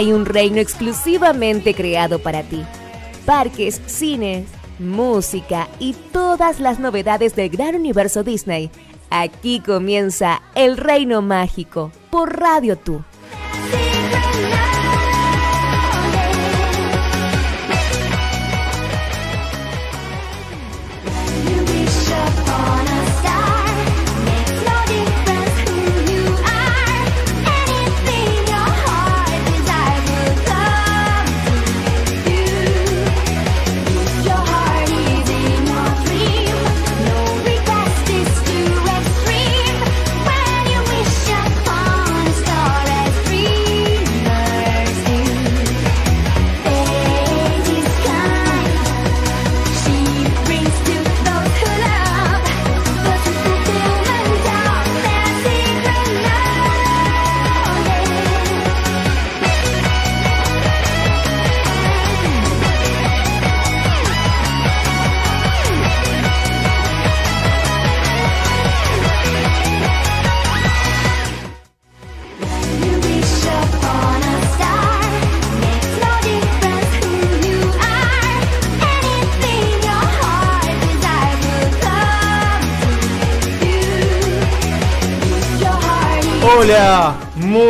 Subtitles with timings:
[0.00, 2.64] Hay un reino exclusivamente creado para ti.
[3.26, 4.46] Parques, cines,
[4.78, 8.70] música y todas las novedades del gran universo Disney.
[9.10, 13.02] Aquí comienza El Reino Mágico por Radio Tú.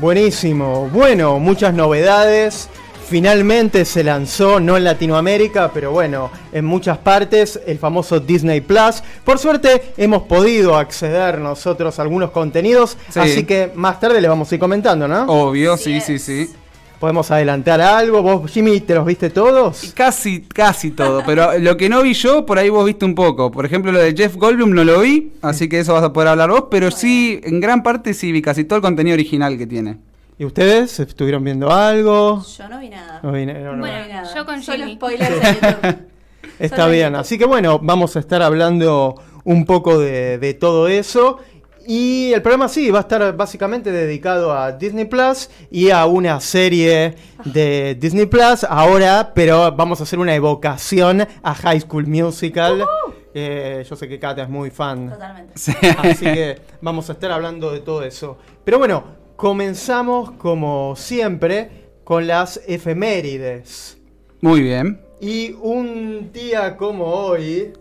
[0.00, 0.88] Buenísimo.
[0.88, 2.70] Bueno, muchas novedades.
[3.08, 9.02] Finalmente se lanzó, no en Latinoamérica, pero bueno, en muchas partes, el famoso Disney Plus.
[9.24, 13.20] Por suerte hemos podido acceder nosotros a algunos contenidos, Sí.
[13.20, 15.24] así que más tarde le vamos a ir comentando, ¿no?
[15.26, 16.22] Obvio, sí, sí, es.
[16.22, 16.50] sí.
[16.98, 18.22] Podemos adelantar algo.
[18.22, 19.92] ¿Vos, Jimmy, te los viste todos?
[19.94, 23.50] Casi, casi todo, pero lo que no vi yo, por ahí vos viste un poco.
[23.50, 26.28] Por ejemplo, lo de Jeff Goldblum no lo vi, así que eso vas a poder
[26.30, 29.66] hablar vos, pero sí, en gran parte sí vi casi todo el contenido original que
[29.66, 29.98] tiene.
[30.38, 32.42] ¿Y ustedes estuvieron viendo algo?
[32.58, 33.20] Yo no vi nada.
[33.22, 33.60] No vi- no, no.
[33.78, 34.34] Bueno, No vi nada.
[34.34, 34.94] yo con Solo Jimmy.
[34.96, 35.96] spoilers en YouTube.
[36.58, 39.14] Está Solo bien, en así que bueno, vamos a estar hablando
[39.44, 41.38] un poco de, de todo eso.
[41.86, 46.40] Y el programa sí, va a estar básicamente dedicado a Disney Plus y a una
[46.40, 47.14] serie
[47.44, 52.84] de Disney Plus ahora, pero vamos a hacer una evocación a High School Musical.
[53.34, 55.10] Eh, yo sé que Kata es muy fan.
[55.10, 55.52] Totalmente.
[55.98, 58.38] Así que vamos a estar hablando de todo eso.
[58.64, 59.04] Pero bueno,
[59.36, 61.70] comenzamos como siempre
[62.04, 63.98] con las efemérides.
[64.40, 65.00] Muy bien.
[65.20, 67.72] Y un día como hoy,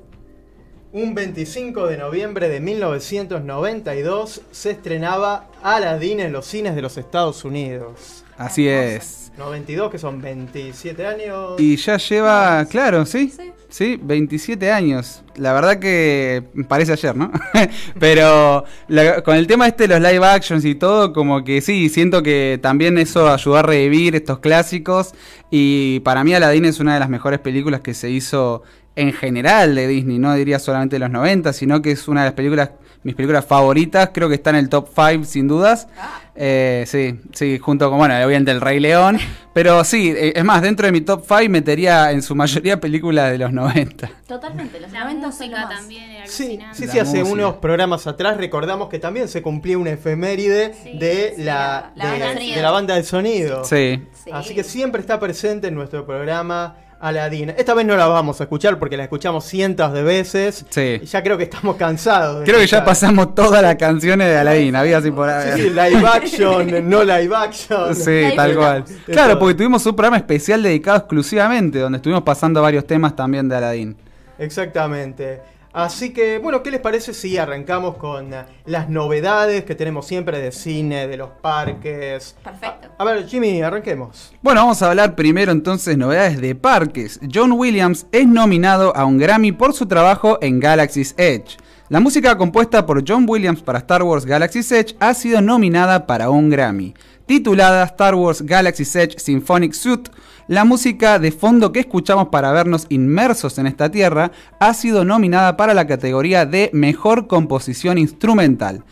[0.93, 7.43] un 25 de noviembre de 1992, se estrenaba Aladdin en los cines de los Estados
[7.43, 8.23] Unidos.
[8.37, 9.22] Así es.
[9.37, 11.59] 92, que son 27 años.
[11.59, 13.29] Y ya lleva, claro, ¿sí?
[13.35, 13.51] Sí.
[13.69, 15.23] Sí, 27 años.
[15.35, 17.31] La verdad que parece ayer, ¿no?
[17.99, 21.89] Pero la- con el tema este de los live actions y todo, como que sí,
[21.89, 25.13] siento que también eso ayudó a revivir estos clásicos.
[25.49, 28.61] Y para mí Aladdin es una de las mejores películas que se hizo
[28.95, 30.19] en general de Disney.
[30.19, 32.69] No diría solamente de los 90, sino que es una de las películas,
[33.03, 34.09] mis películas favoritas.
[34.13, 35.87] Creo que está en el top 5 sin dudas.
[36.35, 39.19] Eh, sí, sí, junto con, bueno, obviamente El Rey León.
[39.53, 43.31] Pero sí, eh, es más, dentro de mi top 5 metería en su mayoría películas
[43.31, 44.09] de los 90.
[44.27, 44.79] Totalmente.
[44.79, 45.79] Los La 90 son lo música más.
[45.79, 47.33] también era Sí, sí, sí, hace música.
[47.33, 52.05] unos programas atrás recordamos que también se cumplía una efeméride Sí, de, sí, la, la-
[52.05, 52.61] de, banda de de sonido.
[52.63, 53.63] la banda de sonido.
[53.65, 54.01] Sí.
[54.23, 54.31] Sí.
[54.33, 57.49] Así que siempre está presente en nuestro programa Aladdin.
[57.57, 60.65] Esta vez no la vamos a escuchar porque la escuchamos cientos de veces.
[60.69, 60.99] Sí.
[61.01, 62.39] Y ya creo que estamos cansados.
[62.39, 65.51] de Creo que ya pasamos todas las canciones de Aladdin, había así por ahí.
[65.53, 67.93] Sí, sí, live action, no live action.
[67.93, 68.85] Sí, tal cual.
[69.05, 73.55] Claro, porque tuvimos un programa especial dedicado exclusivamente, donde estuvimos pasando varios temas también de
[73.57, 73.97] Aladdin.
[74.39, 75.41] Exactamente.
[75.73, 80.39] Así que, bueno, ¿qué les parece si arrancamos con eh, las novedades que tenemos siempre
[80.39, 82.35] de cine, de los parques?
[82.43, 82.89] Perfecto.
[82.95, 84.31] A ver, Jimmy, arranquemos.
[84.43, 87.19] Bueno, vamos a hablar primero entonces novedades de parques.
[87.33, 91.57] John Williams es nominado a un Grammy por su trabajo en Galaxy's Edge.
[91.89, 96.29] La música compuesta por John Williams para Star Wars Galaxy's Edge ha sido nominada para
[96.29, 96.93] un Grammy.
[97.25, 100.11] Titulada Star Wars Galaxy's Edge Symphonic Suite,
[100.47, 105.57] la música de fondo que escuchamos para vernos inmersos en esta tierra ha sido nominada
[105.57, 108.83] para la categoría de Mejor Composición Instrumental.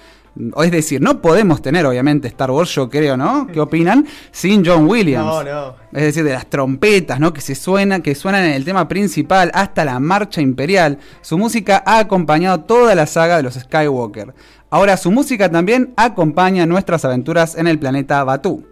[0.53, 3.47] O es decir, no podemos tener, obviamente, Star Wars, yo creo, ¿no?
[3.47, 4.07] ¿Qué opinan?
[4.31, 5.25] Sin John Williams.
[5.25, 5.75] No, no.
[5.91, 7.33] Es decir, de las trompetas, ¿no?
[7.33, 10.99] Que se suenan, que suenan en el tema principal hasta la marcha imperial.
[11.19, 14.33] Su música ha acompañado toda la saga de los Skywalker.
[14.69, 18.70] Ahora su música también acompaña nuestras aventuras en el planeta Batú.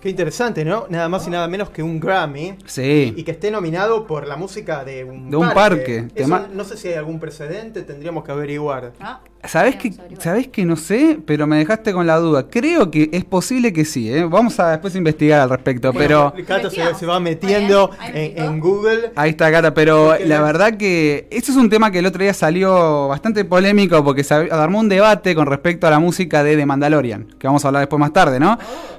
[0.00, 0.86] Qué interesante, ¿no?
[0.88, 2.56] Nada más y nada menos que un Grammy.
[2.66, 3.14] Sí.
[3.16, 6.08] Y que esté nominado por la música de un De un parque.
[6.14, 8.92] Eso no sé si hay algún precedente, tendríamos que averiguar.
[9.00, 9.92] Ah, ¿Sabés que.
[10.18, 11.18] ¿Sabés que no sé?
[11.24, 12.48] Pero me dejaste con la duda.
[12.50, 14.24] Creo que es posible que sí, ¿eh?
[14.24, 16.34] Vamos a después investigar al respecto, pero...
[16.46, 19.12] Cata se, va metiendo en, Google.
[19.14, 22.34] Ahí está, Cata, pero la verdad que eso es un tema que el otro día
[22.34, 26.66] salió bastante polémico porque se armó un debate con respecto a la música de The
[26.66, 28.58] Mandalorian, que vamos a hablar después más tarde, ¿no?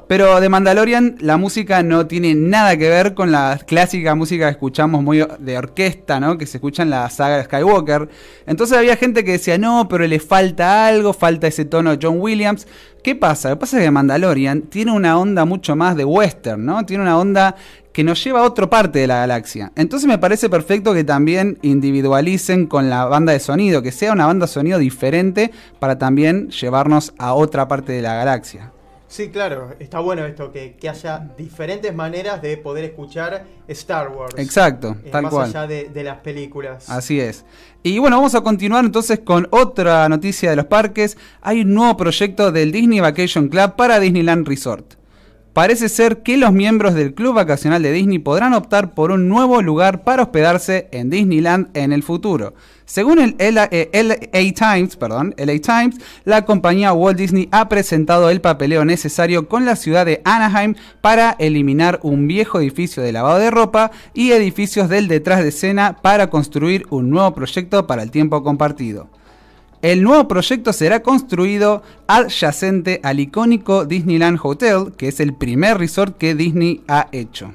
[0.09, 4.51] Pero de Mandalorian la música no tiene nada que ver con la clásica música que
[4.53, 6.35] escuchamos muy de orquesta, ¿no?
[6.35, 8.09] Que se escucha en la saga de Skywalker.
[8.47, 12.67] Entonces había gente que decía, no, pero le falta algo, falta ese tono John Williams.
[13.03, 13.49] ¿Qué pasa?
[13.49, 16.85] Lo que pasa es que Mandalorian tiene una onda mucho más de western, ¿no?
[16.85, 17.55] Tiene una onda
[17.91, 19.71] que nos lleva a otra parte de la galaxia.
[19.75, 24.27] Entonces me parece perfecto que también individualicen con la banda de sonido, que sea una
[24.27, 28.71] banda de sonido diferente para también llevarnos a otra parte de la galaxia.
[29.09, 34.35] Sí, claro, está bueno esto, que, que haya diferentes maneras de poder escuchar Star Wars.
[34.37, 35.49] Exacto, Eh, tal más cual.
[35.49, 36.87] allá de, de las películas.
[36.89, 37.43] Así es.
[37.81, 41.17] Y bueno, vamos a continuar entonces con otra noticia de los parques.
[41.41, 44.93] Hay un nuevo proyecto del Disney Vacation Club para Disneyland Resort.
[45.53, 49.63] Parece ser que los miembros del Club Vacacional de Disney podrán optar por un nuevo
[49.63, 52.53] lugar para hospedarse en Disneyland en el futuro.
[52.89, 58.41] Según el LA, eh, Times, perdón, LA Times, la compañía Walt Disney ha presentado el
[58.41, 63.51] papeleo necesario con la ciudad de Anaheim para eliminar un viejo edificio de lavado de
[63.51, 68.41] ropa y edificios del detrás de escena para construir un nuevo proyecto para el tiempo
[68.41, 69.07] compartido.
[69.83, 76.17] El nuevo proyecto será construido adyacente al icónico Disneyland Hotel, que es el primer resort
[76.17, 77.53] que Disney ha hecho.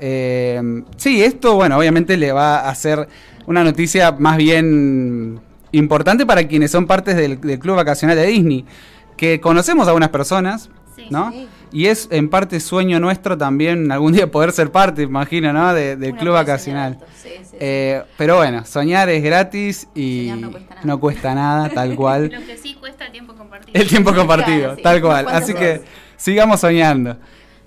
[0.00, 3.08] Eh, sí, esto, bueno, obviamente le va a hacer
[3.48, 5.40] una noticia más bien
[5.72, 8.64] importante para quienes son partes del, del club vacacional de Disney,
[9.16, 11.06] que conocemos a algunas personas, Sí.
[11.10, 11.30] ¿no?
[11.30, 11.46] Sí.
[11.70, 15.72] Y es en parte sueño nuestro también algún día poder ser parte, imagino, ¿no?
[15.72, 16.98] De- del club vacacional.
[17.14, 17.56] sí, sí, sí.
[17.60, 20.80] Eh, pero bueno, soñar es gratis y no cuesta nada.
[20.86, 22.30] no cuesta nada, tal cual.
[22.32, 23.80] Lo que sí cuesta el tiempo compartido.
[23.80, 25.26] El tiempo compartido, Claro, tal cual.
[25.28, 25.82] Así que
[26.16, 27.16] sigamos soñando.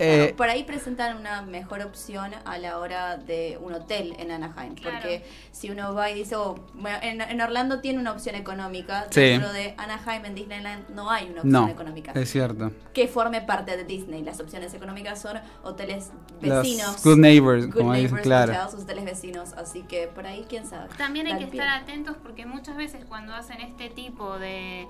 [0.06, 4.30] Bueno, Eh, por ahí presentan una mejor opción a la hora de un hotel en
[4.30, 4.74] Anaheim.
[4.74, 4.96] Claro.
[4.96, 9.06] Porque si uno va y dice, oh, bueno, en, en Orlando tiene una opción económica,
[9.10, 9.20] Sí.
[9.20, 12.12] dentro de Anaheim en Disneyland no hay una opción no, económica.
[12.12, 12.72] es cierto.
[12.92, 14.22] Que forme parte de Disney.
[14.22, 16.10] Las opciones económicas son hoteles
[16.40, 17.02] Los vecinos.
[17.04, 18.52] good neighbors, good como dicen, neighbors claro.
[18.52, 19.52] hotels, hoteles vecinos.
[19.54, 20.88] Así que por ahí, quién sabe.
[20.98, 21.60] También hay que pie.
[21.60, 24.86] estar atentos porque muchas veces cuando hacen este tipo de,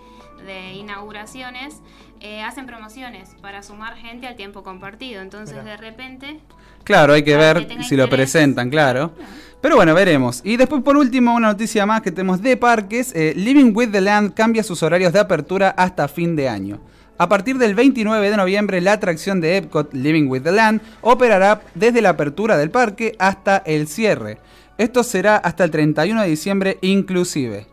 [0.47, 1.81] de inauguraciones
[2.23, 5.21] eh, hacen promociones para sumar gente al tiempo compartido.
[5.21, 5.73] Entonces Mira.
[5.73, 6.41] de repente
[6.85, 9.13] Claro, hay que ver si lo presentan, claro.
[9.61, 10.41] Pero bueno, veremos.
[10.45, 13.15] Y después, por último, una noticia más que tenemos de parques.
[13.15, 16.81] eh, Living with the Land cambia sus horarios de apertura hasta fin de año.
[17.19, 21.63] A partir del 29 de noviembre, la atracción de Epcot Living with the Land operará
[21.75, 24.39] desde la apertura del parque hasta el cierre.
[24.79, 27.69] Esto será hasta el 31 de diciembre inclusive.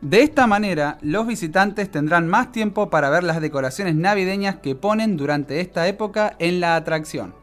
[0.00, 5.16] De esta manera, los visitantes tendrán más tiempo para ver las decoraciones navideñas que ponen
[5.16, 7.34] durante esta época en la atracción.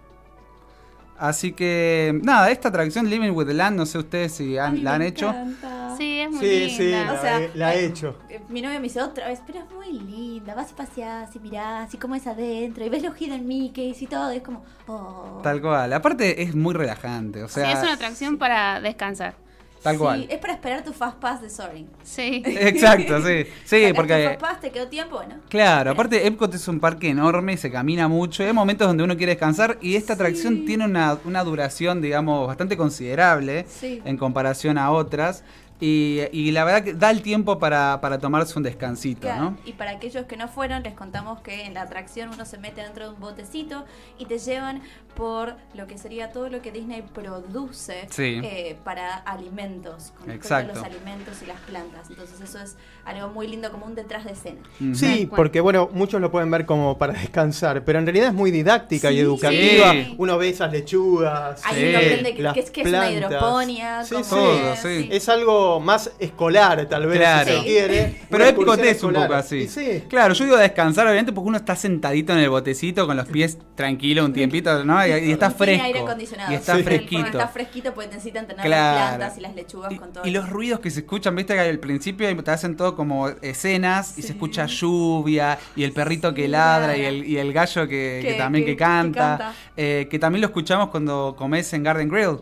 [1.18, 4.94] Así que, nada, esta atracción Living with the Land, no sé ustedes si han- la
[4.96, 5.30] han me hecho.
[5.30, 5.96] encanta.
[5.96, 7.06] sí es muy Sí, sí, linda.
[7.06, 8.18] la, O sea, he- la he hecho.
[8.28, 11.40] Eh, Mi novio me dice otra vez, pero es muy linda, vas y paseás y
[11.40, 14.64] mirás y cómo es adentro y ves los Hidden Mickeys y todo, y es como,
[14.88, 15.42] oh.
[15.44, 15.94] Tal cual.
[15.94, 17.44] Aparte, es muy relajante.
[17.44, 19.36] O Sí, sea, es una atracción para descansar.
[19.82, 20.28] Tal Sí, cual.
[20.30, 21.88] es para esperar tu Fast Pass de Soaring.
[22.04, 22.42] Sí.
[22.46, 23.46] Exacto, sí.
[23.66, 24.26] Sí, Sacaste tu porque.
[24.30, 25.36] Fast Pass, te quedó tiempo, bueno.
[25.50, 29.32] Claro, aparte Epcot es un parque enorme, se camina mucho, hay momentos donde uno quiere
[29.34, 34.02] descansar y esta atracción tiene una, una duración, digamos, bastante considerable Sí.
[34.06, 35.44] en comparación a otras
[35.82, 39.58] y, y la verdad que da el tiempo para, para tomarse un descansito, Claro, ¿no?
[39.66, 42.82] Y para aquellos que no fueron, les contamos que en la atracción uno se mete
[42.82, 43.84] dentro de un botecito
[44.18, 44.82] y te llevan
[45.16, 48.40] por lo que sería todo lo que Disney produce Sí.
[48.44, 50.72] eh, para alimentos, con respecto Exacto.
[50.72, 52.10] a los alimentos y las plantas.
[52.10, 54.62] Entonces eso es algo muy lindo, como un detrás de escena.
[54.94, 58.52] Sí, porque bueno, muchos lo pueden ver como para descansar, pero en realidad es muy
[58.52, 59.92] didáctica y educativa.
[59.92, 60.16] Sí.
[60.18, 61.90] Uno ve esas lechugas, Ahí Sí.
[61.90, 63.32] uno aprende que, las que es, que es una plantas.
[63.32, 64.04] hidroponía.
[64.04, 64.30] Sí, como- sí.
[64.36, 65.10] Todo, sí.
[65.12, 67.46] Es algo más escolar, tal vez, Claro.
[67.50, 67.66] si se Sí.
[67.66, 68.22] quiere.
[68.30, 69.68] Pero excursión es un poco así.
[69.68, 70.04] Sí.
[70.10, 73.28] Claro, yo digo a descansar, obviamente, porque uno está sentadito en el botecito con los
[73.28, 75.06] pies tranquilo un tiempito, ¿no?
[75.06, 75.84] Y, y está Y fresco.
[75.86, 76.52] aire acondicionado.
[76.52, 76.84] Y está Sí.
[76.84, 77.22] fresquito.
[77.22, 79.00] Porque está fresquito porque necesitan tener Claro.
[79.00, 80.26] las plantas y las lechugas Y, con todo.
[80.28, 84.18] y los ruidos que se escuchan, viste que al principio te hacen todo como escenas
[84.18, 88.20] y se escucha lluvia y el perrito que ladra y el, y el gallo que,
[88.22, 89.54] que Que- también que, que- que canta, canta.
[89.78, 92.38] eh, que también lo escuchamos cuando comes en Garden Grill,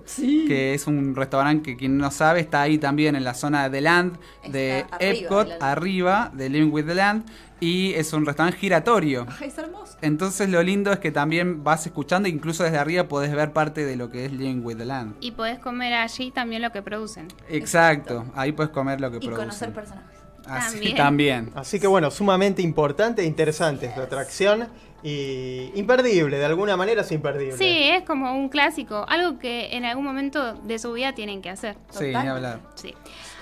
[0.48, 3.82] que es un restaurante que quien no sabe está ahí también en la zona de
[3.82, 4.18] Land
[4.50, 7.24] de Está Epcot, arriba de Living with the Land
[7.60, 9.28] y es un restaurante giratorio.
[9.40, 9.98] Ay, es hermoso.
[10.02, 13.96] Entonces lo lindo es que también vas escuchando, incluso desde arriba podés ver parte de
[13.98, 15.16] lo que es Living with the Land.
[15.20, 17.28] Y podés comer allí también lo que producen.
[17.50, 19.46] Exacto, ahí puedes comer lo que Y producen.
[19.46, 20.18] conocer personajes.
[20.46, 20.96] Así También.
[20.98, 21.52] también.
[21.54, 24.68] Así que bueno, sumamente importante e interesante esta atracción
[25.04, 27.58] y imperdible, de alguna manera es imperdible.
[27.58, 31.50] Sí, es como un clásico, algo que en algún momento de su vida tienen que
[31.50, 31.78] hacer.
[31.90, 32.60] Sí, ni hablar.
[32.76, 32.94] Sí.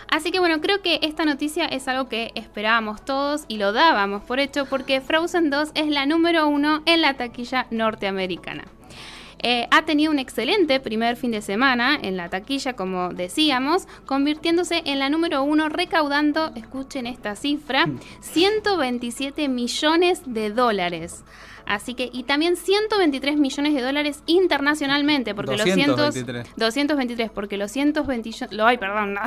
[0.09, 4.23] Así que bueno, creo que esta noticia es algo que esperábamos todos y lo dábamos
[4.23, 8.65] por hecho porque Frozen 2 es la número uno en la taquilla norteamericana.
[9.39, 14.81] Eh, ha tenido un excelente primer fin de semana en la taquilla, como decíamos, convirtiéndose
[14.85, 17.85] en la número uno, recaudando, escuchen esta cifra,
[18.21, 21.23] 127 millones de dólares.
[21.67, 26.47] Así que, y también 123 millones de dólares internacionalmente, porque los 223.
[26.47, 29.21] 100, 223, porque los 120, lo, ay, perdón, no.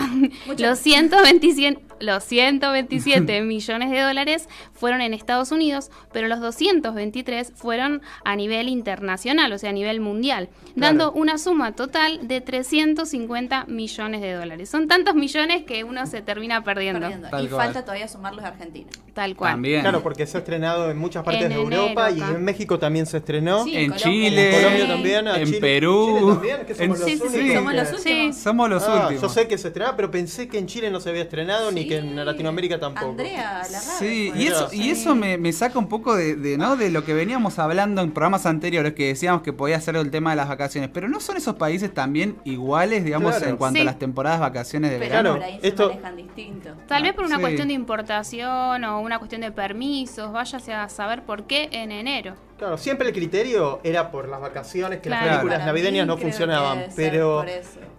[0.58, 8.00] los 127, los 127 millones de dólares fueron en Estados Unidos, pero los 223 fueron
[8.24, 14.20] a nivel internacional, o sea, a nivel mundial, dando una suma total de 350 millones
[14.22, 14.70] de dólares.
[14.70, 17.48] Son tantos millones que uno se termina perdiendo, Y cual.
[17.48, 18.92] falta todavía sumar los argentinos.
[19.12, 19.52] tal cual.
[19.52, 19.82] También.
[19.82, 22.20] Claro, porque se ha estrenado en muchas partes En de enero Europa y.
[22.36, 23.64] en México también se estrenó.
[23.64, 23.98] Sí, en Colombia.
[24.12, 27.28] Chile, En Colombia también, en Chile- Perú, Chile también, que somos en- los Sí, sí,
[27.30, 27.94] sí, únicos somos los Sí.
[27.96, 28.36] últimos.
[28.36, 29.22] Somos los Ah, últimos.
[29.22, 31.86] yo sé que se estrenaba, pero pensé que en Chile no se había estrenado ni
[31.86, 32.16] que en.
[32.24, 33.10] Latinoamérica tampoco.
[33.10, 36.76] Andrea, la Sí, y eso, y eso me, me saca un poco de, de, ¿no?
[36.76, 40.30] de lo que veníamos hablando en programas anteriores, que decíamos que podía ser el tema
[40.30, 40.90] de las vacaciones.
[40.92, 43.50] Pero ¿no son esos países también iguales, digamos, Claro.
[43.50, 43.82] en cuanto Sí.
[43.82, 45.36] a las temporadas vacaciones de Pero verano?
[45.36, 46.70] Claro, por ahí se esto- manejan distinto.
[46.86, 47.40] Tal vez por una Sí.
[47.42, 52.19] cuestión de importación o una cuestión de permisos, váyase a saber por qué en enero.
[52.22, 52.49] dinero.
[52.60, 55.24] Claro, siempre el criterio era por las vacaciones, que Claro.
[55.26, 56.84] las películas Para navideñas no funcionaban.
[56.94, 57.44] Pero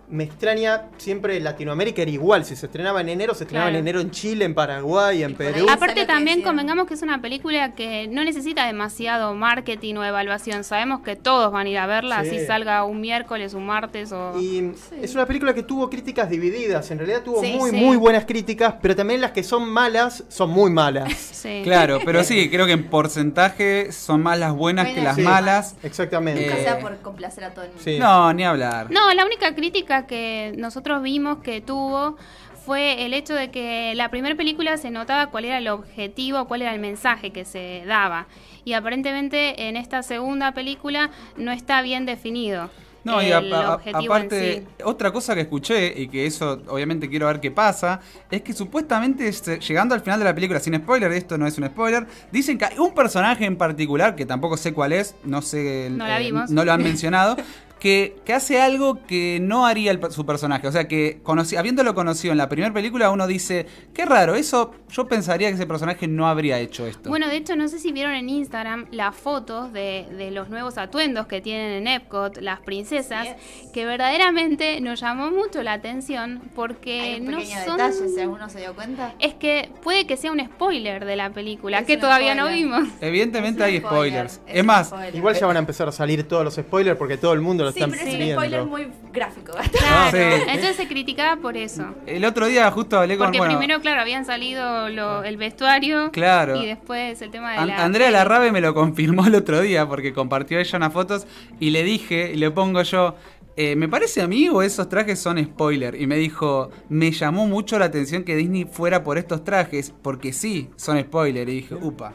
[0.08, 2.44] me extraña, siempre Latinoamérica era igual.
[2.44, 3.78] Si se estrenaba en enero, se estrenaba Claro.
[3.80, 5.66] en enero en Chile, en Paraguay, en Perú.
[5.70, 10.66] Aparte también convengamos que es una película que no necesita demasiado marketing o evaluación.
[10.66, 12.28] Sabemos que todos van a ir a verla, Sí.
[12.36, 14.38] así salga un miércoles, un martes o...
[14.38, 16.92] Y es una película que tuvo críticas divididas.
[16.92, 17.78] En realidad tuvo Sí, muy, sí.
[17.78, 21.10] muy buenas críticas, pero también las que son malas son muy malas.
[21.42, 21.62] Sí.
[21.64, 25.76] Claro, pero sí, creo que en porcentaje son más las buenas que las Sí, malas.
[25.84, 26.42] Exactamente.
[26.46, 27.84] Nunca Eh, sea por complacer a todo el mundo.
[27.84, 27.98] Sí.
[28.00, 28.90] No, ni hablar.
[28.92, 32.18] No, la única crítica que nosotros vimos que tuvo
[32.66, 36.62] fue el hecho de que la primera película se notaba cuál era el objetivo, cuál
[36.62, 38.28] era el mensaje que se daba.
[38.66, 42.70] Y aparentemente en esta segunda película no está bien definido.
[43.04, 44.84] No, y a- a- aparte, sí.
[44.84, 49.32] otra cosa que escuché, y que eso obviamente quiero ver qué pasa, es que supuestamente
[49.32, 52.66] llegando al final de la película, sin spoiler, esto no es un spoiler, dicen que
[52.66, 56.06] hay un personaje en particular, que tampoco sé cuál es, no sé, No
[56.50, 57.38] no lo han mencionado,
[57.82, 60.68] que, que hace algo que no haría el su personaje.
[60.68, 64.72] O sea, que conocí, habiéndolo conocido en la primera película, uno dice, qué raro, eso
[64.90, 67.10] yo pensaría que ese personaje no habría hecho esto.
[67.10, 70.78] Bueno, de hecho, no sé si vieron en Instagram las fotos de, de los nuevos
[70.78, 73.28] atuendos que tienen en Epcot, las princesas,
[73.74, 77.78] que verdaderamente nos llamó mucho la atención porque Hay un no son...
[77.78, 79.16] detalle, si alguno se dio cuenta.
[79.18, 82.88] Es que puede que sea un spoiler de la película, Es que todavía no vimos.
[83.02, 84.42] Evidentemente hay spoiler, spoilers.
[84.46, 85.16] es más, spoiler.
[85.16, 87.74] Igual ya van a empezar a salir todos los spoilers porque todo el mundo lo
[87.74, 89.54] Sí, está pero es un spoiler muy gráfico.
[89.72, 90.42] Claro, sí.
[90.48, 91.86] entonces se criticaba por eso.
[92.06, 93.28] el otro día justo hablé con...
[93.28, 96.56] Porque bueno, primero, claro, habían salido lo- el vestuario Claro.
[96.62, 97.84] y después el tema de An- la...
[97.84, 101.28] Andrea Larrabe me lo confirmó el otro día porque compartió ella unas fotos
[101.60, 103.16] y le dije, y le pongo yo,
[103.58, 106.00] eh, ¿me parece a mí o esos trajes son spoiler?
[106.00, 110.32] Y me dijo, me llamó mucho la atención que Disney fuera por estos trajes porque
[110.34, 111.50] sí, son spoiler.
[111.50, 112.14] Y dije, upa.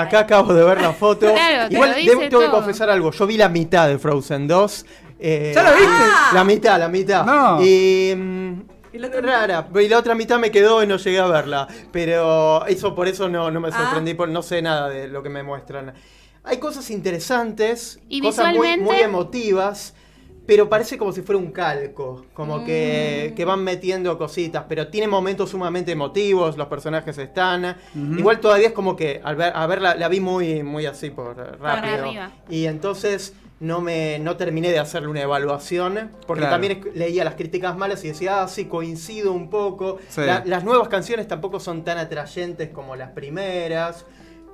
[0.00, 1.32] Acá acabo de ver la foto.
[1.32, 3.10] Claro, te Igual lo debo- tengo que confesar algo.
[3.10, 4.86] Yo vi la mitad de Frozen 2.
[5.20, 5.86] eh, ¿Ya la viste?
[6.34, 7.24] La mitad, la mitad.
[7.24, 7.62] No.
[7.64, 8.14] Y.
[8.16, 8.52] mm,
[9.22, 9.68] rara.
[9.74, 11.66] Y la otra mitad me quedó y no llegué a verla.
[11.92, 13.72] Pero eso por eso no, no me Ah.
[13.72, 15.92] sorprendí, por no sé nada de lo que me muestran.
[16.44, 19.94] Hay cosas interesantes, Y cosas muy emotivas.
[20.48, 22.64] Pero parece como si fuera un calco, como Mm.
[22.64, 27.76] que, que van metiendo cositas, pero tiene momentos sumamente emotivos, los personajes están.
[28.16, 31.10] Igual todavía es como que al ver, a ver la, la vi muy, muy así
[31.10, 32.06] por rápido.
[32.48, 36.54] Y entonces no me no terminé de hacerle una evaluación porque Claro.
[36.54, 39.98] también leía las críticas malas y decía, ah, sí, coincido un poco.
[40.08, 40.22] Sí.
[40.22, 44.06] La- las nuevas canciones tampoco son tan atrayentes como las primeras.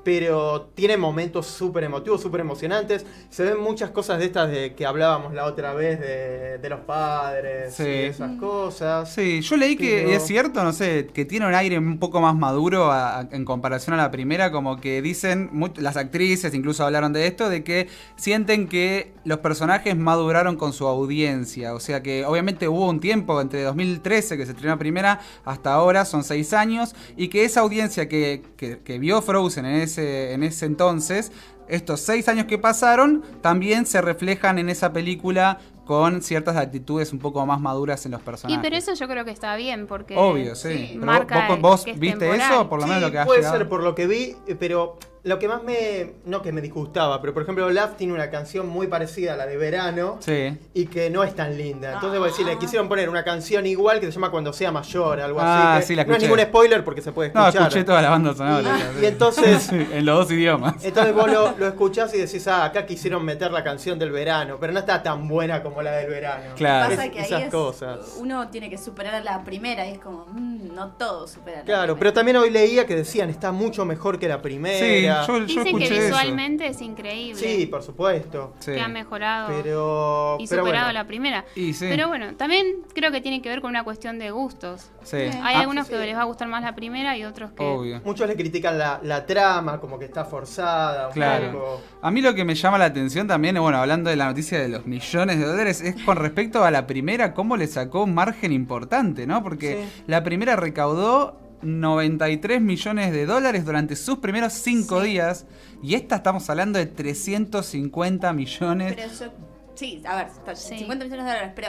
[0.05, 3.07] Pero tiene momentos súper emotivos, súper emocionantes.
[3.31, 6.81] Se ven muchas cosas de estas de que hablábamos la otra vez de, de los
[6.81, 7.83] padres Sí.
[7.85, 9.13] y esas cosas.
[9.13, 12.21] Sí, yo leí que Pero- es cierto, no sé, que tiene un aire un poco
[12.21, 16.85] más maduro a- a- en comparación a la primera, como que dicen, las actrices incluso
[16.85, 22.03] hablaron de esto, de que sienten que los personajes maduraron con su audiencia, o sea
[22.03, 26.25] que obviamente hubo un tiempo entre 2013 que se estrenó la primera hasta ahora, son
[26.25, 30.67] seis años, y que esa audiencia que, que- que vio Frozen en ese, en ese
[30.67, 31.33] entonces,
[31.69, 37.19] estos seis años que pasaron, también se reflejan en esa película con ciertas actitudes un
[37.19, 38.61] poco más maduras en los Y personajes.
[38.63, 40.69] pero eso yo creo que está bien, porque Obvio, sí.
[40.77, 42.53] sí, Pero marca vos, vos que es viste temporal.
[42.53, 43.57] eso, por lo menos Sí, lo que has puede llegado?
[43.59, 46.17] ser por lo que vi, pero lo que más me.
[46.27, 49.47] No que me disgustaba, pero por ejemplo, Love tiene una canción muy parecida a la
[49.47, 50.19] de verano.
[50.21, 50.55] Sí.
[50.75, 51.95] Y que no es tan linda.
[51.95, 52.33] Entonces voy a Ah.
[52.33, 55.77] decir, le quisieron poner una canción igual que se llama Cuando sea mayor, algo Ah,
[55.77, 55.95] así.
[55.95, 57.63] que la no es ningún spoiler porque se puede No, escuchar.
[57.69, 58.79] escuché toda la banda sonora.
[59.01, 60.85] Y- y entonces- en los dos idiomas.
[60.85, 64.59] Entonces vos lo, lo escuchás y decís, ah, acá quisieron meter la canción del verano,
[64.61, 66.45] pero no está tan buena como la del verano.
[66.57, 66.91] Claro.
[66.91, 68.17] Pasa Es- que ahí esas es- cosas.
[68.19, 71.61] uno tiene que superar a la primera y es como, mm, no todo supera a
[71.61, 74.79] la Claro, pero también hoy leía que decían, está mucho mejor que la primera.
[74.79, 76.07] Sí, yo, yo Dicen escuché que eso.
[76.07, 77.41] visualmente es increíble.
[77.41, 78.55] Sí, por supuesto.
[78.59, 78.73] Sí.
[78.73, 80.99] Que ha mejorado Pero, y pero superado bueno.
[81.01, 81.45] la primera.
[81.55, 81.87] Y sí.
[81.89, 84.91] Pero bueno, también creo que tiene que ver con una cuestión de gustos.
[85.03, 85.17] Sí.
[85.17, 87.63] Hay Ah, algunos sí, que les va a gustar más la primera y otros que...
[87.63, 88.01] Obvio.
[88.05, 91.09] Muchos le critican la, la trama, como que está forzada.
[91.09, 91.53] un Claro.
[91.53, 91.81] poco.
[92.03, 94.69] A mí lo que me llama la atención también, bueno, hablando de la noticia de
[94.69, 98.53] los millones de dólares, es con respecto a la primera, cómo le sacó un margen
[98.53, 99.43] importante, ¿no?
[99.43, 100.03] Porque Sí.
[100.07, 105.11] la primera recaudó 93 millones de dólares durante sus primeros cinco Sí.
[105.11, 105.47] días
[105.83, 108.95] y esta estamos hablando de 350 millones.
[108.97, 109.33] Pero
[109.75, 110.79] sí, a ver, está- Sí.
[110.79, 111.69] 50 millones de dólares, pero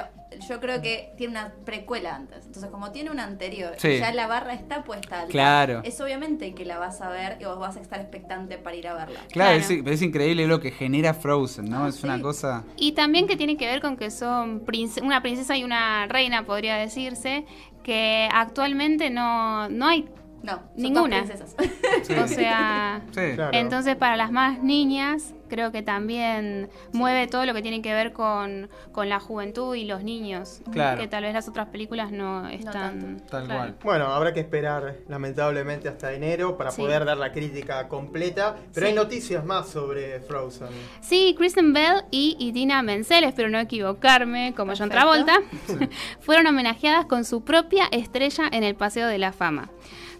[0.50, 2.46] yo creo que tiene una precuela antes.
[2.46, 3.98] Entonces, como tiene una anterior, Sí.
[4.00, 5.32] ya la barra está puesta alta.
[5.32, 5.82] Claro.
[5.84, 8.88] Es obviamente que la vas a ver y vos vas a estar expectante para ir
[8.88, 9.20] a verla.
[9.32, 9.86] Claro, Claro.
[9.92, 11.86] Es, es increíble lo que genera Frozen, ¿no?
[11.86, 12.64] Ah, es una cosa...
[12.78, 14.64] Y también que tiene que ver con que son
[15.02, 17.46] una princesa y una reina, podría decirse,
[17.84, 20.10] que actualmente no, no hay.
[20.46, 21.24] No, son Ninguna.
[21.24, 21.56] todas princesas.
[22.04, 22.14] Sí.
[22.14, 23.22] O sea, Sí.
[23.36, 23.58] Claro.
[23.58, 28.13] entonces para las más niñas creo que también mueve todo lo que tiene que ver
[28.13, 30.62] con, con la juventud y los niños.
[30.72, 31.00] Claro.
[31.00, 33.00] Que tal vez las otras películas no están...
[33.00, 33.24] tanto.
[33.30, 33.60] Tal claro.
[33.60, 33.76] cual.
[33.84, 36.82] Bueno, habrá que esperar lamentablemente hasta enero para Sí.
[36.82, 38.56] poder dar la crítica completa.
[38.74, 38.89] Pero Sí.
[38.91, 40.67] hay noticias más sobre Frozen.
[41.02, 45.26] Sí, Kristen Bell y Idina Menzel, espero no equivocarme, como John Perfecto.
[45.26, 49.69] Travolta, fueron homenajeadas con su propia estrella en el Paseo de la Fama.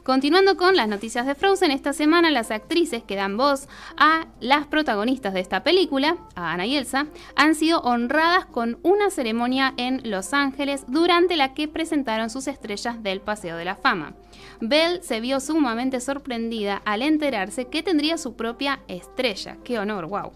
[0.06, 4.68] Continuando con las noticias de Frozen, esta semana las actrices que dan voz a las
[4.68, 10.08] protagonistas de esta película, a Ana y Elsa, han sido honradas con una ceremonia en
[10.08, 14.14] Los Ángeles durante la que presentaron sus estrellas del Paseo de la Fama.
[14.62, 19.58] Belle se vio sumamente sorprendida al enterarse que tendría su propia estrella.
[19.64, 20.06] ¡Qué honor!
[20.06, 20.34] ¡Wow!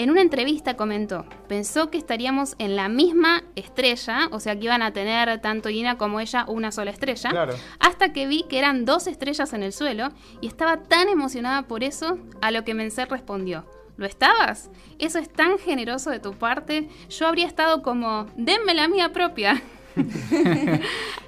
[0.00, 4.80] En una entrevista comentó, pensó que estaríamos en la misma estrella, o sea que iban
[4.80, 7.52] a tener tanto Gina como ella una sola estrella, Claro.
[7.80, 10.08] hasta que vi que eran dos estrellas en el suelo
[10.40, 13.66] y estaba tan emocionada por eso, a lo que Mencer respondió.
[13.98, 14.70] ¿Lo estabas?
[14.98, 16.88] Eso es tan generoso de tu parte.
[17.10, 19.60] Yo habría estado como, denme la mía propia.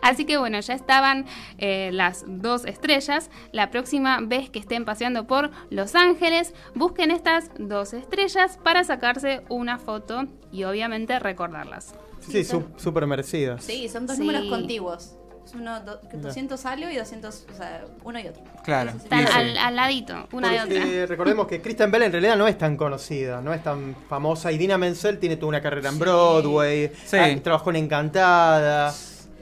[0.03, 1.27] Así que bueno, ya estaban
[1.59, 3.31] eh, las dos estrellas.
[3.53, 9.43] La próxima vez que estén paseando por Los Ángeles, busquen estas dos estrellas para sacarse
[9.49, 11.95] una foto y obviamente recordarlas.
[12.21, 13.65] Sí, su- súper merecidas.
[13.65, 14.23] Sí, son dos Sí.
[14.23, 15.17] números contiguos.
[15.45, 18.43] Es uno, do- 200 algo y 200, o sea, uno y otro.
[18.65, 18.91] Claro.
[18.91, 20.81] Están al, al ladito, una de otra.
[20.81, 24.53] Porque recordemos que Kristen Bell en realidad no es tan conocida, no es tan famosa.
[24.53, 27.17] Y Dina Menzel tiene toda una carrera en Broadway, Sí.
[27.17, 28.91] ah, trabajó en Encantada.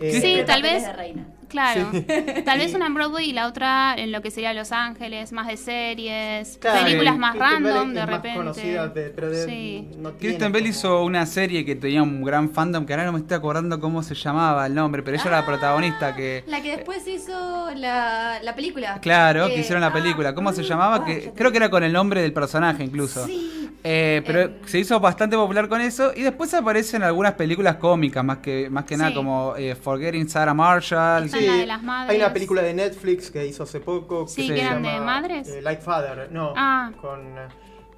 [0.00, 1.26] eh, Sí, Siempre tal vez- de reina.
[1.50, 1.90] Claro.
[2.44, 5.48] Tal vez una en Broadway y la otra en lo que sería Los Ángeles, más
[5.48, 8.38] de series, claro, películas más Kristen random es de más repente.
[8.38, 9.88] conocida, de- pero de- sí.
[9.98, 13.04] no tiene Kristen Bell como- hizo una serie que tenía un gran fandom, que ahora
[13.04, 16.44] no me estoy acordando cómo se llamaba el nombre, pero ella era la protagonista que...
[16.46, 19.00] La que después hizo la, la película.
[19.00, 20.34] Claro, que hicieron la ah, película.
[20.34, 20.96] ¿Cómo se mm, llamaba?
[20.96, 23.26] ah, que Creo que era con el nombre del personaje incluso.
[23.26, 23.59] Sí.
[23.82, 24.52] Eh, pero Em.
[24.66, 28.68] se hizo bastante popular con eso y después aparece en algunas películas cómicas, más que,
[28.68, 31.30] más que nada como eh, Forgetting Sarah Marshall.
[31.30, 32.10] Sí, la de las madres.
[32.10, 34.26] Hay una película de Netflix que hizo hace poco.
[34.28, 35.48] Sí, que eran llama, de madres.
[35.48, 36.52] eh, Like Father, no.
[36.56, 36.92] Ah.
[37.00, 37.34] Con,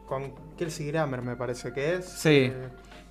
[0.06, 2.04] con Kelsey Grammer me parece que es.
[2.08, 2.52] Sí.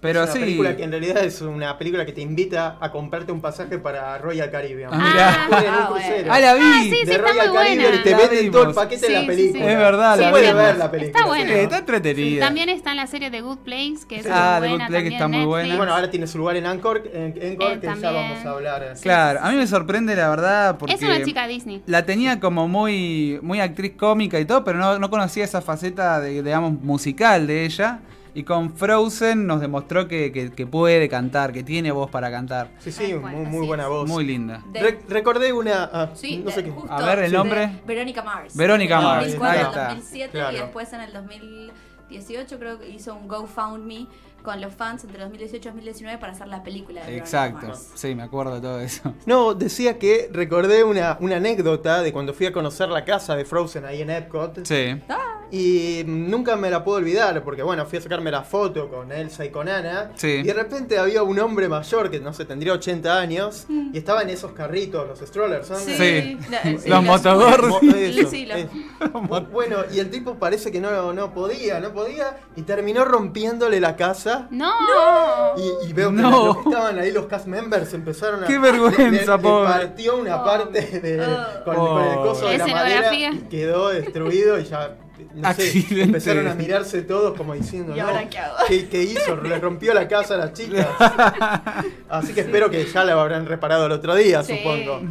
[0.01, 0.39] Pero es una sí.
[0.39, 4.17] película que en realidad es una película que te invita a comprarte un pasaje para
[4.17, 4.89] Royal Caribbean.
[4.91, 6.61] Ah, un Ah, crucero Ah, la vi.
[6.63, 7.63] Ah, sí, de está Royal muy buena.
[7.83, 9.63] Caribbean y te venden todo el paquete de la Sí, sí, película.
[9.65, 9.71] sí.
[9.71, 11.17] Es verdad, Se la puede ver la película.
[11.19, 11.53] Está buena.
[11.53, 12.45] Sí, está entretenida.
[12.45, 14.87] También está en la serie The Good Place, que es Ah, muy Good buena.
[14.87, 15.47] Place, también está muy Netflix.
[15.49, 15.73] buena.
[15.73, 18.13] Y bueno, ahora tiene su lugar en Anchor, en, Anchor, Eh, que ya también.
[18.13, 18.93] vamos a hablar.
[19.03, 21.83] Claro, a mí me sorprende la verdad porque Es una chica Disney.
[21.85, 26.19] la tenía como muy muy actriz cómica y todo, pero no, no conocía esa faceta
[26.19, 27.99] de digamos musical de ella
[28.33, 32.69] y con Frozen nos demostró que, que- que puede cantar, que tiene voz para cantar.
[32.79, 33.89] Sí, sí, cual, muy, muy buena es.
[33.89, 34.07] voz.
[34.09, 34.63] Muy linda.
[34.71, 35.89] De- Re- recordé una.
[35.91, 36.71] ah, Sí, no sé de- qué.
[36.71, 37.81] justo, A ver, ¿el nombre?
[37.85, 38.55] Verónica Mars.
[38.55, 39.87] Verónica En el Mars, 2004, ahí en está.
[39.89, 40.57] 2007 Claro.
[40.57, 41.13] y después en el
[42.09, 44.07] 2018 creo que hizo un GoFundMe
[44.43, 47.67] con los fans entre 2018 y 2019 para hacer la película de Verónica Exacto.
[47.67, 47.91] Mars.
[47.93, 49.13] Sí, me acuerdo de todo eso.
[49.27, 53.45] No, decía que recordé una, una anécdota de cuando fui a conocer la casa de
[53.45, 54.65] Frozen ahí en Epcot.
[54.65, 54.99] Sí.
[55.51, 59.43] Y nunca me la puedo olvidar, porque bueno, fui a sacarme la foto con Elsa
[59.43, 60.11] y con Ana.
[60.15, 60.27] Sí.
[60.27, 63.65] Y de repente había un hombre mayor que no sé, tendría 80 años.
[63.69, 65.77] Y estaba en esos carritos, los strollers, ¿son?
[65.79, 66.37] Sí.
[66.49, 67.83] La- sí, Los motogordos.
[67.83, 68.69] Mo- eso, Sí, los- eh.
[69.51, 72.37] Bueno, y el tipo parece que no, no podía, no podía.
[72.55, 74.47] Y terminó rompiéndole la casa.
[74.51, 74.71] No.
[75.57, 76.45] Y, y veo que No.
[76.45, 78.47] los que estaban ahí, los cast members, empezaron a.
[78.47, 79.69] Qué vergüenza, le- le pobre.
[79.69, 81.27] partió una parte de,
[81.65, 83.13] con, con el coso de la madera.
[83.33, 84.95] Y Quedó destruido y ya.
[85.33, 88.55] No sé, empezaron a mirarse todos como diciendo, ¿Y no, ahora qué hago?
[88.67, 89.35] ¿qué, qué hizo?
[89.37, 90.87] Le rompió la casa a las chicas.
[92.09, 94.57] Así que espero que ya la habrán reparado el otro día, Sí.
[94.57, 95.01] supongo.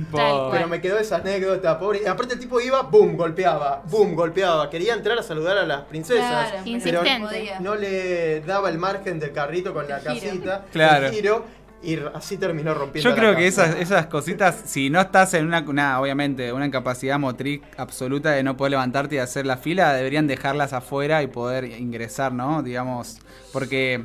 [0.52, 2.00] Pero me quedó esa anécdota, pobre.
[2.04, 4.68] Y aparte el tipo iba, boom, golpeaba, boom, golpeaba.
[4.70, 6.50] Quería entrar a saludar a las princesas.
[6.50, 7.54] Claro, pero Insistente.
[7.60, 10.14] no le daba el margen del carrito con la giro.
[10.14, 11.06] casita, Claro.
[11.06, 11.44] el giro,
[11.82, 15.46] y así terminó rompiendo Yo la creo que esas, esas cositas, si no estás en
[15.46, 19.92] una, una, obviamente, una incapacidad motriz absoluta de no poder levantarte y hacer la fila,
[19.94, 22.62] deberían dejarlas afuera y poder ingresar, ¿no?
[22.62, 23.18] Digamos,
[23.52, 24.04] porque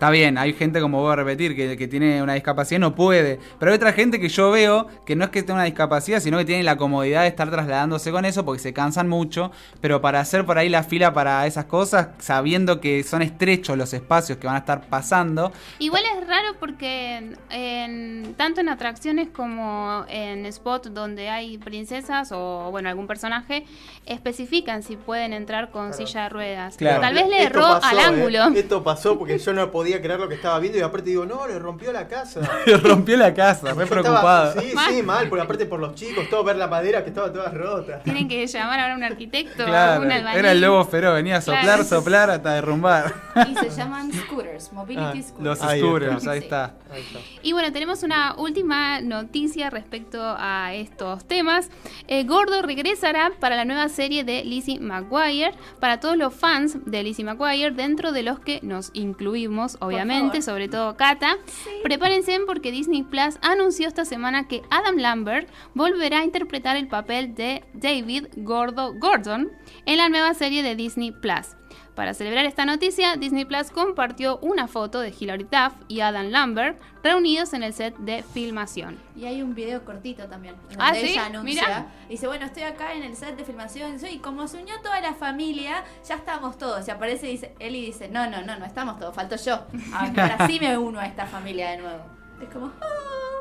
[0.00, 2.94] está bien, hay gente, como voy a repetir, que, que tiene una discapacidad y no
[2.94, 6.20] puede, pero hay otra gente que yo veo que no es que tenga una discapacidad,
[6.20, 9.50] sino que tiene la comodidad de estar trasladándose con eso porque se cansan mucho,
[9.82, 13.92] pero para hacer por ahí la fila para esas cosas, sabiendo que son estrechos los
[13.92, 20.06] espacios que van a estar pasando, Igual es raro porque en- tanto en atracciones como
[20.08, 23.64] en spot donde hay princesas o bueno algún personaje
[24.06, 26.06] especifican si pueden entrar con Claro.
[26.06, 26.76] silla de ruedas.
[26.76, 27.00] Claro.
[27.00, 28.02] Tal vez le Esto erró pasó, al eh.
[28.02, 28.44] ángulo.
[28.56, 31.46] Esto pasó porque yo no podía creer lo que estaba viendo y aparte digo, no,
[31.46, 32.40] le rompió la casa.
[32.82, 34.60] rompió la casa, re preocupado.
[34.60, 37.50] Sí, sí, mal, porque aparte por los chicos, todo ver la madera que estaba toda
[37.50, 38.00] rota.
[38.02, 40.38] Tienen que llamar ahora a un arquitecto, Claro, un albañil.
[40.38, 41.84] era el lobo feroz, venía a soplar, Claro.
[41.84, 43.14] soplar hasta derrumbar.
[43.50, 45.44] Y se llaman scooters, mobility Ah, scooters.
[45.44, 46.30] Los Ahí scooters, está.
[46.32, 46.44] ahí Sí.
[46.44, 46.64] está.
[46.92, 47.18] Ahí está.
[47.42, 51.70] Y bueno, tenemos una última noticia respecto a estos temas.
[52.08, 55.52] Eh, Gordo regresará para la nueva serie de Lizzie McGuire.
[55.78, 60.68] Para todos los fans de Lizzie McGuire, dentro de los que nos incluimos, obviamente, sobre
[60.68, 61.36] todo Kata,
[61.82, 67.34] prepárense porque Disney Plus anunció esta semana que Adam Lambert volverá a interpretar el papel
[67.34, 69.50] de David Gordo Gordon
[69.86, 71.56] en la nueva serie de Disney Plus.
[71.94, 76.80] Para celebrar esta noticia, Disney Plus compartió una foto de Hilary Duff y Adam Lambert
[77.02, 78.96] reunidos en el set de filmación.
[79.16, 80.54] Y hay un video cortito también.
[80.68, 81.10] Donde Ah, ¿sí?
[81.12, 81.62] ella anuncia.
[81.66, 81.86] Mirá.
[82.08, 83.96] Dice, bueno, estoy acá en el set de filmación.
[84.10, 86.86] Y como se unió toda la familia, ya estamos todos.
[86.86, 89.66] Y aparece y dice, y dice, no, no, no, no estamos todos, falto yo.
[89.92, 92.02] Ahora sí me uno a esta familia de nuevo.
[92.40, 93.39] Es como, "Ah".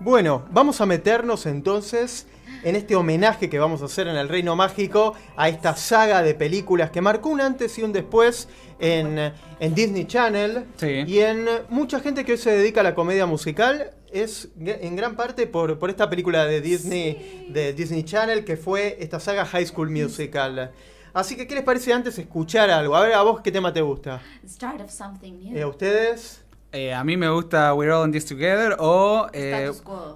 [0.00, 2.26] Bueno, vamos a meternos entonces
[2.64, 6.34] en este homenaje que vamos a hacer en el Reino Mágico a esta saga de
[6.34, 9.18] películas que marcó un antes y un después en,
[9.60, 11.04] en Disney Channel Sí.
[11.06, 15.14] y en mucha gente que hoy se dedica a la comedia musical es en gran
[15.16, 19.66] parte por, por esta película de Disney de Disney Channel que fue esta saga High
[19.66, 20.72] School Musical.
[21.14, 22.96] Así que, ¿qué les parece antes escuchar algo?
[22.96, 24.20] A ver, ¿a vos qué tema te gusta?
[24.48, 25.56] Start of something new.
[25.56, 26.41] Eh, ¿A ustedes?
[26.72, 29.70] Eh, a mí me gusta We're All in This Together o eh,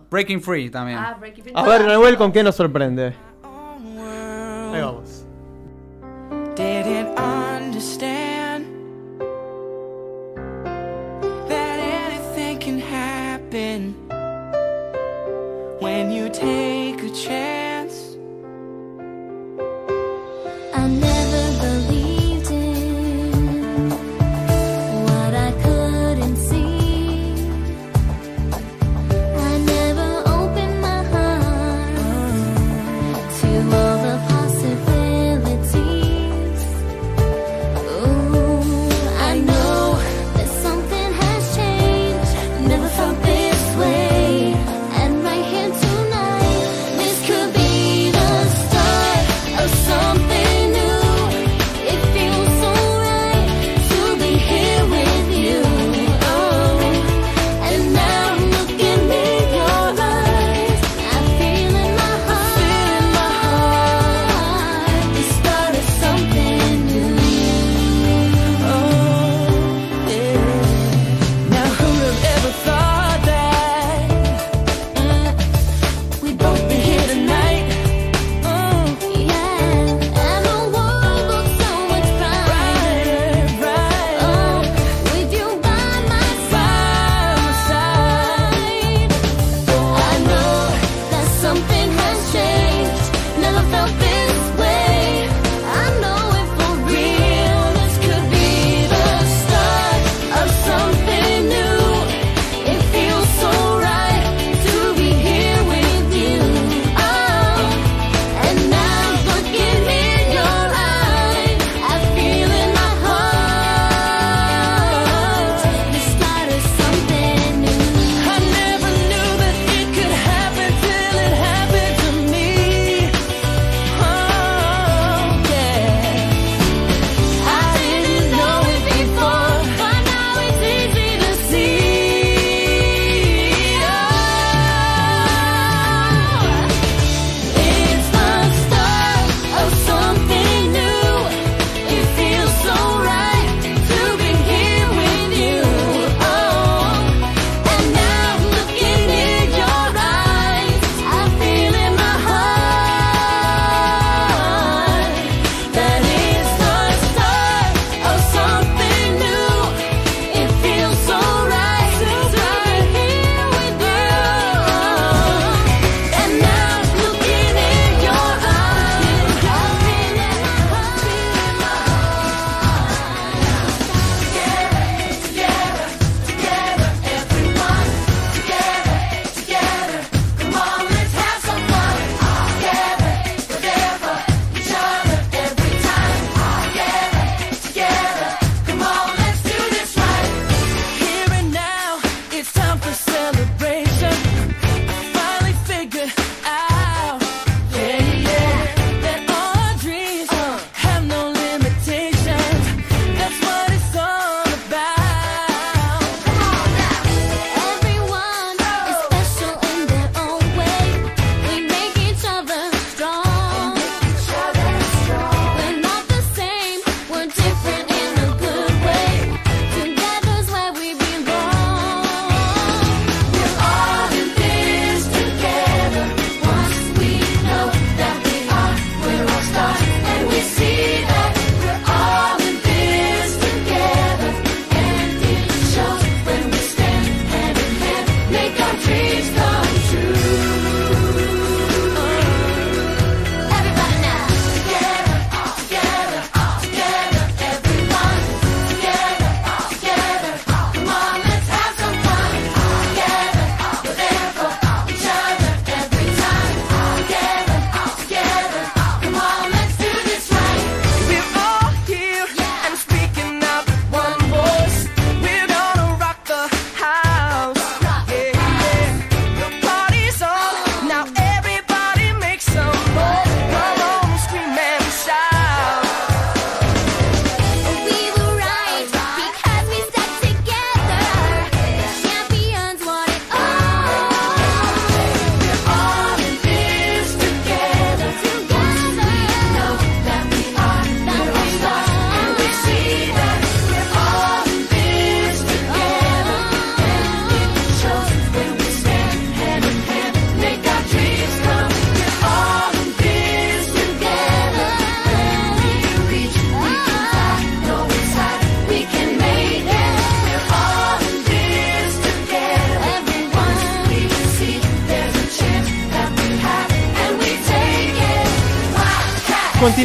[0.09, 0.99] Breaking Free también.
[0.99, 1.53] Ah, Breaking Free.
[1.55, 3.12] A ver, Noel, ¿con qué nos sorprende?
[4.73, 5.27] Ahí vamos.
[6.57, 8.64] didn't understand
[11.47, 13.95] that anything can happen
[15.81, 17.66] when you take a chance.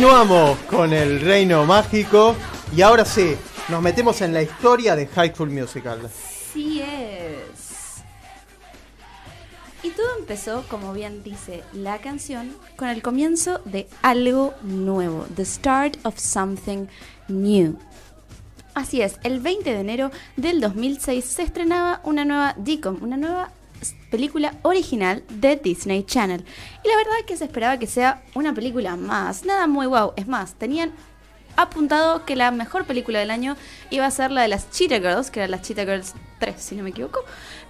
[0.01, 2.35] Continuamos con el reino mágico
[2.75, 3.35] y ahora sí,
[3.69, 6.09] nos metemos en la historia de High School Musical.
[6.51, 8.01] Sí es.
[9.83, 15.45] Y todo empezó, como bien dice la canción, con el comienzo de algo nuevo, the
[15.45, 16.87] start of something
[17.27, 17.77] new.
[18.73, 23.51] Así es, el 20 de enero del 2006 se estrenaba una nueva DCOM, una nueva
[24.09, 26.43] película original de Disney Channel.
[26.83, 30.13] Y la verdad es que se esperaba que sea una película más, nada muy wow.
[30.15, 30.91] Es más, tenían
[31.55, 33.55] apuntado que la mejor película del año
[33.89, 36.75] iba a ser la de las Cheetah Girls, que eran las Cheetah Girls 3, si
[36.75, 37.23] no me equivoco.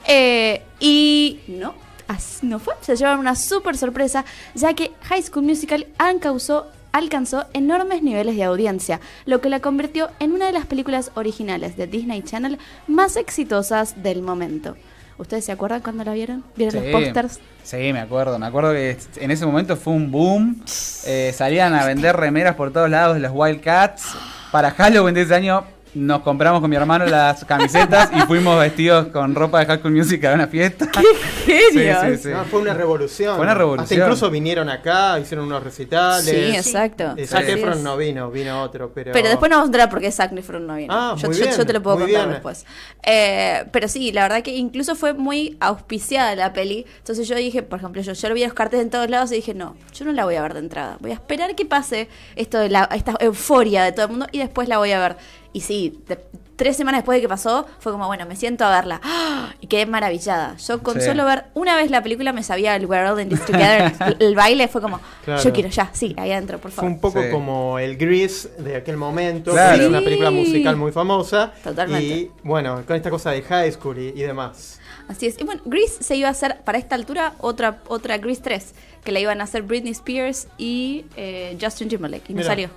[0.08, 1.74] Eh, y no,
[2.08, 2.74] así no fue.
[2.82, 8.44] Se llevaron una súper sorpresa, ya que High School Musical alcanzó, alcanzó enormes niveles de
[8.44, 13.16] audiencia, lo que la convirtió en una de las películas originales de Disney Channel más
[13.16, 14.76] exitosas del momento.
[15.22, 16.44] ¿Ustedes se acuerdan cuando la vieron?
[16.56, 17.40] ¿Vieron los pósters?
[17.64, 18.40] Sí, me acuerdo.
[18.40, 20.64] Me acuerdo que en ese momento fue un boom.
[21.06, 24.16] Eh, salían a vender remeras por todos lados de los Wildcats.
[24.52, 29.08] Para Halloween de ese año nos compramos con mi hermano las camisetas y fuimos vestidos
[29.08, 30.90] con ropa de School Musical a una fiesta.
[31.42, 32.30] Sí, sí, sí.
[32.30, 33.36] No, fue una revolución.
[33.36, 33.84] Fue una revolución.
[33.84, 36.24] Hasta incluso vinieron acá, hicieron unos recitales.
[36.26, 37.16] Sí, exacto.
[37.18, 39.12] Eh, Zac Efron no vino, vino otro, pero...
[39.12, 40.94] Pero después nos vamos a enterar por qué Zac Efron no vino.
[40.96, 42.34] Ah, yo, muy yo- bien, yo te lo puedo muy contar bien.
[42.34, 42.66] después.
[43.04, 46.86] Eh, pero sí, la verdad que incluso fue muy auspiciada la peli.
[47.00, 49.36] Entonces yo dije, por ejemplo, yo, yo lo vi los carteles en todos lados y
[49.36, 50.98] dije, no, yo no la voy a ver de entrada.
[51.00, 54.38] Voy a esperar que pase esto de la, esta euforia de todo el mundo y
[54.40, 55.18] después la voy a ver.
[55.54, 56.20] Y sí, de-
[56.62, 59.02] tres semanas después de que pasó, fue como, bueno, me siento a verla.
[59.04, 59.50] ¡Ah!
[59.62, 60.56] Y quedé maravillada.
[60.58, 61.06] Yo con Sí.
[61.08, 63.92] solo ver una vez la película me sabía el We're All in This Together.
[64.06, 65.42] el, el baile fue como, Claro.
[65.42, 66.92] yo quiero ya, sí, ahí adentro, por Fue favor.
[66.92, 67.30] un poco Sí.
[67.32, 69.78] como el Grease de aquel momento, Claro.
[69.78, 71.52] que es una película musical muy famosa.
[71.64, 72.06] Totalmente.
[72.08, 74.80] Y bueno, con esta cosa de high school y, y demás.
[75.08, 75.40] Así es.
[75.40, 79.12] Y bueno, Grease se iba a hacer para esta altura otra otra Grease 3, que
[79.12, 82.30] la iban a hacer Britney Spears y eh, Justin Timberlake.
[82.30, 82.70] Y no salió.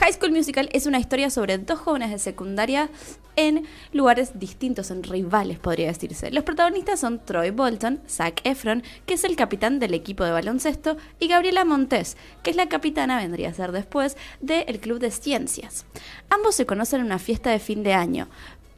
[0.00, 2.88] High School Musical es una historia sobre dos jóvenes de secundaria
[3.34, 6.30] en lugares distintos, en rivales podría decirse.
[6.30, 10.96] Los protagonistas son Troy Bolton, Zac Efron, que es el capitán del equipo de baloncesto,
[11.18, 15.84] y Gabriela Montes, que es la capitana, vendría a ser después, del Club de Ciencias.
[16.30, 18.28] Ambos se conocen en una fiesta de fin de año,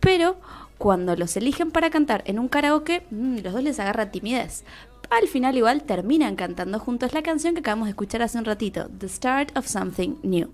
[0.00, 0.40] pero
[0.78, 4.64] cuando los eligen para cantar en un karaoke, mm, los dos les agarra timidez.
[5.10, 8.88] Al final igual terminan cantando juntos la canción que acabamos de escuchar hace un ratito,
[8.98, 10.50] The Start of Something New.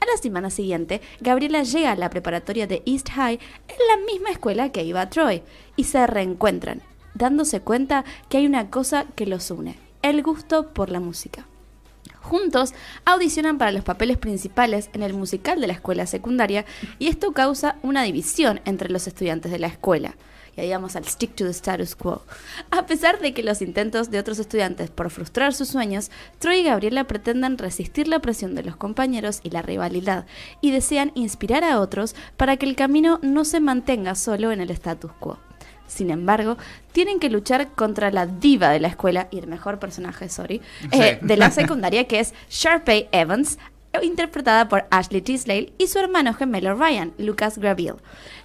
[0.00, 4.30] A la semana siguiente, Gabriela llega a la preparatoria de East High en la misma
[4.30, 5.42] escuela que iba Troy
[5.76, 6.82] y se reencuentran,
[7.14, 11.46] dándose cuenta que hay una cosa que los une, el gusto por la música.
[12.20, 16.64] Juntos audicionan para los papeles principales en el musical de la escuela secundaria
[16.98, 20.14] y esto causa una división entre los estudiantes de la escuela.
[20.58, 22.22] Y ahí vamos al stick to the status quo.
[22.72, 26.64] A pesar de que los intentos de otros estudiantes por frustrar sus sueños, Troy y
[26.64, 30.26] Gabriela pretenden resistir la presión de los compañeros y la rivalidad
[30.60, 34.72] y desean inspirar a otros para que el camino no se mantenga solo en el
[34.72, 35.38] status quo.
[35.86, 36.56] Sin embargo,
[36.90, 41.20] tienen que luchar contra la diva de la escuela y el mejor personaje, sorry, eh,
[41.22, 43.58] de la secundaria, que es Sharpay Evans,
[44.02, 47.96] interpretada por Ashley Tisdale, y su hermano gemelo Ryan, Lucas Graville.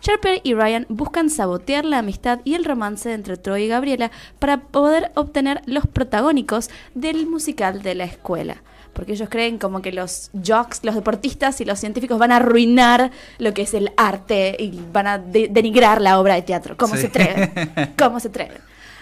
[0.04, 4.58] Sharpay y Ryan buscan sabotear la amistad y el romance entre Troy y Gabriela para
[4.60, 8.58] poder obtener los protagónicos del musical de la escuela.
[8.92, 13.12] Porque ellos creen como que los jocks, los deportistas y los científicos van a arruinar
[13.40, 16.76] lo que es el arte y van a de- denigrar la obra de teatro.
[16.78, 17.02] ¿Cómo Sí.
[17.02, 17.94] se atreven?
[17.98, 18.58] ¿Cómo se atreven?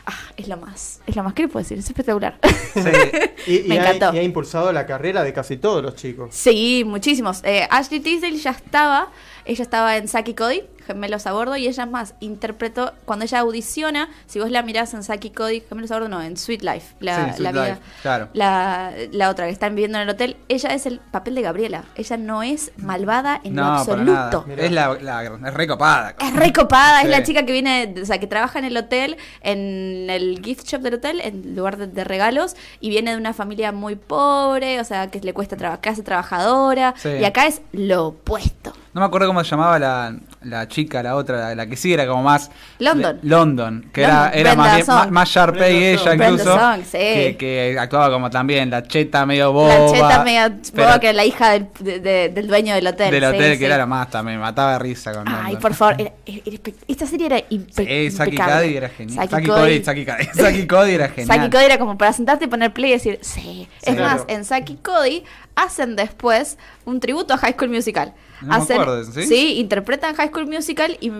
[0.06, 1.02] Ah, es lo más.
[1.08, 1.34] Es lo más.
[1.34, 1.78] ¿Qué le puedo decir?
[1.80, 2.38] Es espectacular.
[3.48, 4.16] Y, y Me ha, encantó.
[4.16, 6.30] y ha impulsado la carrera de casi todos los chicos.
[6.32, 7.42] Sí, muchísimos.
[7.44, 9.10] Eh, Ashley Tisdale ya estaba,
[9.46, 13.40] ella estaba en Saki Cody, Gemelos a Bordo, y ella es más, interpretó, cuando ella
[13.40, 16.96] audiciona, si vos la mirás en Saki Cody, Gemelos a Bordo no, en Sweet Life,
[17.00, 18.30] la, Sí, Sweet la vida- Life, claro.
[18.34, 21.84] la, la otra que están viviendo en el hotel, ella es el papel de Gabriela,
[21.96, 24.46] ella no es malvada en lo No, absoluto.
[24.58, 26.16] Es la, la es recopada.
[26.20, 30.10] Es recopada, es la chica que viene, o sea, que trabaja en el hotel, en
[30.10, 33.72] el gift shop del hotel, en lugar de, de regalos, y viene de una familia
[33.72, 37.10] muy pobre, o sea, que le cuesta trabajar, clase trabajadora, Sí.
[37.10, 38.74] y acá es lo opuesto.
[38.94, 41.94] No me acuerdo cómo se llamaba la, la chica, la otra, la, la que sí
[41.94, 42.52] era como más.
[42.80, 43.20] London.
[43.22, 44.20] Le- London, que London.
[44.20, 46.18] era, era más, más, más Sharpay ella incluso.
[46.18, 46.44] Brenda
[46.76, 46.98] Song, sí.
[46.98, 49.74] que, que actuaba como también la cheta medio boba.
[49.80, 52.86] la cheta media pero boba que era la hija del, de- de- del dueño del
[52.88, 53.12] hotel.
[53.12, 53.60] Del hotel, sí.
[53.60, 55.62] que era la más también, mataba de risa con Ay, London.
[55.62, 58.66] por favor, era- era- era espe- esta serie era impe Sí, Saki impecable.
[58.68, 59.16] Cody era genial.
[59.30, 61.38] Saki Saki Cody- Saki Cody, Saki Cody era genial.
[61.38, 63.70] Saki Cody era como para sentarte y poner play y decir, sí.
[63.84, 64.18] Es Claro.
[64.18, 65.24] más, en Saki Cody
[65.56, 68.14] hacen después un tributo a High School Musical.
[68.42, 69.54] No me acuerdo ¿sí?
[69.60, 71.12] interpretan High School Musical y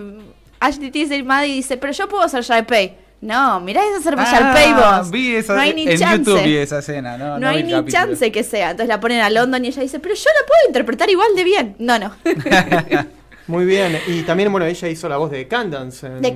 [0.60, 2.96] Ashley Tisdale Maddie dice, pero yo puedo ser Sharpay.
[3.20, 5.10] No, mirá esa cerveza Ah, Paybos.
[5.12, 6.18] vi esa, no hay ni en chance.
[6.18, 7.92] YouTube vi esa escena, no, No, no hay ni capítulo.
[7.92, 8.70] chance que sea.
[8.72, 11.44] Entonces la ponen a London y ella dice, pero yo la puedo interpretar igual de
[11.44, 11.76] bien.
[11.78, 12.12] No, no.
[13.46, 13.98] Muy bien.
[14.08, 16.06] Y también, bueno, ella hizo la voz de Candance.
[16.06, 16.32] en De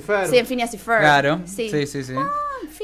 [0.00, 0.28] Ferb.
[0.30, 1.00] Sí, en Phineas y Ferb.
[1.00, 1.68] Claro, Sí.
[1.70, 2.14] sí, sí, sí.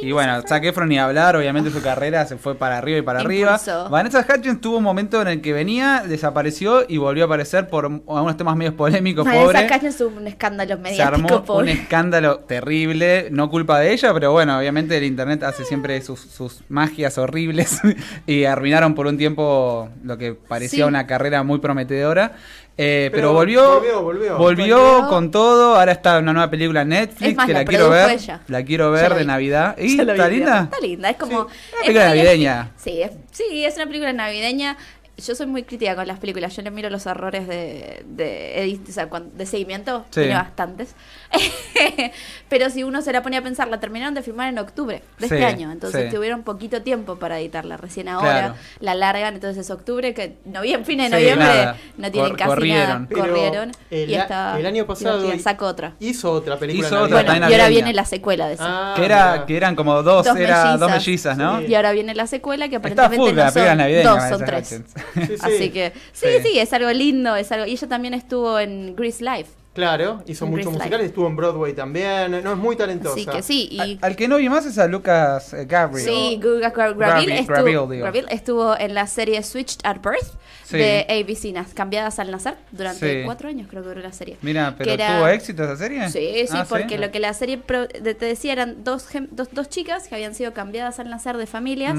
[0.00, 3.20] Y bueno, Zac Efron ni hablar, obviamente su carrera se fue para arriba y para
[3.20, 3.60] arriba.
[3.90, 7.86] Vanessa Hudgens tuvo un momento en el que venía, desapareció y volvió a aparecer por
[7.86, 9.92] algunos temas medios polémicos, Vanessa pobre.
[9.98, 14.58] Tuvo un escándalo Se mediático, armó un escándalo terrible, no culpa de ella, pero bueno,
[14.58, 17.80] obviamente el internet hace siempre sus, sus magias horribles
[18.26, 20.82] y arruinaron por un tiempo lo que parecía Sí.
[20.82, 22.32] una carrera muy prometedora.
[22.80, 24.36] Eh, pero, Pero volvió, volvió, volvió.
[24.38, 25.08] volvió Volvió.
[25.08, 25.74] con todo.
[25.76, 28.10] Ahora está una nueva película en Netflix Es más, que la la quiero ver.
[28.12, 28.40] ella.
[28.46, 29.26] La quiero ver la de vi.
[29.26, 29.76] Navidad.
[29.78, 30.60] ¿Y está linda?
[30.72, 31.48] Está linda, es como...
[31.48, 32.70] Sí, es película muy navideña.
[32.76, 34.76] Sí, es, sí, es una película navideña.
[35.24, 36.54] Yo soy muy crítica con las películas.
[36.56, 40.04] Yo le miro los errores de, de, edit- o sea, de seguimiento.
[40.10, 40.20] Sí.
[40.20, 40.94] Tiene bastantes.
[42.48, 45.28] Pero si uno se la pone a pensar, la terminaron de filmar en octubre de
[45.28, 45.70] Sí, este año.
[45.72, 46.14] Entonces sí.
[46.16, 47.76] tuvieron poquito tiempo para editarla.
[47.76, 48.54] Recién ahora Claro.
[48.80, 49.34] la largan.
[49.34, 51.76] Entonces es octubre, que noviembre, fin de noviembre nada.
[51.96, 52.88] no tienen Cor- casi corrieron.
[52.88, 53.06] nada.
[53.08, 53.70] Pero Corrieron.
[53.90, 55.38] el y el año pasado.
[55.38, 55.94] Saco otra.
[56.00, 56.86] Hizo otra película.
[56.88, 57.22] Hizo otra.
[57.22, 58.92] Bueno, y ahora viene la secuela de esa.
[58.92, 59.46] Ah, que, era, mira.
[59.46, 61.06] que eran como dos, Dos era dos mellizas.
[61.06, 61.58] mellizas, ¿no?
[61.60, 61.66] Sí.
[61.66, 64.82] Y ahora viene la secuela que Está aparentemente no son dos, son tres.
[65.14, 65.28] Hudgens.
[65.28, 65.42] Sí, sí.
[65.42, 66.48] Así que sí, Sí.
[66.52, 67.66] sí, es algo lindo, es algo.
[67.66, 69.50] Y ella también estuvo en Grease Life.
[69.78, 72.32] Claro, hizo En muchos musicales, estuvo en Broadway también.
[72.42, 73.30] No, es muy talentosa.
[73.30, 76.04] Que sí, y Al, al que no vi más es a Lucas eh, Gabriel.
[76.04, 80.76] sí, Gravi- Graville estuvo, estuvo en la serie Switched at Birth Sí.
[80.78, 83.24] de ABC, nas- cambiadas al nacer durante Sí.
[83.24, 84.36] cuatro años creo que duró la serie.
[84.42, 86.10] Mira, pero era- ¿tuvo éxito esa serie?
[86.10, 89.28] Sí, sí, Ah, porque lo que la serie pro- de- te decía eran dos, gem-
[89.30, 91.96] dos, dos chicas que habían sido cambiadas al nacer de familias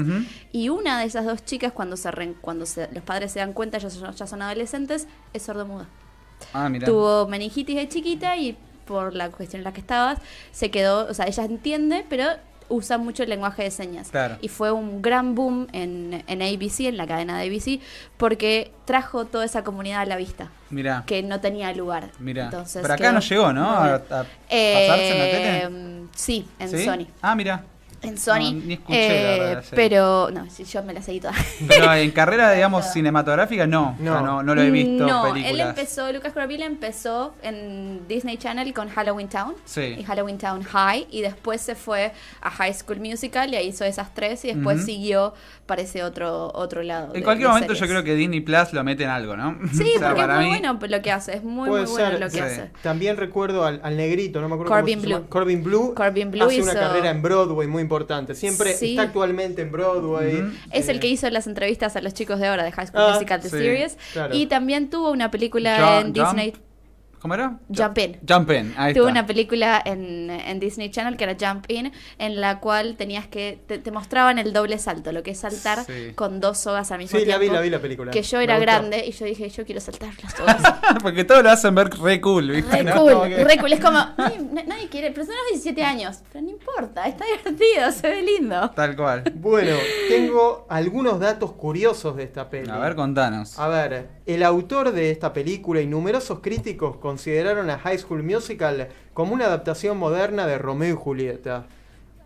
[0.52, 3.54] y una de esas dos chicas cuando se re- cuando se- los padres se dan
[3.54, 5.86] cuenta ya son, ya son adolescentes es sordomuda.
[6.52, 6.86] Ah, mira.
[6.86, 10.18] Tuvo meningitis de chiquita y por la cuestión en la que estabas
[10.52, 12.24] se quedó, o sea, ella entiende, pero
[12.68, 14.10] usa mucho el lenguaje de señas.
[14.10, 14.36] Claro.
[14.40, 17.80] Y fue un gran boom en, en ABC, en la cadena de ABC,
[18.16, 21.02] porque trajo toda esa comunidad a la vista, Mira.
[21.06, 22.10] que no tenía lugar.
[22.20, 22.44] Mira.
[22.44, 23.68] Entonces, Pero acá no llegó, ¿no?
[23.70, 24.02] A,
[24.48, 26.08] Eh, pasarse en la tele.
[26.14, 26.84] Sí, en ¿Sí?
[26.84, 27.06] Sony.
[27.22, 27.64] Ah, mira.
[28.02, 28.34] En Sony.
[28.38, 31.34] No, ni escuché, la eh, verdad, pero, no, yo me la seguí toda.
[31.68, 33.94] Pero en carrera, digamos, cinematográfica, no.
[33.98, 34.12] No.
[34.12, 35.06] O sea, no, no lo he visto.
[35.06, 35.52] No, películas.
[35.52, 39.96] él empezó, Lucas Graville empezó en Disney Channel con Halloween Town Sí.
[39.98, 43.84] y Halloween Town High y después se fue a High School Musical y ahí hizo
[43.84, 45.34] esas tres y después siguió
[45.66, 47.08] para ese otro, otro lado.
[47.08, 49.58] En de- cualquier de momento yo creo que Disney Plus lo mete en algo, ¿no?
[49.72, 51.92] Sí, O sea, porque es muy mí- bueno lo que hace, es muy, Puede muy
[51.92, 52.20] bueno ser.
[52.20, 52.40] lo que sí.
[52.40, 52.70] hace.
[52.82, 55.20] También recuerdo al, al negrito, no me acuerdo Corbin cómo se llama.
[55.20, 55.28] Blue.
[55.28, 55.94] Corbin Blue.
[55.94, 58.34] Corbin Blue hace una hizo- carrera en Broadway muy importante.
[58.36, 58.90] Siempre Sí.
[58.90, 60.36] está actualmente en Broadway.
[60.42, 60.52] Ujú.
[60.70, 63.02] Es el Eh, que hizo las entrevistas a los chicos de ahora de High School
[63.02, 64.34] Ah, Musical The sí, Series claro.
[64.34, 66.52] y también tuvo una película Jump- en Disney
[67.20, 67.58] ¿Cómo era?
[67.68, 68.16] Jump In.
[68.26, 69.02] Jump In, ahí está.
[69.04, 73.60] una película en, en Disney Channel que era Jump In, en la cual tenías que.
[73.66, 76.12] Te, te mostraban el doble salto, lo que es saltar Sí.
[76.14, 77.52] con dos sogas al mismo Sí, la tiempo.
[77.52, 78.10] vi, la vi la película.
[78.10, 80.62] Que yo era grande y yo dije, yo quiero saltar las sogas.
[81.02, 82.78] Porque todos lo hacen ver re cool, ¿viste?
[82.78, 82.94] Re ¿No?
[83.02, 83.72] cool, que- re cool.
[83.74, 86.20] Es como, nadie, na- nadie quiere, pero son los 17 años.
[86.32, 88.70] Pero no importa, está divertido, se ve lindo.
[88.70, 89.24] Tal cual.
[89.34, 89.76] Bueno,
[90.08, 92.70] tengo algunos datos curiosos de esta peli.
[92.70, 93.58] A ver, contanos.
[93.58, 98.88] A ver, el autor de esta película y numerosos críticos consideraron a High School Musical
[99.14, 101.66] como una adaptación moderna de Romeo y Julieta.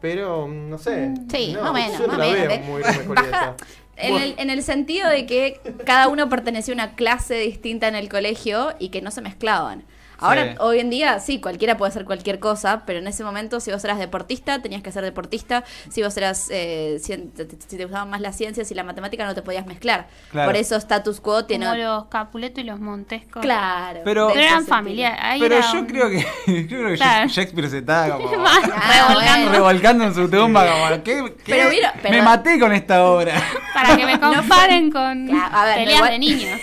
[0.03, 1.15] Pero, mm, no sé.
[1.31, 3.07] Sí, no, más o menos, Yo no más la o menos, veo muy Romeo y
[3.07, 3.57] Julieta.
[3.97, 7.87] En Bueno, el, en el sentido de que cada uno pertenecía a una clase distinta
[7.89, 9.85] en el colegio y que no se mezclaban.
[10.19, 10.57] Ahora, Sí.
[10.61, 13.85] hoy en día, sí, cualquiera puede hacer cualquier cosa, pero en ese momento, si vos
[13.85, 15.65] eras deportista, tenías que ser deportista.
[15.91, 18.85] Si vos eras, eh, cien- te- te- si te gustaban más las ciencias y la
[18.85, 20.07] matemática, no te podías mezclar.
[20.31, 20.49] Claro.
[20.49, 21.67] Por eso status quo tiene...
[21.67, 23.43] Como los Capuleto y los Montescos.
[23.43, 24.01] Claro.
[24.05, 25.19] Pero- eran familiares.
[25.23, 27.29] ahí Pero era yo un- creo que, yo creo que Claro.
[27.29, 30.05] Shakespeare se está como Ah, revolcando.
[30.05, 31.55] en su tumba como ¿qué, qué?
[31.55, 33.35] Pero mira, me maté con esta obra.
[33.75, 36.61] Para que me comparen con Claro, a ver, peleas igual- de niños.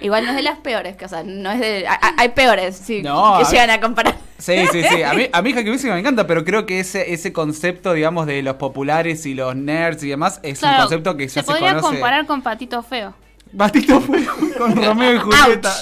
[0.00, 1.86] Igual no es de las peores, que, o sea, no es de...
[2.16, 4.16] Hay peores, sí, No, que a llegan a comparar.
[4.38, 5.02] Sí, sí, sí.
[5.02, 8.56] A mí, a mí me encanta, pero creo que ese, ese concepto, digamos, de los
[8.56, 11.88] populares y los nerds y demás, es un concepto que se ya se podría conoce.
[11.88, 13.14] comparar con Patito Feo.
[13.52, 14.24] Batito fue
[14.56, 15.74] con Romeo y Julieta.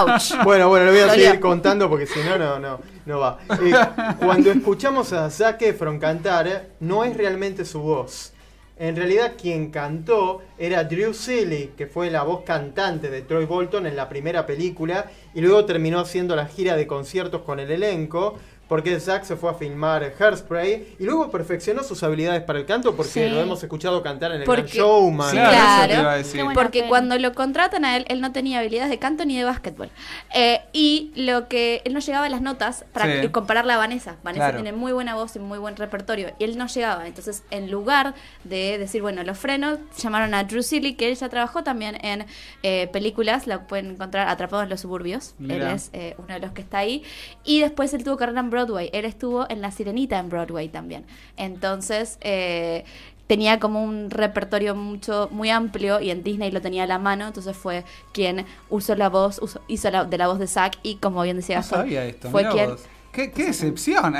[0.00, 0.42] Ouch.
[0.44, 3.38] Bueno, bueno, lo voy a seguir contando porque si no, no, no, no va.
[3.60, 3.74] Eh,
[4.18, 8.32] cuando escuchamos a Zac Efron cantar, no es realmente su voz.
[8.78, 13.86] En realidad quien cantó era Drew Seeley, que fue la voz cantante de Troy Bolton
[13.86, 18.38] en la primera película y luego terminó haciendo la gira de conciertos con el elenco,
[18.68, 22.96] porque Zack se fue a filmar Hairspray y luego perfeccionó sus habilidades para el canto
[22.96, 23.28] porque Sí.
[23.28, 25.30] lo hemos escuchado cantar en el Porque- Gran Showman.
[25.30, 25.82] Sí, Claro, claro.
[25.84, 26.44] eso te iba a decir.
[26.54, 29.90] Porque cuando lo contratan a él, él no tenía habilidades de canto ni de básquetbol.
[30.34, 33.28] Eh, y lo que él no llegaba a las notas para Sí.
[33.28, 34.16] compararla a Vanessa.
[34.22, 34.62] Vanessa Claro.
[34.62, 36.32] tiene muy buena voz y muy buen repertorio.
[36.38, 37.06] Y él no llegaba.
[37.06, 38.14] Entonces, en lugar
[38.44, 42.26] de decir, bueno, los frenos, llamaron a Drew Seeley, que él ya trabajó también en
[42.62, 43.46] eh, películas.
[43.46, 45.34] La pueden encontrar atrapado en los suburbios.
[45.38, 45.70] Mira.
[45.70, 47.02] Él es eh, uno de los que está ahí.
[47.44, 48.88] Y después él tuvo carrera en Broadway.
[48.92, 51.04] Él estuvo en La Sirenita en Broadway también.
[51.36, 52.84] Entonces, eh,
[53.26, 57.26] tenía como un repertorio mucho muy amplio y en Disney lo tenía a la mano.
[57.26, 60.96] Entonces fue quien usó la voz, usó- hizo la, de la voz de Zack y
[60.96, 62.30] como bien decía No Gastón, sabía esto.
[62.30, 62.70] fue quien...
[62.70, 62.82] vos.
[63.16, 64.14] ¿Qué, qué decepción.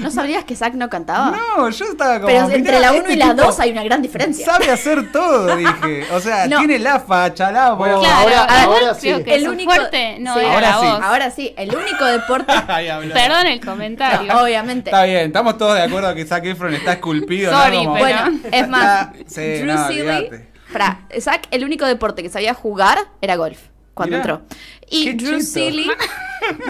[0.00, 1.30] ¿No sabrías que Zack no cantaba?
[1.56, 2.26] No, yo estaba como.
[2.26, 4.44] Pero entre la 1 este y la tipo 2 hay una gran diferencia.
[4.44, 6.04] Sabe hacer todo, dije.
[6.12, 6.58] O sea, No.
[6.58, 7.78] tiene la facha, la voz.
[7.78, 9.24] Bueno, Claro, ahora- ahora creo sí.
[9.24, 10.40] que El único- fuerte no sí.
[10.40, 10.86] era Ahora la sí.
[10.86, 11.00] voz.
[11.02, 12.52] Ahora sí, el único deporte.
[13.14, 14.38] Perdón el comentario.
[14.38, 14.90] obviamente.
[14.90, 17.50] Está bien, estamos todos de acuerdo que Zac Efron está esculpido.
[17.52, 17.92] Sorry, ¿no?
[17.92, 20.48] Como- pero- Bueno, es más, Sí, Drew no, Seeley, olvídate.
[20.74, 23.58] para Zack, el único deporte que sabía jugar era golf
[23.94, 24.30] cuando Mirá.
[24.34, 24.46] entró.
[24.90, 25.52] Y Qué Drew chito.
[25.52, 25.90] Seeley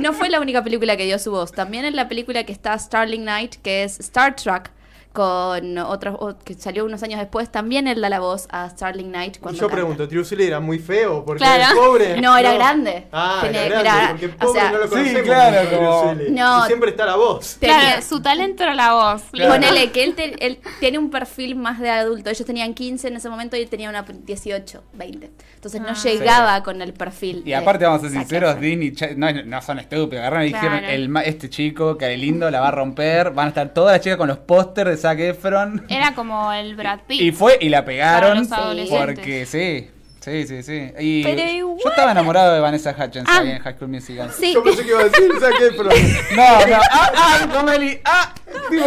[0.00, 1.52] no fue la única película que dio su voz.
[1.52, 4.70] También en la película que está Starling Night, que es Star Trek,
[5.12, 9.11] con otros o- que salió unos años después, también él da la voz a Starling
[9.11, 9.74] Night Y cuando yo canta.
[9.82, 11.24] pregunto, ¿Drew Seeley era muy feo?
[11.24, 11.62] Porque Claro.
[11.64, 12.20] era pobre.
[12.20, 13.06] No, era grande.
[13.12, 16.14] Ah, Tenía- era grande, era- porque o pobre sea- no lo Sí, claro, como-.
[16.30, 16.64] No.
[16.64, 17.56] Y siempre está la voz.
[17.58, 19.22] Tenía- Claro, su talento era la voz.
[19.32, 19.52] Claro.
[19.54, 22.30] Ponele que él, te- él tiene un perfil más de adulto.
[22.30, 25.30] Ellos tenían 15 en ese momento y él tenía una 18, 20.
[25.56, 25.94] Entonces no Ah.
[25.94, 27.42] llegaba con el perfil.
[27.44, 28.61] Y aparte, vamos a ser sinceros.
[28.61, 30.20] Disney no, no son estúpidos.
[30.20, 33.30] Agarraron y dijeron: el, ma- Este chico, que lindo, la va a romper.
[33.32, 35.84] Van a estar todas las chicas con los pósters de Zac Efron.
[35.88, 37.20] Era como el Brad Pitt.
[37.20, 38.30] Y fue y la pegaron.
[38.30, 39.14] Para los adolescentes.
[39.16, 39.90] Porque sí.
[40.20, 40.92] Sí, sí, sí.
[40.98, 43.38] Y Pero yo igual- estaba enamorado de Vanessa Hutchins Ah.
[43.40, 44.30] ahí en High School Musical.
[44.30, 44.53] Sí.
[44.53, 45.88] Yo pensé que iba a decir Zac Efron.
[46.36, 46.76] No, no.
[46.90, 47.48] ¡Ah, ah!
[47.55, 47.98] Romeli!
[48.05, 48.34] ¡Ah!
[48.68, 48.84] Tipo,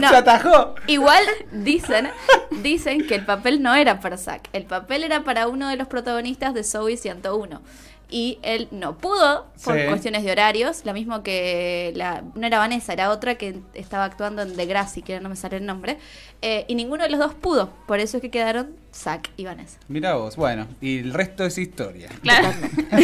[0.00, 0.08] No.
[0.08, 0.76] se atajó.
[0.86, 2.08] Igual dicen,
[2.62, 4.48] dicen que el papel no era para Zack.
[4.52, 7.60] El papel era para uno de los protagonistas de Zoe 101.
[8.14, 9.86] Y él no pudo por Sí.
[9.88, 10.82] cuestiones de horarios.
[10.84, 15.18] Lo mismo que la, no era Vanessa, era otra que estaba actuando en Degrassi, que
[15.18, 15.96] no me sale el nombre.
[16.42, 17.70] Eh, y ninguno de los dos pudo.
[17.86, 19.78] Por eso es que quedaron Zack y Vanessa.
[19.88, 22.10] Mira vos, bueno, y el resto es historia.
[22.22, 22.48] Claro.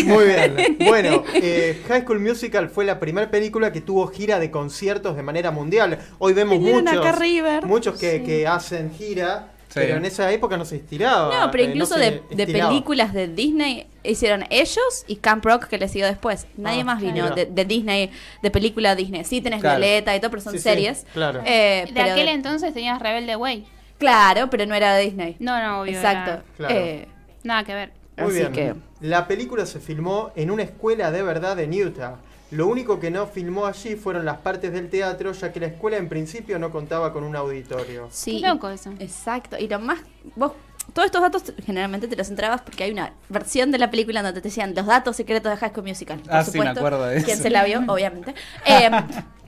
[0.04, 0.76] Muy bien.
[0.86, 5.22] Bueno, eh, High School Musical fue la primera película que tuvo gira de conciertos de
[5.22, 5.98] manera mundial.
[6.18, 7.64] Hoy vemos Vinieron muchos, acá a River.
[7.66, 9.52] muchos que, que hacen gira.
[9.75, 11.35] Pero en esa época no se estiraba.
[11.45, 15.89] No, pero eh, incluso de, películas de Disney hicieron ellos y Camp Rock que le
[15.89, 16.47] siguió después.
[16.57, 17.35] Nadie Ah, más vino claro.
[17.35, 18.11] de, de Disney,
[18.43, 19.25] de película Disney.
[19.25, 19.79] Sí tenés Claro.
[19.81, 21.07] Violeta y todo, pero son Sí, sí, series.
[21.12, 21.43] claro.
[21.45, 23.66] Eh, De pero aquel de- entonces tenías Rebelde Way.
[23.99, 25.37] Claro, pero no era de Disney.
[25.41, 25.93] No, no, obvio.
[25.93, 26.31] Exacto.
[26.31, 26.75] era- Claro.
[26.75, 27.09] Eh,
[27.43, 27.93] Nada que ver.
[28.16, 28.53] Muy así bien.
[28.53, 28.75] que
[29.07, 32.16] La película se filmó en una escuela de verdad en Utah.
[32.51, 35.96] Lo único que no filmó allí fueron las partes del teatro, ya que la escuela
[35.99, 38.09] en principio no contaba con un auditorio.
[38.11, 38.40] sí.
[38.40, 38.90] Qué loco eso.
[38.99, 39.59] Exacto.
[39.59, 39.99] Y lo más.
[40.36, 40.53] Vos.
[40.94, 44.40] Todos estos datos generalmente te los entrabas porque hay una versión de la película donde
[44.40, 46.18] te decían los datos secretos de High School Musical.
[46.20, 46.80] Por Ah, sí, me supuesto.
[46.80, 47.42] acuerdo de ¿Quién eso.
[47.42, 47.82] se la vio?
[47.88, 48.34] Obviamente.
[48.64, 48.88] Eh,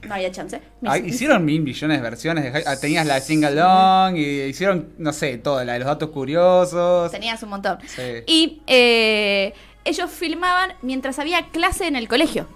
[0.07, 0.61] no había chance.
[0.81, 2.43] Mis- Ay, hicieron mil millones de versiones.
[2.43, 5.79] De, High- ah, tenías la de Sing Along y hicieron, no sé, toda la de
[5.79, 7.09] los datos curiosos.
[7.11, 7.79] Tenías un montón.
[7.87, 8.01] Sí.
[8.27, 12.47] Y eh, ellos filmaban mientras había clase en el colegio.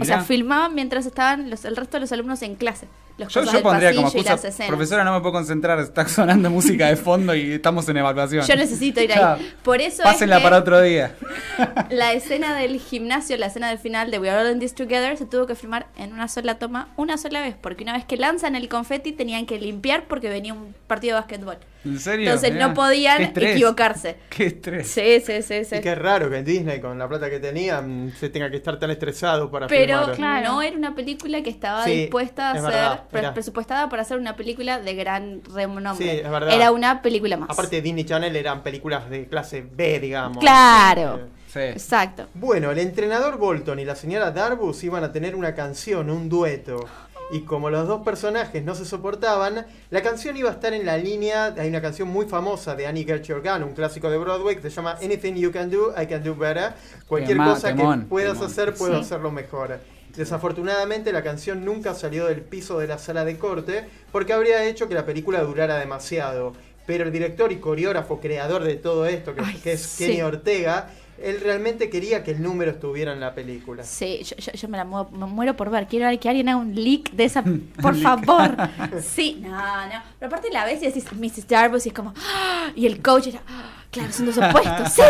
[0.00, 2.88] O sea, filmaban mientras estaban los, el resto de los alumnos en clase.
[3.16, 4.68] Los Yo, cosas yo del pondría como pasillo y excusa, las escenas.
[4.68, 8.44] profesora, no me puedo concentrar, está sonando música de fondo y estamos en evaluación.
[8.44, 9.54] Yo necesito ir ahí.
[9.62, 11.14] Por eso Pásenla es que para otro día.
[11.90, 15.16] la escena del gimnasio, la escena del final de We Are All in This Together,
[15.16, 17.54] se tuvo que filmar en una sola toma, una sola vez.
[17.60, 21.20] Porque una vez que lanzan el confeti tenían que limpiar porque venía un partido de
[21.20, 21.58] básquetbol.
[21.84, 22.26] ¿En serio?
[22.30, 22.68] Entonces Mirá.
[22.68, 24.16] no podían Qué equivocarse.
[24.30, 24.88] Qué estrés.
[24.88, 25.76] Sí, sí, sí, sí.
[25.76, 28.78] Y qué raro que en Disney, con la plata que tenían, se tenga que estar
[28.78, 30.16] tan estresado para Pero filmar.
[30.16, 30.48] Claro.
[30.48, 34.36] no era una película que estaba Sí, dispuesta a es verdad, presupuestada para hacer una
[34.36, 35.94] película de gran renombre.
[36.04, 36.52] Sí, es verdad.
[36.54, 37.50] Era una película más.
[37.50, 40.38] Aparte, Disney Channel eran películas de clase B, digamos.
[40.38, 41.16] Claro.
[41.16, 41.60] Eh, Sí.
[41.60, 42.26] Exacto.
[42.34, 46.84] Bueno, el entrenador Bolton y la señora Darbus iban a tener una canción, un dueto.
[47.30, 50.98] Y como los dos personajes no se soportaban, la canción iba a estar en la
[50.98, 51.54] línea.
[51.56, 54.62] Hay una canción muy famosa de Annie Get Your Gun, un clásico de Broadway, que
[54.62, 56.72] se llama Anything You Can Do, I Can Do Better.
[57.06, 58.46] Cualquier Tema- cosa temón, que puedas temón.
[58.50, 59.00] hacer, puedo Sí.
[59.02, 59.78] hacerlo mejor.
[60.16, 64.88] Desafortunadamente, la canción nunca salió del piso de la sala de corte porque habría hecho
[64.88, 66.52] que la película durara demasiado.
[66.86, 70.04] Pero el director y coreógrafo creador de todo esto, que, Ay, que es sí.
[70.06, 70.90] Kenny Ortega,
[71.22, 73.82] él realmente quería que el número estuviera en la película.
[73.84, 75.86] Sí, yo, yo- yo me la muero, me muero por ver.
[75.86, 77.42] Quiero ver que alguien haga un leak de esa.
[77.80, 78.54] Por favor.
[79.02, 80.02] Sí, no, no.
[80.18, 81.48] Pero aparte la ves y decís Mrs.
[81.48, 82.12] Darbus y es como.
[82.16, 82.70] ¡ah!
[82.74, 83.40] Y el coach era.
[83.48, 83.83] ¡ah!
[83.94, 84.92] Claro, son dos opuestos.
[84.92, 85.02] ¡Sí!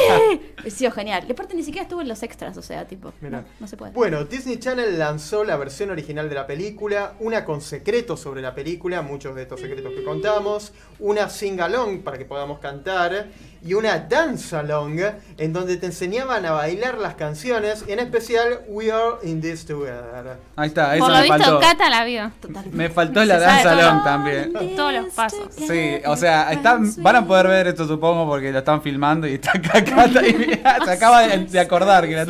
[0.67, 1.25] Ha sido genial.
[1.27, 3.15] Y aparte ni siquiera estuvo en los extras, o sea, tipo.
[3.23, 3.41] Mirá.
[3.41, 3.93] No, no se puede.
[3.93, 8.55] Bueno, Disney Channel lanzó la versión original de la película, una con secretos sobre la
[8.55, 13.29] película, muchos de estos secretos que contamos, una sing-along para que podamos cantar
[13.65, 15.01] y una dance-along
[15.39, 20.37] en donde te enseñaban a bailar las canciones, en especial We Are In This Together.
[20.57, 21.61] Ahí está, eso Por lo me visto, faltó.
[21.61, 22.31] Cata la vio.
[22.73, 23.83] Me faltó la Se sabe danza todo.
[23.95, 24.77] long también.
[24.77, 25.49] Todos los pasos.
[25.57, 29.35] Sí, o sea, están, van a poder ver esto supongo porque lo están filmando y
[29.35, 32.25] está acá, Cata, y mira, se acaba de, de acordar que la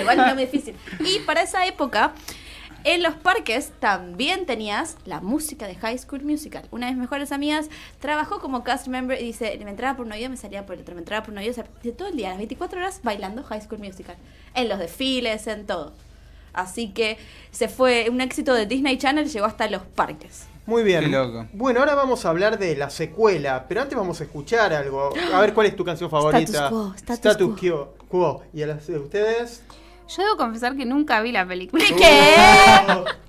[0.00, 0.74] Igual no es muy difícil.
[1.00, 2.12] Y para esa época,
[2.84, 6.66] en los parques también tenías la música de High School Musical.
[6.70, 7.68] Una de mis mejores amigas
[8.00, 10.82] trabajó como cast member y dice, me entraba por un oído, me salía por el
[10.82, 13.00] otro, me entraba por un oído, o sea, de todo el día, las 24 horas
[13.02, 14.16] bailando High School Musical.
[14.54, 15.92] En los desfiles, en todo.
[16.52, 17.18] Así que
[17.50, 20.46] se fue un éxito de Disney Channel, llegó hasta los parques.
[20.66, 21.00] Muy bien.
[21.00, 21.46] Qué loco.
[21.52, 25.10] Bueno, ahora vamos a hablar de la secuela, pero antes vamos a escuchar algo.
[25.32, 26.68] A ver cuál es tu canción favorita.
[26.68, 27.56] quo, status quo.
[27.56, 27.94] quo.
[28.08, 28.42] quo.
[28.54, 29.62] ¿Y a las de ustedes?
[30.08, 31.84] Yo debo confesar que nunca vi la película.
[31.96, 32.34] ¿Qué?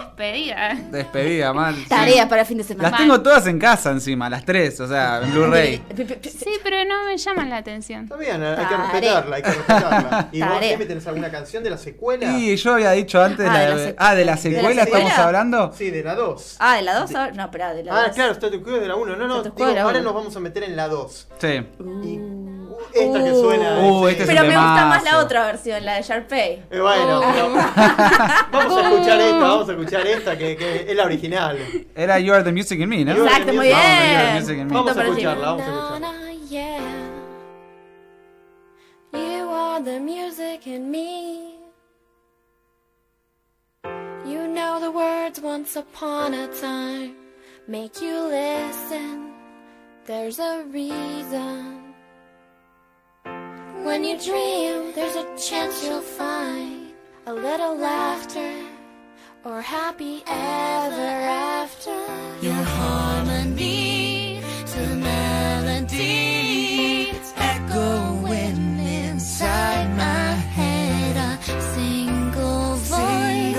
[0.00, 0.74] Despedida.
[0.90, 1.74] despedida, mal.
[1.76, 1.84] sí.
[1.88, 2.90] Tarea para el fin de semana.
[2.90, 5.80] Las tengo todas en casa encima, las tres, o sea, en Blu-ray.
[6.22, 8.02] Sí, pero no me llaman la atención.
[8.04, 10.28] Está bien, hay que respetarla, hay que respetarla.
[10.32, 10.72] ¿Y vos, Tarea.
[10.72, 12.32] Emi, tenés alguna canción de la secuela?
[12.36, 14.82] Y yo había dicho antes Ah, la- de la ah, de la ¿De la secuela
[14.82, 15.24] estamos secuela?
[15.26, 15.72] hablando.
[15.72, 16.56] Sí, de la 2.
[16.58, 17.32] Ah, de la 2 ahora.
[17.32, 18.02] No, espera, de la 2.
[18.08, 19.16] Ah, claro, Status Quo es de la 1.
[19.16, 20.00] No, no, digo, ahora uno.
[20.02, 21.28] nos vamos a meter en la 2.
[21.38, 21.46] Sí.
[22.02, 22.47] Y uh,
[22.94, 23.78] esta que suena.
[23.78, 26.62] Uh, ese- este es Pero me gusta más la otra versión, la de Sharpay.
[26.70, 27.22] Eh, bueno, Oh.
[27.32, 27.48] pero-
[28.52, 31.58] vamos a escuchar esta, vamos a escuchar esta que, que es la original.
[31.94, 33.12] Era You Are the Music in Me, ¿no?
[33.12, 34.68] Exacto, muy bien.
[34.68, 36.12] Vamos a escucharla, vamos a escucharla.
[39.12, 41.54] You are the music in me.
[44.26, 47.14] You know the words once upon a time
[47.66, 49.32] make you listen.
[50.06, 51.77] There's a reason.
[53.84, 56.92] When you dream, there's a chance you'll find
[57.26, 58.52] a little laughter
[59.44, 61.10] or happy ever
[61.62, 61.94] after.
[62.42, 71.16] Your harmony to the melody, it's echoing inside my head.
[71.16, 71.38] A
[71.74, 73.56] single voice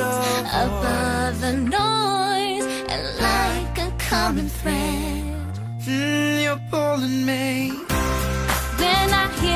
[0.63, 5.59] above the noise, and like a common thread.
[5.85, 7.78] Mm, you're pulling me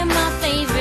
[0.05, 0.72] my favorite.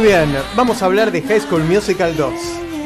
[0.00, 2.32] Muy bien, vamos a hablar de High School Musical 2.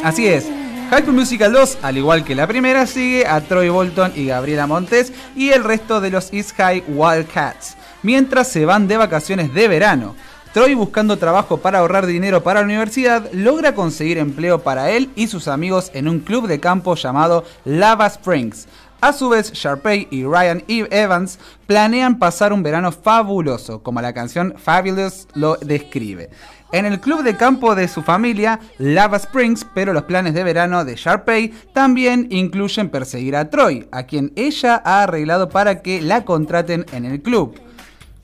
[0.02, 0.48] Así es.
[0.90, 4.66] High School Musical 2, al igual que la primera, sigue a Troy Bolton y Gabriela
[4.66, 9.68] Montes y el resto de los East High Wildcats, mientras se van de vacaciones de
[9.68, 10.16] verano.
[10.52, 15.28] Troy, buscando trabajo para ahorrar dinero para la universidad, logra conseguir empleo para él y
[15.28, 18.66] sus amigos en un club de campo llamado Lava Springs.
[19.04, 20.88] A su vez, Sharpay y Ryan E.
[20.90, 26.30] Evans planean pasar un verano fabuloso, como la canción Fabulous lo describe.
[26.72, 30.86] En el club de campo de su familia, Lava Springs, pero los planes de verano
[30.86, 36.24] de Sharpay también incluyen perseguir a Troy, a quien ella ha arreglado para que la
[36.24, 37.60] contraten en el club.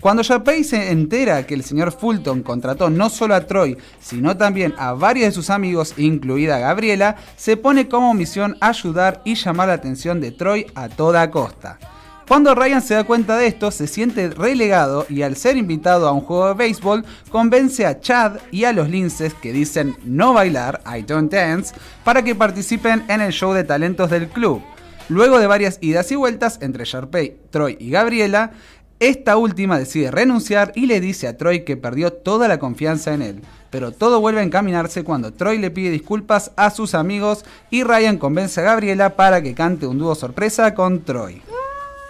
[0.00, 4.74] Cuando Sharpay se entera que el señor Fulton contrató no solo a Troy, sino también
[4.78, 9.74] a varios de sus amigos, incluida Gabriela, se pone como misión ayudar y llamar la
[9.74, 11.78] atención de Troy a toda costa.
[12.26, 16.12] Cuando Ryan se da cuenta de esto, se siente relegado y al ser invitado a
[16.12, 20.80] un juego de béisbol, convence a Chad y a los linces que dicen no bailar,
[20.86, 21.74] I don't dance,
[22.04, 24.62] para que participen en el show de talentos del club.
[25.10, 28.52] Luego de varias idas y vueltas entre Sharpay, Troy y Gabriela,
[29.00, 33.22] esta última decide renunciar y le dice a Troy que perdió toda la confianza en
[33.22, 33.40] él.
[33.70, 38.18] Pero todo vuelve a encaminarse cuando Troy le pide disculpas a sus amigos y Ryan
[38.18, 41.42] convence a Gabriela para que cante un dúo sorpresa con Troy.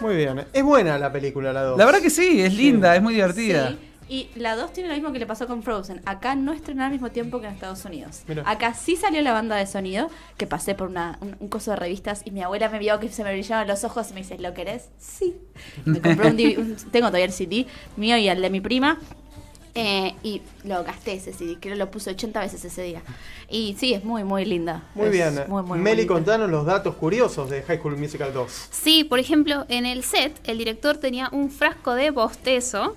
[0.01, 0.47] Muy bien.
[0.53, 1.79] Es buena la película, la 2.
[1.79, 3.71] La verdad que sí, es linda, es muy divertida.
[3.71, 3.90] Sí.
[4.11, 6.03] Y la 2 tiene lo mismo que le pasó con Frozen.
[6.05, 8.23] Acá no estrenó al mismo tiempo que en Estados Unidos.
[8.27, 8.43] Mira.
[8.45, 11.77] Acá sí salió la banda de sonido, que pasé por una, un, un coso de
[11.77, 14.37] revistas y mi abuela me vio que se me brillaban los ojos y me dice,
[14.39, 14.89] ¿lo querés?
[14.99, 15.37] Sí.
[15.85, 18.99] Me compré un, DVD un- tengo todavía el CD mío y el de mi prima.
[19.77, 23.03] eh, y lo gasté ese CD, creo que lo puse 80 veces ese día.
[23.49, 24.83] Y sí, es muy, muy linda.
[24.97, 25.45] Muy Es bien.
[25.47, 28.69] Muy, muy, Meli, contanos los datos curiosos de High School Musical 2.
[28.73, 32.97] Sí, por ejemplo, en el set, el director tenía un frasco de bostezo.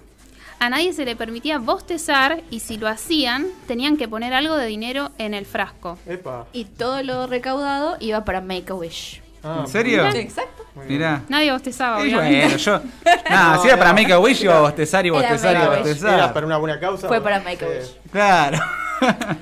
[0.59, 4.65] A nadie se le permitía bostezar y si lo hacían, tenían que poner algo de
[4.67, 5.97] dinero en el frasco.
[6.07, 6.45] Epa.
[6.53, 9.21] Y todo lo recaudado iba para Make a Wish.
[9.43, 10.07] Ah, ¿En serio?
[10.07, 10.63] Exacto.
[10.73, 10.99] muy bien.
[10.99, 11.21] Mirá.
[11.27, 12.81] Nadie bostezaba, bueno, yo.
[13.29, 16.13] Nada, si era para Make a Wish, iba a bostezar y bostezar y bostezar.
[16.13, 17.09] Era para una buena causa.
[17.09, 17.73] Fue para Make a Sí.
[17.79, 18.11] Wish.
[18.11, 18.59] Claro.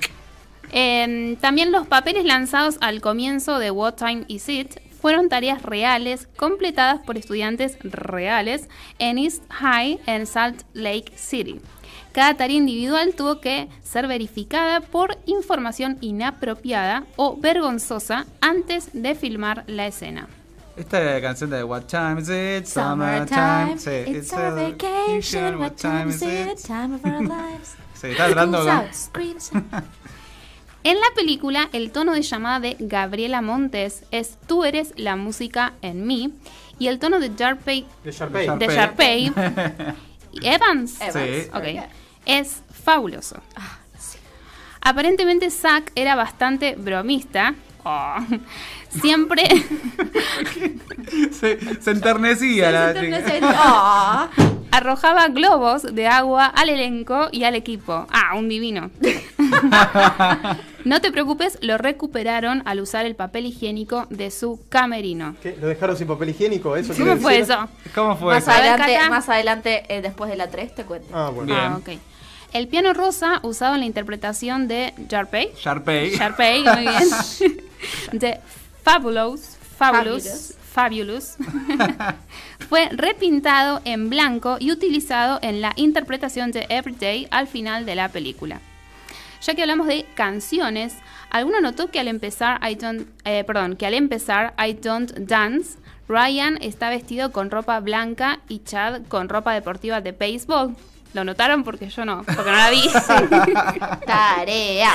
[0.74, 6.28] Eh, también los papeles lanzados al comienzo de What Time Is It fueron tareas reales
[6.36, 8.68] completadas por estudiantes reales
[9.00, 11.60] en East High en Salt Lake City.
[12.12, 19.64] Cada tarea individual tuvo que ser verificada por información inapropiada o vergonzosa antes de filmar
[19.66, 20.28] la escena.
[20.76, 22.66] Esta canción de What Time Is It?
[22.66, 25.58] Summertime, Sí, it's our vacation.
[25.58, 26.64] What time is it?
[26.64, 27.74] Time of our lives.
[28.02, 28.64] Sí, está tratando
[30.84, 35.74] En la película, el tono de llamada de Gabriela Montes es Tú eres la música
[35.80, 36.32] en mí
[36.78, 37.86] y el tono de Sharpay.
[38.02, 39.26] De de Sharpay
[40.42, 41.44] Evans, Evans.
[41.44, 41.48] Sí.
[41.54, 41.84] ok,
[42.26, 43.36] es fabuloso.
[44.80, 47.54] Aparentemente Zack era bastante bromista.
[47.84, 48.16] Oh.
[49.00, 49.42] Siempre,
[51.32, 53.54] se, se enternecía la Entonces, chica.
[53.56, 54.30] ah,
[54.70, 58.06] arrojaba globos de agua al elenco y al equipo.
[58.10, 58.90] Ah, un divino.
[60.84, 65.36] no te preocupes, lo recuperaron al usar el papel higiénico de su camerino.
[65.42, 65.56] ¿Qué?
[65.60, 66.76] ¿Lo dejaron sin papel higiénico?
[66.76, 67.54] ¿Eso ¿Cómo fue decir?
[67.54, 67.68] eso?
[67.94, 68.52] ¿Cómo fue más eso?
[68.52, 71.08] Adelante, más adelante eh, después de la 3 te cuento.
[71.12, 71.52] Ah, bueno.
[71.52, 71.58] Bien.
[71.58, 71.88] Ah, ok.
[72.52, 75.52] El piano rosa usado en la interpretación de Jarpey.
[75.56, 76.10] Sharpay.
[76.10, 77.60] Sharpay, muy bien.
[78.12, 78.40] de
[78.82, 79.56] Fabulous.
[79.76, 80.54] Fabulous.
[80.72, 81.36] Fabulous.
[81.36, 81.36] Fabulous.
[82.68, 88.08] Fue repintado en blanco y utilizado en la interpretación de Everyday al final de la
[88.08, 88.60] película.
[89.42, 90.94] Ya que hablamos de canciones,
[91.30, 95.78] ¿alguno notó que al empezar I don't, eh, perdón, que al empezar I Don't Dance,
[96.08, 100.76] Ryan está vestido con ropa blanca y Chad con ropa deportiva de béisbol?
[101.12, 101.64] ¿Lo notaron?
[101.64, 102.88] Porque yo no, porque no la vi.
[104.06, 104.92] Tarea.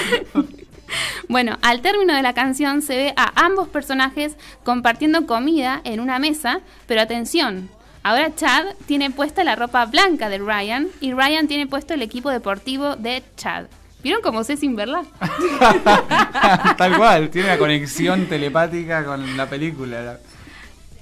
[1.28, 6.20] Bueno, al término de la canción se ve a ambos personajes compartiendo comida en una
[6.20, 7.70] mesa, pero atención,
[8.02, 12.30] ahora Chad tiene puesta la ropa blanca de Ryan y Ryan tiene puesto el equipo
[12.30, 13.66] deportivo de Chad.
[14.04, 15.04] ¿Vieron cómo sé sin verla?
[16.78, 20.20] Tal cual, tiene una conexión telepática con la película.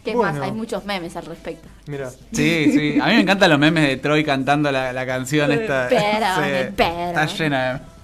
[0.03, 0.33] ¿Qué Bueno.
[0.39, 0.41] más?
[0.41, 1.67] Hay muchos memes al respecto.
[1.87, 2.09] Mira.
[2.31, 2.99] Sí, sí.
[3.01, 5.87] A mí me encantan los memes de Troy cantando la, la canción esta.
[5.87, 7.07] Better, better.
[7.07, 7.94] Está llena de...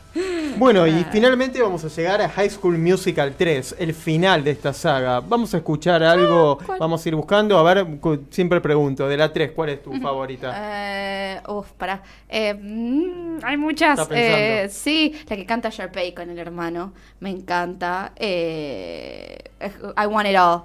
[0.58, 4.74] Bueno, y finalmente vamos a llegar a High School Musical 3, el final de esta
[4.74, 5.22] saga.
[5.22, 7.58] Vamos a escuchar algo, vamos a ir buscando.
[7.58, 7.88] A ver,
[8.30, 10.54] siempre pregunto, de la 3, ¿cuál es tu favorita?
[10.56, 12.02] Eh, uf, pará.
[12.28, 14.08] Eh, mm, hay muchas.
[14.12, 16.94] Eh, sí, la que canta Sharpay con el hermano.
[17.20, 18.12] Me encanta.
[18.16, 20.64] Eh, I Want It All.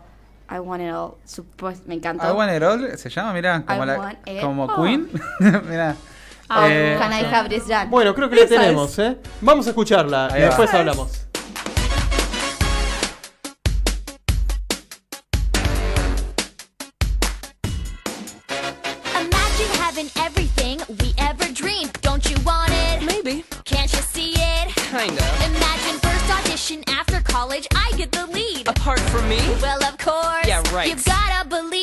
[0.50, 1.14] I Want It All.
[1.86, 2.28] Me encanta.
[2.28, 4.82] I Want It All se llama, mirá, como, la, como.
[4.82, 5.08] Queen.
[5.68, 5.96] mirá.
[6.48, 7.86] Oh, Eh, Can I Have This Done?
[7.90, 9.16] Bueno, creo que la tenemos, ¿eh?
[9.40, 10.46] Vamos a escucharla y va.
[10.46, 11.22] después hablamos.
[19.14, 21.92] Imagine having everything we ever dreamed.
[22.02, 23.02] Don't you want it?
[23.04, 23.44] Maybe.
[23.64, 24.68] Can't you see it?
[24.90, 25.24] Kinda.
[25.50, 28.68] Imagine first audition after college, I get the lead.
[28.68, 29.38] Apart from me?
[29.62, 30.46] Well, of course.
[30.46, 30.88] Yeah, right.
[30.88, 31.75] You gotta believe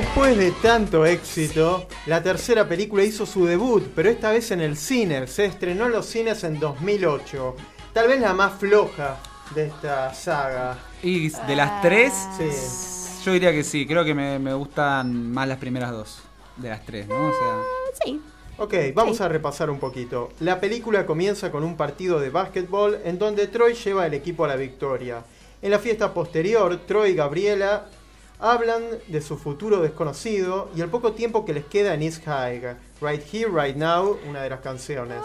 [0.00, 4.76] después de tanto éxito, la tercera película hizo su debut, pero esta vez en el
[4.76, 5.26] cine.
[5.26, 7.56] Se estrenó en los cines en 2008.
[7.94, 9.16] Tal vez la más floja
[9.54, 10.76] de esta saga.
[11.02, 13.22] Y de las tres, Sí.
[13.24, 13.86] yo diría que sí.
[13.86, 16.18] Creo que me, me gustan más las primeras dos.
[16.56, 17.14] De las tres, ¿no?
[17.28, 17.62] O sea,
[18.04, 18.20] Sí.
[18.58, 20.30] Ok, vamos a repasar un poquito.
[20.40, 24.48] La película comienza con un partido de básquetbol en donde Troy lleva al equipo a
[24.48, 25.22] la victoria.
[25.62, 27.86] En la fiesta posterior, Troy y Gabriela
[28.38, 32.76] hablan de su futuro desconocido y el poco tiempo que les queda en East High.
[33.00, 35.20] Right Here, Right Now, una de las canciones.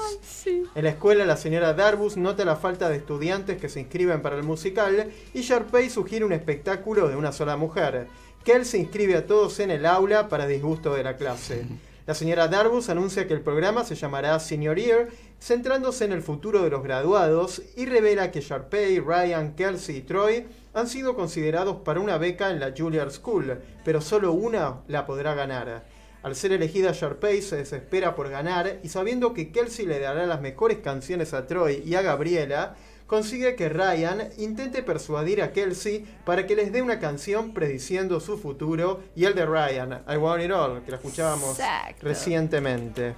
[0.46, 4.36] En la escuela, la señora Darbus nota la falta de estudiantes que se inscriben para
[4.36, 8.08] el musical y Sharpay sugiere un espectáculo de una sola mujer.
[8.44, 11.66] Kel se inscribe a todos en el aula para disgusto de la clase.
[12.08, 15.10] La señora Darbus anuncia que el programa se llamará Senior Year,
[15.42, 20.46] centrándose en el futuro de los graduados y revela que Sharpay, Ryan, Kelsey y Troy
[20.74, 25.34] han sido considerados para una beca en la Juilliard School, pero solo una la podrá
[25.34, 25.84] ganar.
[26.22, 30.42] Al ser elegida Sharpay se desespera por ganar y sabiendo que Kelsey le dará las
[30.42, 32.76] mejores canciones a Troy y a Gabriela,
[33.08, 38.38] consigue que Ryan intente persuadir a Kelsey para que les dé una canción prediciendo su
[38.38, 42.06] futuro y el de Ryan, I Want It All, que la escuchábamos Exacto.
[42.06, 43.16] recientemente.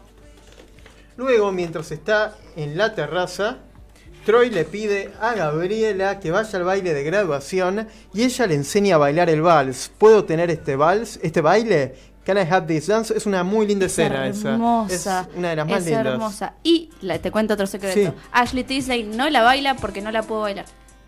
[1.18, 3.58] Luego, mientras está en la terraza,
[4.26, 8.96] Troy le pide a Gabriela que vaya al baile de graduación y ella le enseña
[8.96, 9.92] a bailar el vals.
[9.98, 11.96] ¿Puedo tener este vals, este baile?
[12.26, 13.14] Can I have this dance?
[13.16, 14.54] Es una muy linda escena es esa.
[14.54, 15.28] hermosa.
[15.32, 16.06] Es una de las más es lindas.
[16.06, 16.54] hermosa.
[16.64, 18.12] Y la- te cuento otro secreto.
[18.12, 18.18] Sí.
[18.32, 20.66] Ashley Tisdale no la baila porque no la pudo bailar.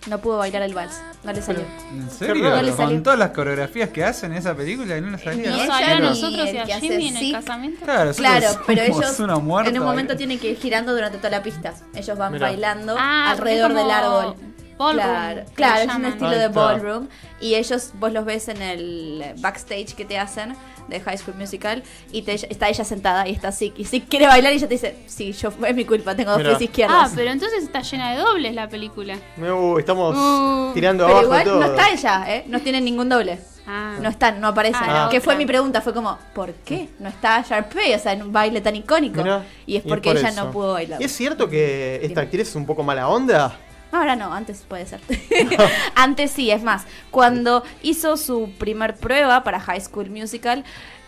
[0.08, 0.94] No pudo bailar el vals.
[1.24, 1.64] No le salió.
[1.92, 2.36] ¿en serio?
[2.50, 2.96] No le salió.
[2.96, 5.42] Con todas las coreografías que hacen en esa película y no la sabía.
[5.42, 7.86] Ni Nos ella salió a ni nosotros y a Jimmy en el casamiento.
[7.86, 11.32] Claro, Claro, pero ellos una muerta en un momento tienen que ir girando durante toda
[11.32, 11.74] la pista.
[11.96, 12.48] Ellos van Mirá.
[12.48, 14.36] bailando Ah, alrededor del árbol.
[14.78, 17.08] ballroom, claro, claro, le es un estilo de ballroom.
[17.42, 20.56] Y ellos, vos los ves en el backstage que te hacen
[20.88, 21.84] de High School Musical.
[22.12, 23.74] Y te- está ella sentada y está Sick.
[23.80, 26.40] Y Sick quiere bailar y ella te dice: Sí, yo, es mi culpa, tengo dos
[26.40, 26.52] Mirá.
[26.58, 26.98] pies izquierdos.
[27.00, 29.18] Ah, pero entonces está llena de dobles la película.
[29.38, 31.60] Uh, estamos Uh, tirando Pero abajo igual todo.
[31.60, 32.44] no está ella, ¿eh?
[32.48, 33.40] No tienen ningún doble.
[33.68, 33.98] Ah.
[34.00, 34.84] No están, no aparecen.
[34.84, 35.22] Ah, que otra.
[35.26, 37.96] fue mi pregunta, fue como, ¿por qué no está Sharpay?
[37.96, 39.24] O sea, en un baile tan icónico.
[39.24, 40.46] Mirá, y es y porque por ella eso.
[40.46, 41.02] no pudo bailar.
[41.02, 43.58] ¿Y es cierto que esta actriz es un poco mala onda?
[43.96, 45.00] Ahora no, antes puede ser.
[45.96, 46.84] antes sí, es más.
[47.12, 50.66] Cuando hizo su primer prueba para High School Musical,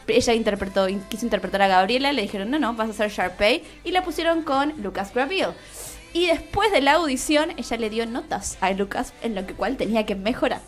[0.08, 3.92] ella interpretó, quiso interpretar a Gabriela, le dijeron, no, no, vas a ser Sharpay, y
[3.92, 5.50] la pusieron con Lucas Graville.
[6.14, 9.76] Y después de la audición, ella le dio notas a Lucas en lo que cual
[9.76, 10.62] tenía que mejorar.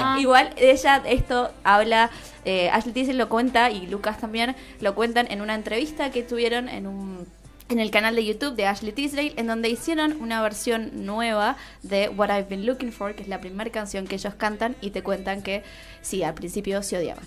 [0.00, 0.16] Ah.
[0.20, 2.10] Igual ella esto habla,
[2.44, 6.68] eh, Ashley Tisdale lo cuenta y Lucas también lo cuentan en una entrevista que tuvieron
[6.68, 7.28] en un
[7.72, 12.08] en el canal de YouTube de Ashley Tisdale, en donde hicieron una versión nueva de
[12.10, 15.02] What I've Been Looking For, que es la primera canción que ellos cantan y te
[15.02, 15.62] cuentan que
[16.02, 17.24] sí, al principio se odiaban.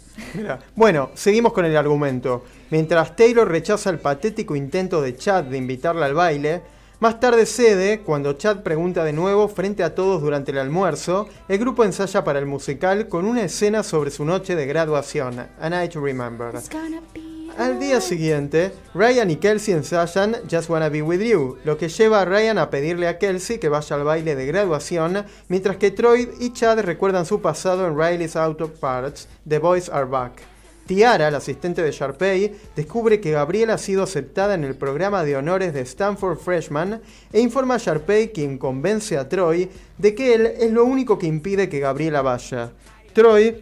[0.75, 2.45] Bueno, seguimos con el argumento.
[2.69, 6.61] Mientras Taylor rechaza el patético intento de Chad de invitarla al baile,
[6.99, 11.57] más tarde cede cuando Chad pregunta de nuevo frente a todos durante el almuerzo, el
[11.57, 15.91] grupo ensaya para el musical con una escena sobre su noche de graduación, A Night
[15.91, 16.53] to Remember.
[17.57, 22.21] Al día siguiente, Ryan y Kelsey ensayan Just Wanna Be With You, lo que lleva
[22.21, 26.29] a Ryan a pedirle a Kelsey que vaya al baile de graduación, mientras que Troy
[26.41, 30.41] y Chad recuerdan su pasado en Riley's Auto Parts, The Boys Are Back.
[30.85, 35.37] Tiara, la asistente de Sharpay, descubre que Gabriela ha sido aceptada en el programa de
[35.37, 37.01] honores de Stanford Freshman
[37.31, 41.27] e informa a Sharpay quien convence a Troy de que él es lo único que
[41.27, 42.73] impide que Gabriela vaya.
[43.13, 43.55] Troy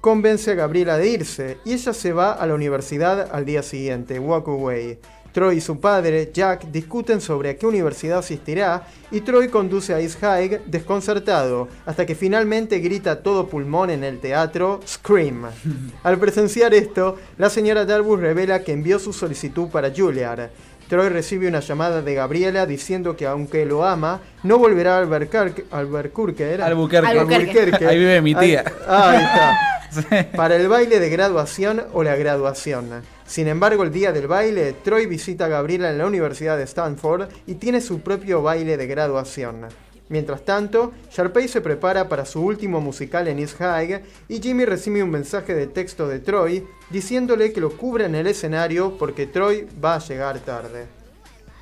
[0.00, 4.18] convence a Gabriela de irse y ella se va a la universidad al día siguiente,
[4.18, 4.98] walk away.
[5.32, 10.00] Troy y su padre, Jack, discuten sobre a qué universidad asistirá y Troy conduce a
[10.00, 15.44] East High desconcertado, hasta que finalmente grita a todo pulmón en el teatro Scream.
[16.02, 20.50] Al presenciar esto, la señora Darbus revela que envió su solicitud para Juilliard.
[20.90, 25.64] Troy recibe una llamada de Gabriela diciendo que aunque lo ama, no volverá a Albuquerque,
[25.70, 26.66] Albuquerque, ¿era?
[26.66, 27.08] Albuquerque.
[27.08, 27.86] Albuquerque.
[27.86, 28.64] Ahí vive mi tía.
[28.88, 30.32] Ah, ahí está.
[30.36, 33.02] Para el baile de graduación o la graduación.
[33.24, 37.28] Sin embargo, el día del baile, Troy visita a Gabriela en la Universidad de Stanford
[37.46, 39.68] y tiene su propio baile de graduación.
[40.10, 45.02] Mientras tanto, Sharpay se prepara para su último musical en East High y Jimmy recibe
[45.04, 49.68] un mensaje de texto de Troy diciéndole que lo cubra en el escenario porque Troy
[49.82, 50.86] va a llegar tarde.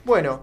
[0.05, 0.41] Bueno,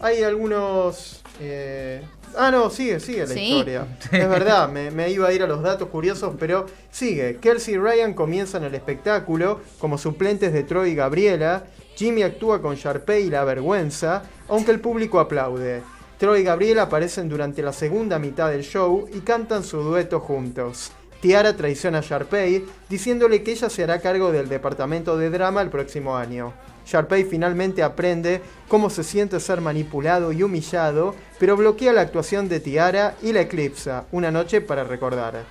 [0.00, 1.22] hay algunos...
[1.40, 2.02] eh,
[2.34, 3.40] Ah, no, sigue, sigue la Sí.
[3.58, 3.86] historia.
[4.10, 7.36] Es verdad, me, me iba a ir a los datos curiosos, pero sigue.
[7.36, 11.64] Kelsey y Ryan comienzan el espectáculo como suplentes de Troy y Gabriela.
[11.96, 15.82] Jimmy actúa con Sharpay y la vergüenza, aunque el público aplaude.
[16.22, 20.92] Troy y Gabriela aparecen durante la segunda mitad del show y cantan su dueto juntos.
[21.20, 25.70] Tiara traiciona a Sharpay diciéndole que ella se hará cargo del departamento de drama el
[25.70, 26.52] próximo año.
[26.86, 32.60] Sharpay finalmente aprende cómo se siente ser manipulado y humillado, pero bloquea la actuación de
[32.60, 35.42] Tiara y la eclipsa, una noche para recordar.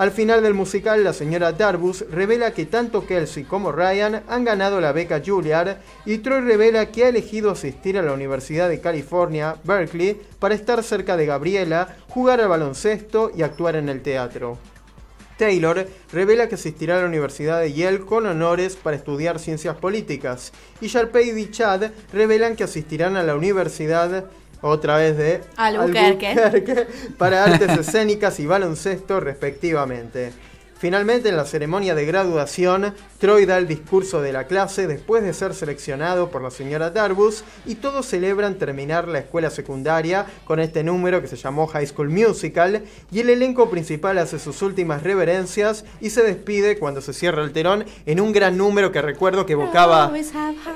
[0.00, 4.80] Al final del musical, la señora Darbus revela que tanto Kelsey como Ryan han ganado
[4.80, 5.76] la beca Juilliard
[6.06, 10.82] y Troy revela que ha elegido asistir a la Universidad de California, Berkeley, para estar
[10.82, 14.56] cerca de Gabriela, jugar al baloncesto y actuar en el teatro.
[15.36, 20.52] Taylor revela que asistirá a la Universidad de Yale con honores para estudiar ciencias políticas.
[20.80, 24.30] Y Sharpay y Chad revelan que asistirán a la Universidad
[24.62, 26.28] otra vez de Albuquerque.
[26.28, 26.86] Albuquerque
[27.18, 30.32] para artes escénicas y baloncesto respectivamente.
[30.80, 35.34] Finalmente, en la ceremonia de graduación, Troy da el discurso de la clase después de
[35.34, 40.82] ser seleccionado por la señora Darbus y todos celebran terminar la escuela secundaria con este
[40.82, 45.84] número que se llamó High School Musical y el elenco principal hace sus últimas reverencias
[46.00, 49.52] y se despide cuando se cierra el telón en un gran número que recuerdo que
[49.52, 50.10] evocaba,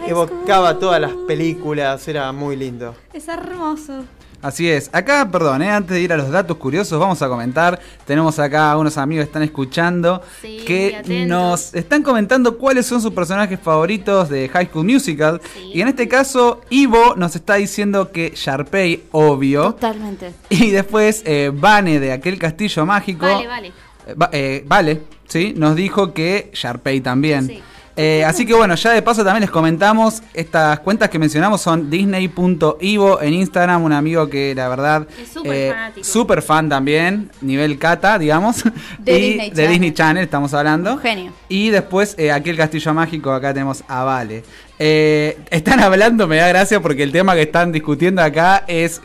[0.06, 2.94] evocaba todas las películas, era muy lindo.
[3.14, 4.04] Es hermoso.
[4.44, 4.90] Así es.
[4.92, 7.80] Acá, perdón, eh, antes de ir a los datos curiosos, vamos a comentar.
[8.06, 11.26] Tenemos acá unos amigos que están escuchando Sí, que atentos.
[11.28, 15.40] nos están comentando cuáles son sus personajes favoritos de High School Musical.
[15.54, 15.70] Sí.
[15.72, 19.72] Y en este caso, Ivo nos está diciendo que Sharpay, obvio.
[19.72, 20.34] Totalmente.
[20.50, 23.24] Y después, eh, Vane de aquel castillo mágico.
[23.24, 23.68] Vale, vale.
[24.06, 27.46] Eh, eh, vale, sí, nos dijo que Sharpay también.
[27.46, 27.62] Sí.
[27.96, 31.90] Eh, así que bueno, ya de paso también les comentamos, estas cuentas que mencionamos son
[31.90, 35.52] disney.ivo en Instagram, un amigo que la verdad Es súper
[35.96, 38.64] eh, súper fan también, nivel cata, digamos.
[38.98, 39.70] De y Disney de Channel.
[39.70, 40.94] Disney Channel estamos hablando.
[40.94, 41.32] Un genio.
[41.48, 44.42] Y después, eh, aquí el Castillo Mágico, acá tenemos a Vale.
[44.78, 49.00] Están hablando, me da gracia porque el tema que están discutiendo acá es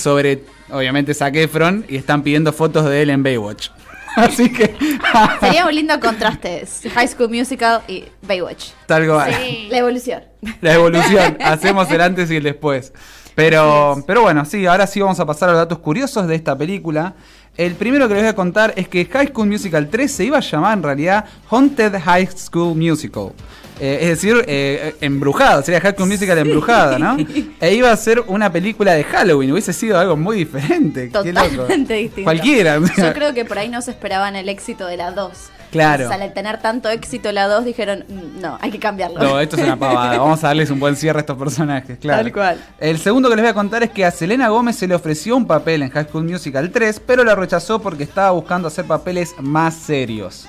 [0.00, 3.68] sobre, obviamente, Zac Efron y están pidiendo fotos de él en Baywatch.
[4.16, 4.76] Así que,
[5.40, 6.66] Sería un lindo contraste.
[6.94, 8.70] High School Musical y Baywatch.
[8.86, 9.34] tal cual.
[9.34, 9.68] Sí.
[9.70, 10.22] La evolución.
[10.60, 12.92] La evolución, hacemos el antes y el después.
[13.34, 16.56] Pero, pero bueno, sí, ahora sí vamos a pasar a los datos curiosos de esta
[16.56, 17.14] película.
[17.60, 20.38] El primero que les voy a contar es que High School Musical 3 se iba
[20.38, 23.32] a llamar en realidad Haunted High School Musical.
[23.78, 27.18] Eh, es decir, eh, embrujado, sería High School Musical embrujado, ¿no?
[27.60, 31.10] E iba a ser una película de Halloween, hubiese sido algo muy diferente.
[31.22, 31.48] Qué loco.
[31.48, 32.24] Totalmente distinto.
[32.24, 32.80] Cualquiera.
[32.96, 35.30] Yo creo que por ahí no se esperaban el éxito de la 2.
[35.70, 36.06] Claro.
[36.06, 39.20] O sea, al tener tanto éxito la 2 dijeron, "Mm, no, hay que cambiarlo.
[39.20, 40.18] No, esto es una pavada.
[40.18, 42.22] Vamos a darles un buen cierre a estos personajes, claro.
[42.24, 42.64] Tal cual.
[42.78, 45.36] El segundo que les voy a contar es que a Selena Gómez se le ofreció
[45.36, 49.34] un papel en High School Musical 3, pero la rechazó porque estaba buscando hacer papeles
[49.40, 50.46] más serios.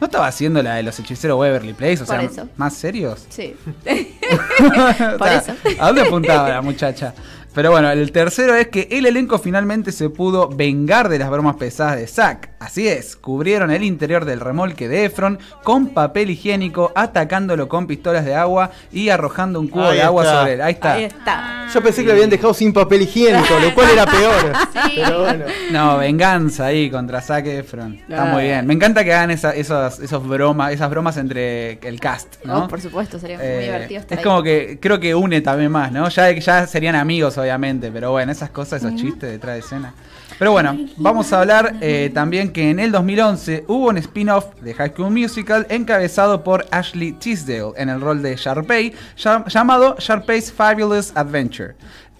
[0.00, 2.02] ¿No estaba haciendo la de los hechiceros Waverly Place?
[2.02, 2.48] O Por sea, eso.
[2.56, 3.24] ¿más serios?
[3.30, 3.54] Sí.
[5.18, 5.52] Por eso.
[5.78, 7.14] ¿A dónde apuntaba la muchacha?
[7.54, 11.56] Pero bueno, el tercero es que el elenco finalmente se pudo vengar de las bromas
[11.56, 12.50] pesadas de Zack.
[12.58, 18.24] Así es, cubrieron el interior del remolque de Efron con papel higiénico, atacándolo con pistolas
[18.24, 20.38] de agua y arrojando un cubo Ahí de agua está.
[20.40, 20.62] sobre él.
[20.62, 20.92] Ahí está.
[20.94, 21.66] Ahí está.
[21.72, 24.34] Yo pensé que lo habían dejado sin papel higiénico, lo cual era peor.
[24.84, 25.00] Sí.
[25.02, 25.44] Pero bueno.
[25.70, 27.94] No, venganza ahí contra Zac Efron.
[28.08, 28.66] Está muy bien.
[28.66, 32.64] Me encanta que hagan esa- esos, esos bromas, esas bromas entre el cast, ¿no?
[32.64, 34.24] Oh, por supuesto, sería muy Eh, divertido estar es ahí.
[34.24, 36.08] como que creo que une también más, ¿no?
[36.08, 39.94] Ya, ya serían amigos, obviamente, pero bueno, esas cosas, esos chistes detrás de escena.
[40.38, 44.74] Pero bueno, vamos a hablar eh, también que en el 2011 hubo un spin-off de
[44.74, 50.50] High School Musical encabezado por Ashley Tisdale en el rol de Sharpay, llam- llamado Sharpay's
[50.52, 51.74] Fabulous Adventure.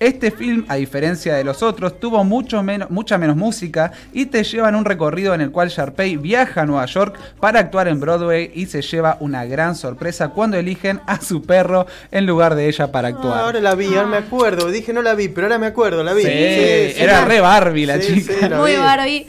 [0.05, 4.45] Este film, a diferencia de los otros, tuvo mucho menos, mucha menos música y te
[4.45, 8.01] lleva en un recorrido en el cual Sharpay viaja a Nueva York para actuar en
[8.01, 12.69] Broadway y se lleva una gran sorpresa cuando eligen a su perro en lugar de
[12.69, 13.39] ella para Ah, actuar.
[13.39, 14.71] ahora la vi, ahora me acuerdo.
[14.71, 16.23] Dije no la vi, pero ahora me acuerdo, la vi.
[16.23, 17.29] Sí, Sí, sí, era sí.
[17.29, 18.35] re Barbie la Sí, chica.
[18.41, 18.77] sí, la Muy.
[18.77, 19.27] Barbie.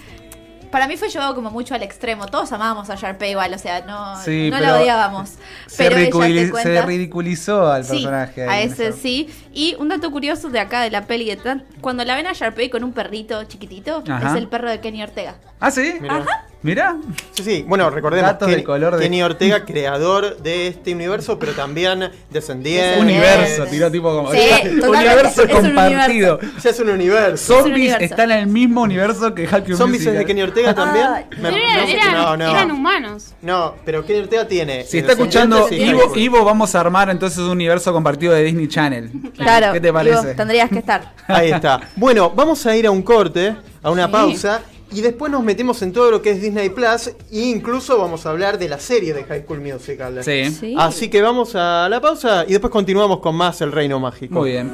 [0.75, 2.25] Para mí fue llevado como mucho al extremo.
[2.25, 5.29] Todos amábamos a Sharpay igual, o sea, no, Sí, no la odiábamos.
[5.67, 6.81] Se, Pero te se cuenta...
[6.85, 8.43] ridiculizó al Sí, personaje.
[8.43, 9.29] ahí a ese sí.
[9.53, 12.33] Y un dato curioso de acá de la peli de tan- cuando la ven a
[12.33, 14.31] Sharpay con un perrito chiquitito, Ajá.
[14.31, 15.35] es el perro de Kenny Ortega.
[15.61, 15.95] ¿Ah, sí?
[16.01, 16.25] Mirá.
[16.65, 16.95] Mirá.
[17.31, 17.65] Sí, sí.
[17.67, 22.09] Bueno, recordemos Datos que del color de- Kenny Ortega, creador de este universo, pero también
[22.31, 22.99] descendiente.
[22.99, 24.31] Universo, tiró tipo como.
[24.31, 24.39] Sí,
[24.83, 26.39] universo es un compartido.
[26.63, 27.53] Ya es un universo.
[27.57, 28.03] un Zombies universo.
[28.03, 30.17] están en el mismo universo que Hack Your ¿Zombies es Musical.
[30.17, 31.05] de Kenny Ortega también?
[31.07, 32.49] Ay, Me- Pero no eran, sé- eran- no, no.
[32.49, 33.33] eran humanos.
[33.43, 34.83] No, pero Kenny Ortega tiene.
[34.85, 36.15] Si está escuchando 80 sí, Ivo.
[36.15, 39.11] Ivo, vamos a armar entonces un universo compartido de Disney Channel.
[39.37, 39.71] Claro.
[39.73, 40.33] ¿Qué te parece?
[40.33, 41.13] tendrías que estar.
[41.27, 41.81] Ahí está.
[41.95, 44.11] Bueno, vamos a ir a un corte, a una Sí.
[44.11, 44.61] pausa.
[44.91, 47.07] Y después nos metemos en todo lo que es Disney Plus.
[47.31, 50.23] E incluso vamos a hablar de la serie de High School Musical.
[50.23, 50.51] Sí.
[50.51, 50.75] Sí.
[50.77, 54.39] Así que vamos a la pausa y después continuamos con más El Reino Mágico.
[54.39, 54.71] Muy bien.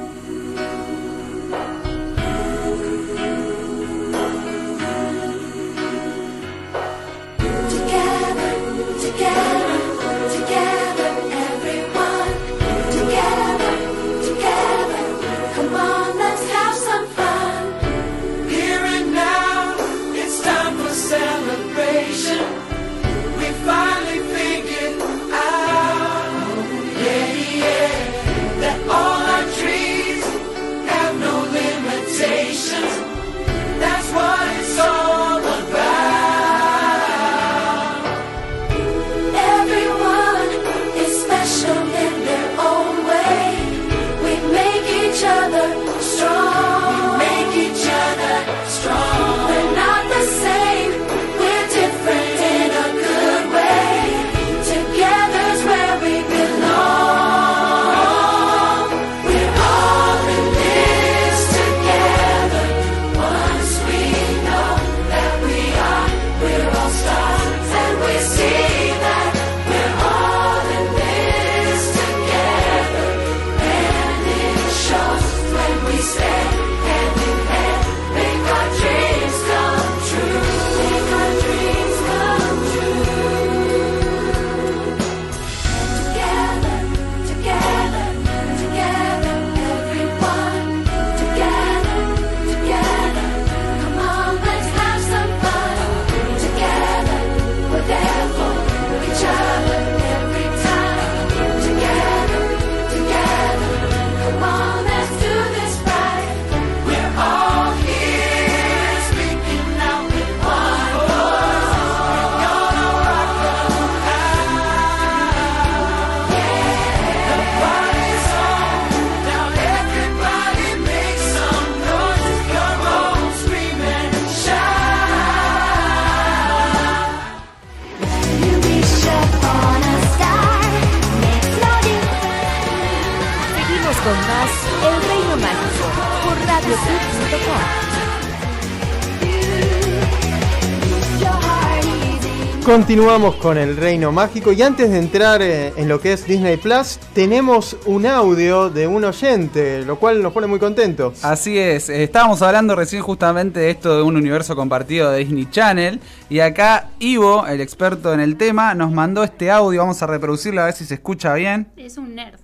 [142.72, 146.55] Continuamos con el reino mágico y antes de entrar eh, en lo que es Disney
[146.55, 151.26] Plus, tenemos un audio de un oyente, lo cual nos pone muy contentos.
[151.26, 155.49] Así es, eh, estábamos hablando recién justamente de esto de un universo compartido de Disney
[155.51, 155.99] Channel
[156.30, 160.61] y acá Ivo, el experto en el tema, nos mandó este audio, vamos a reproducirlo
[160.61, 161.67] a ver si se escucha bien.
[161.76, 162.39] Es un nerd.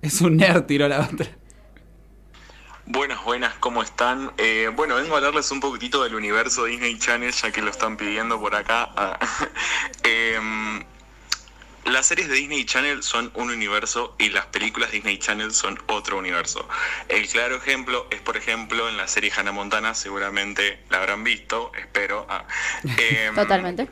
[0.00, 1.26] Es un nerd, tiró la otra.
[2.92, 4.32] Buenas, buenas, ¿cómo están?
[4.36, 7.96] Eh, bueno, vengo a hablarles un poquitito del universo Disney Channel, ya que lo están
[7.96, 8.90] pidiendo por acá.
[8.96, 9.16] Ah,
[10.02, 10.82] em,
[11.84, 16.18] las series de Disney Channel son un universo y las películas Disney Channel son otro
[16.18, 16.68] universo.
[17.08, 21.70] El claro ejemplo es, por ejemplo, en la serie Hannah Montana, seguramente la habrán visto,
[21.78, 22.26] espero.
[22.28, 22.44] Ah,
[22.98, 23.88] em, Totalmente.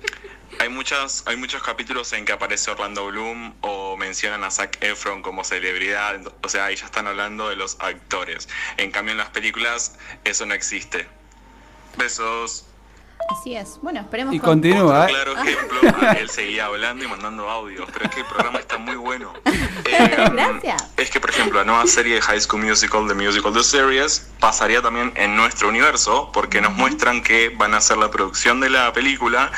[0.61, 5.23] Hay, muchas, hay muchos capítulos en que aparece Orlando Bloom o mencionan a Zac Efron
[5.23, 8.49] como celebridad, o sea, ahí ya están hablando de los actores.
[8.77, 11.07] En cambio, en las películas eso no existe.
[11.97, 12.65] Besos.
[13.31, 13.79] Así es.
[13.83, 15.03] Bueno, esperemos Y con- continúa.
[15.03, 18.59] Otro claro ejemplo, ah, él seguía hablando y mandando audios, pero es que el programa
[18.59, 19.33] está muy bueno.
[19.91, 20.85] Eh, Gracias.
[20.99, 24.29] Es que, por ejemplo, la nueva serie de High School Musical, The Musical The Series,
[24.39, 28.69] pasaría también en nuestro universo, porque nos muestran que van a hacer la producción de
[28.69, 29.51] la película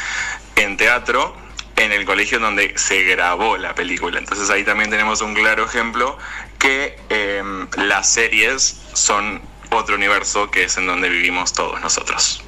[0.63, 1.35] en teatro
[1.77, 4.19] en el colegio donde se grabó la película.
[4.19, 6.19] Entonces ahí también tenemos un claro ejemplo
[6.59, 7.43] que eh,
[7.79, 9.41] las series son
[9.71, 12.43] otro universo que es en donde vivimos todos nosotros.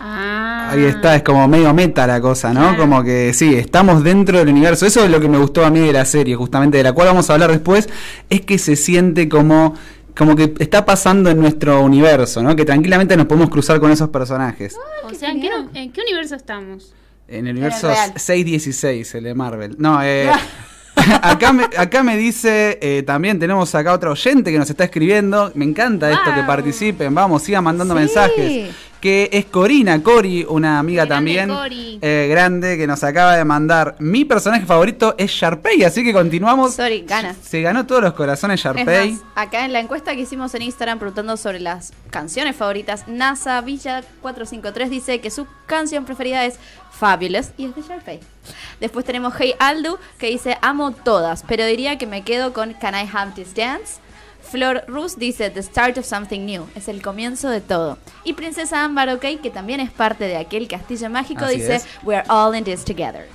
[0.00, 0.68] Ah.
[0.70, 2.60] Ahí está, es como medio meta la cosa, ¿no?
[2.60, 2.78] Claro.
[2.78, 4.86] Como que sí, estamos dentro del universo.
[4.86, 7.08] Eso es lo que me gustó a mí de la serie, justamente de la cual
[7.08, 7.88] vamos a hablar después,
[8.28, 9.74] es que se siente como
[10.16, 12.56] como que está pasando en nuestro universo, ¿no?
[12.56, 14.76] Que tranquilamente nos podemos cruzar con esos personajes.
[15.04, 16.92] O sea, ¿en qué, nu- ¿en qué universo estamos?
[17.28, 18.14] En el universo real.
[18.16, 19.76] 616, el de Marvel.
[19.78, 20.30] No, eh,
[21.22, 25.52] acá, me, acá me dice, eh, también tenemos acá otro oyente que nos está escribiendo.
[25.54, 27.14] Me encanta esto, que participen.
[27.14, 28.00] Vamos, sigan mandando Sí.
[28.00, 28.74] mensajes.
[29.00, 33.94] Que es Corina, Cori, una amiga Grande también eh, grande que nos acaba de mandar.
[34.00, 36.74] Mi personaje favorito es Sharpay, así que continuamos.
[36.74, 37.34] Sorry, gana.
[37.42, 39.12] Se ganó todos los corazones Es Sharpay.
[39.12, 43.60] más, acá en la encuesta que hicimos en Instagram preguntando sobre las canciones favoritas, NASA
[43.60, 46.58] Villa 453 dice que su canción preferida es
[46.90, 48.20] Fabulous y es de Sharpay.
[48.80, 52.94] Después tenemos Hey Aldu que dice amo todas, pero diría que me quedo con Can
[52.94, 54.00] I Have This Dance.
[54.50, 57.98] Flor Rus dice The Start of Something New, es el comienzo de todo.
[58.24, 61.86] Y Princesa Ámbar OK, que también es parte de aquel castillo mágico, Así dice es.
[62.02, 63.28] We're all in this together.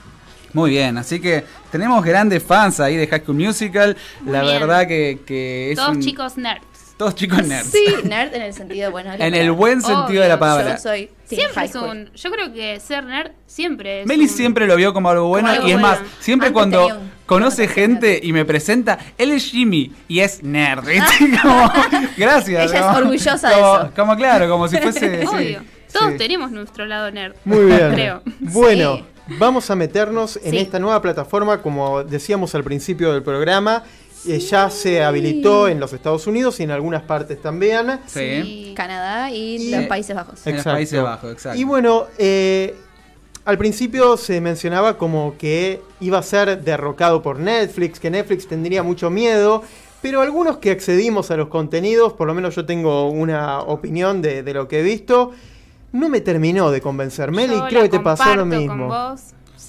[0.53, 3.97] Muy bien, así que tenemos grandes fans ahí de High School Musical.
[4.21, 4.59] Muy la bien.
[4.59, 6.63] verdad que, que es Todos un- chicos nerds.
[7.03, 7.69] Todos chicos nerds.
[7.69, 9.11] Sí, nerd en el sentido bueno.
[9.17, 10.75] En el buen sentido de la palabra.
[10.77, 12.09] Yo soy Siempre es un.
[12.13, 14.07] Yo creo que ser nerd siempre es.
[14.07, 16.87] Meli un- siempre lo vio como algo bueno algo y es más, siempre Antes cuando
[16.87, 20.85] un- conoce gente y me presenta, él es Jimmy y es nerd.
[21.41, 21.71] Como,
[22.15, 22.71] gracias.
[22.71, 23.91] Ella es como- orgullosa de eso.
[23.95, 25.25] Como claro, como si fuese...
[25.37, 25.57] sí.
[25.91, 26.17] Todos sí.
[26.17, 27.33] tenemos nuestro lado nerd.
[27.45, 27.91] Muy bien.
[27.93, 28.21] Creo.
[28.39, 28.95] Bueno,
[29.27, 29.35] Sí.
[29.39, 30.57] vamos a meternos en Sí.
[30.59, 33.83] esta nueva plataforma, como decíamos al principio del programa.
[34.27, 37.99] Eh, ya se habilitó en los Estados Unidos y en algunas partes también.
[38.07, 38.73] Sí.
[38.75, 40.45] Canadá y, Y- los Países Bajos.
[40.47, 41.59] En los Países Bajos, exacto.
[41.59, 42.75] Y bueno, eh,
[43.45, 48.83] al principio se mencionaba como que iba a ser derrocado por Netflix, que Netflix tendría
[48.83, 49.63] mucho miedo,
[50.01, 54.43] pero algunos que accedimos a los contenidos, por lo menos yo tengo una opinión de,
[54.43, 55.31] de lo que he visto,
[55.91, 57.31] no me terminó de convencer.
[57.31, 58.87] Meli, Yo creo que te pasó lo mismo.
[58.87, 59.21] Con vos.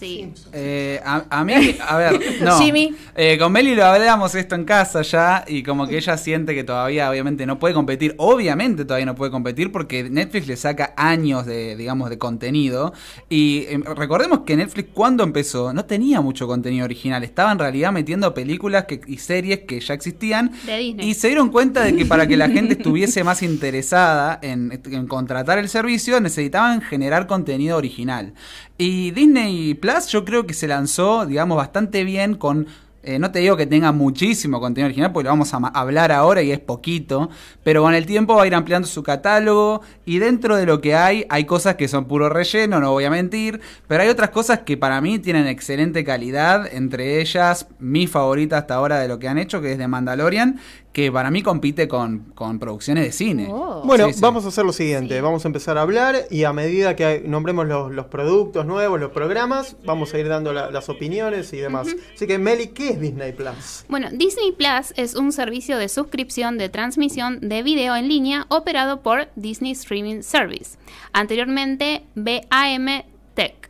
[0.04, 0.32] Sí.
[0.52, 2.58] Eh, a, a mí, a ver, no.
[2.58, 2.94] Jimmy.
[3.16, 6.64] Eh, con Meli lo hablamos esto en casa ya y como que ella siente que
[6.64, 8.14] todavía obviamente no puede competir.
[8.18, 12.92] Obviamente todavía no puede competir porque Netflix le saca años de, digamos, de contenido.
[13.28, 17.24] Y eh, recordemos que Netflix cuando empezó no tenía mucho contenido original.
[17.24, 20.52] Estaba en realidad metiendo películas que, y series que ya existían.
[20.66, 21.08] De Disney.
[21.08, 25.06] Y se dieron cuenta de que para que la gente estuviese más interesada en, en
[25.06, 28.34] contratar el servicio necesitaban generar contenido original.
[28.76, 32.66] Y Disney Plus yo creo que se lanzó, digamos, bastante bien con...
[33.02, 36.40] eh, no te digo que tenga muchísimo contenido original, porque lo vamos a hablar ahora
[36.40, 37.28] y es poquito,
[37.62, 40.94] pero con el tiempo va a ir ampliando su catálogo y dentro de lo que
[40.94, 44.60] hay hay cosas que son puro relleno, no voy a mentir, pero hay otras cosas
[44.60, 49.28] que para mí tienen excelente calidad, entre ellas mi favorita hasta ahora de lo que
[49.28, 50.58] han hecho, que es de Mandalorian,
[50.94, 53.48] que para mí compite con, con producciones de cine.
[53.50, 53.82] Oh.
[53.84, 54.20] Bueno, Sí, sí.
[54.22, 55.20] vamos a hacer lo siguiente, Sí.
[55.20, 59.10] vamos a empezar a hablar y a medida que nombremos los, los productos nuevos, los
[59.10, 61.88] programas, vamos a ir dando la- las opiniones y demás.
[62.14, 63.84] Así que Meli, ¿qué es Disney Plus?
[63.88, 69.00] Bueno, Disney Plus es un servicio de suscripción de transmisión de video en línea operado
[69.02, 70.78] por Disney Streaming Service,
[71.12, 73.02] anteriormente BAM
[73.34, 73.68] Tech,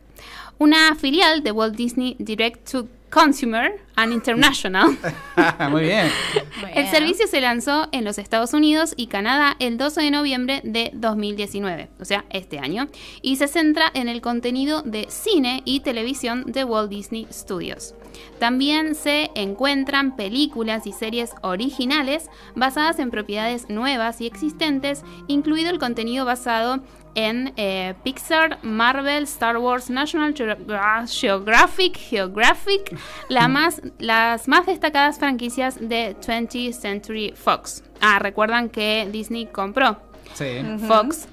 [0.59, 4.89] una filial de Walt Disney Direct to Consumer, and International.
[5.71, 6.11] Muy bien.
[6.59, 10.59] Muy El servicio se lanzó en los Estados Unidos y Canadá el 12 de noviembre
[10.65, 12.89] de 2019, o sea, este año,
[13.21, 17.95] y se centra en el contenido de cine y televisión de Walt Disney Studios.
[18.37, 25.79] También se encuentran películas y series originales basadas en propiedades nuevas y existentes, incluido el
[25.79, 26.83] contenido basado
[27.15, 32.95] en eh, Pixar, Marvel, Star Wars, National Geogra- Geographic, Geographic,
[33.29, 37.83] la más, las más destacadas franquicias de 20th Century Fox.
[38.01, 39.97] Ah, recuerdan que Disney compró
[40.33, 40.61] Sí.
[40.87, 41.27] Fox,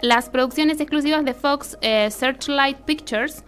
[0.00, 3.42] las producciones exclusivas de Fox eh, Searchlight Pictures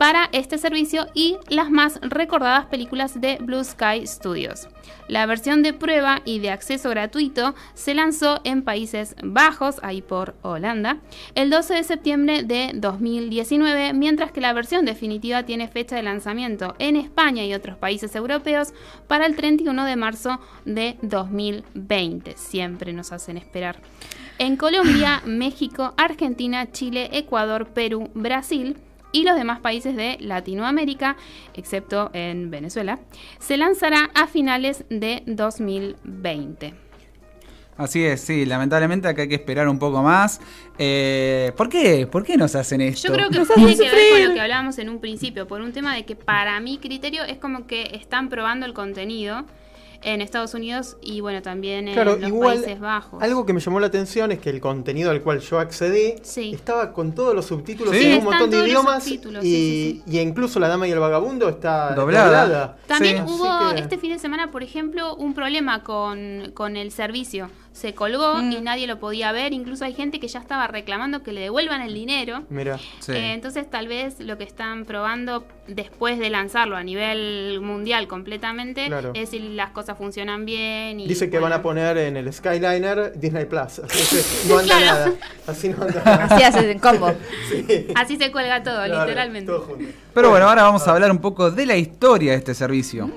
[0.00, 4.66] para este servicio y las más recordadas películas de Blue Sky Studios.
[5.08, 10.36] La versión de prueba y de acceso gratuito se lanzó en Países Bajos, ahí por
[10.40, 10.96] Holanda,
[11.34, 16.76] el 12 de septiembre de 2019, mientras que la versión definitiva tiene fecha de lanzamiento
[16.78, 18.72] en España y otros países europeos
[19.06, 22.38] para el 31 de marzo de 2020.
[22.38, 23.82] Siempre nos hacen esperar.
[24.38, 28.78] En Colombia, México, Argentina, Chile, Ecuador, Perú, Brasil
[29.12, 31.16] y los demás países de Latinoamérica,
[31.54, 32.98] excepto en Venezuela,
[33.38, 36.74] se lanzará a finales de 2020.
[37.80, 40.38] Así es, sí, lamentablemente acá hay que esperar un poco más.
[40.78, 42.06] Eh, ¿Por qué?
[42.06, 43.08] ¿Por qué nos hacen esto?
[43.08, 45.72] Yo creo que tiene que ver con lo que hablábamos en un principio, por un
[45.72, 49.46] tema de que para mi criterio es como que están probando el contenido
[50.02, 53.22] en Estados Unidos y bueno, también en Claro, los igual Países Bajos.
[53.22, 56.52] algo que me llamó la atención es que el contenido al cual yo accedí Sí.
[56.54, 58.02] estaba con todos los subtítulos Sí.
[58.04, 60.98] en un Están montón de idiomas y, sí, sí, y incluso La Dama y el
[60.98, 62.24] Vagabundo está Doblada.
[62.26, 62.78] doblada.
[62.86, 63.32] También Sí.
[63.34, 67.50] hubo que- este fin de semana, por ejemplo, un problema con, con el servicio.
[67.80, 69.54] Se colgó y nadie lo podía ver.
[69.54, 72.42] Incluso hay gente que ya estaba reclamando que le devuelvan el dinero.
[72.50, 73.12] Mira, Sí.
[73.12, 78.84] Eh, entonces tal vez lo que están probando después de lanzarlo a nivel mundial completamente
[78.88, 79.12] Claro.
[79.14, 81.00] es si las cosas funcionan bien.
[81.00, 83.78] Y, dice que van a poner en el Skyliner Disney Plus.
[83.78, 84.84] Así que no anda Claro.
[85.06, 85.12] nada.
[85.46, 86.24] Así no anda nada.
[86.26, 87.14] Así hacen combo.
[87.48, 87.86] Sí.
[87.94, 89.46] Así se cuelga todo, Claro, literalmente.
[89.50, 89.84] todo junto.
[90.12, 93.10] Pero bueno, ahora vamos a hablar un poco de la historia de este servicio.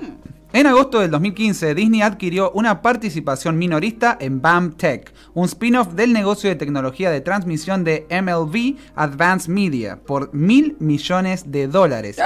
[0.54, 6.12] En agosto del 2015, Disney adquirió una participación minorista en BAM Tech, un spin-off del
[6.12, 12.18] negocio de tecnología de transmisión de MLB Advanced Media, por mil millones de dólares.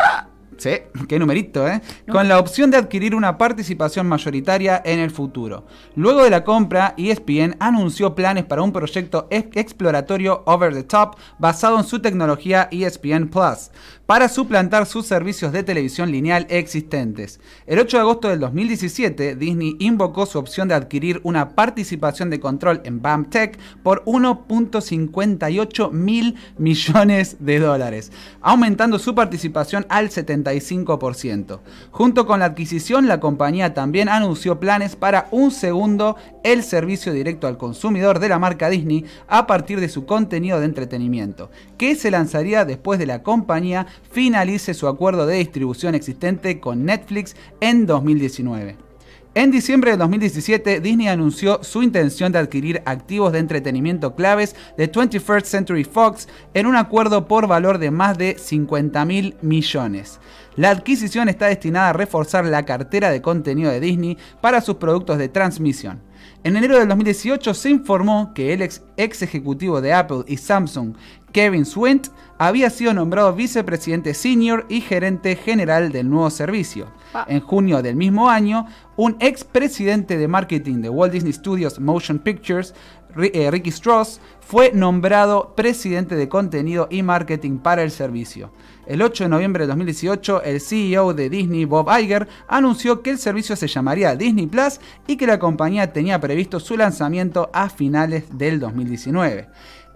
[0.59, 0.71] Sí,
[1.09, 1.81] qué numerito, ¿eh?
[2.11, 5.65] Con la opción de adquirir una participación mayoritaria en el futuro.
[5.95, 11.15] Luego de la compra, ESPN anunció planes para un proyecto ex- exploratorio over the top
[11.39, 13.71] basado en su tecnología ESPN Plus,
[14.09, 17.41] para suplantar sus servicios de televisión lineal existentes.
[17.67, 22.41] El 8 de agosto del 2017, Disney invocó su opción de adquirir una participación de
[22.41, 28.11] control en BAM Tech por 1.58 mil millones de dólares,
[28.41, 31.61] aumentando su participación al 75%.
[31.91, 37.47] Junto con la adquisición, la compañía también anunció planes para un segundo el servicio directo
[37.47, 42.11] al consumidor de la marca Disney a partir de su contenido de entretenimiento, que se
[42.11, 48.89] lanzaría después de la compañía finalice su acuerdo de distribución existente con Netflix en 2019.
[49.35, 54.91] En diciembre de 2017, Disney anunció su intención de adquirir activos de entretenimiento claves de
[54.91, 60.19] 21st Century Fox en un acuerdo por valor de más de 50 mil millones.
[60.57, 65.19] La adquisición está destinada a reforzar la cartera de contenido de Disney para sus productos
[65.19, 66.01] de transmisión.
[66.43, 70.95] En enero del 2018 se informó que el ex, ex ejecutivo de Apple y Samsung,
[71.33, 76.87] Kevin Swint, había sido nombrado vicepresidente senior y gerente general del nuevo servicio.
[77.27, 82.19] En junio del mismo año, un ex presidente de marketing de Walt Disney Studios Motion
[82.19, 82.75] Pictures,
[83.17, 88.53] eh, Ricky Strauss, fue nombrado presidente de contenido y marketing para el servicio.
[88.87, 93.19] El 8 de noviembre de 2018, el CEO de Disney, Bob Iger, anunció que el
[93.19, 98.25] servicio se llamaría Disney Plus y que la compañía tenía previsto su lanzamiento a finales
[98.39, 99.49] del 2019.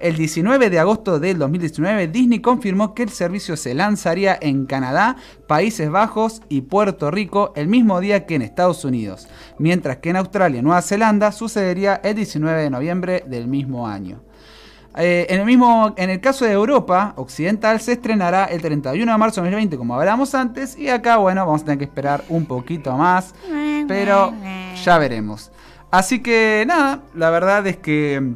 [0.02, 5.14] El 19 de agosto del 2019, Disney confirmó que el servicio se lanzaría en Canadá,
[5.46, 9.28] Países Bajos y Puerto Rico el mismo día que en Estados Unidos,
[9.60, 14.20] mientras que en Australia y Nueva Zelanda sucedería el 19 de noviembre del mismo año.
[14.96, 19.18] Eh, en, el mismo, en el caso de Europa Occidental se estrenará el 31 de
[19.18, 22.44] marzo de 2020 como hablamos antes y acá bueno vamos a tener que esperar un
[22.44, 23.34] poquito más
[23.88, 24.34] pero
[24.84, 25.50] ya veremos
[25.90, 28.34] así que nada la verdad es que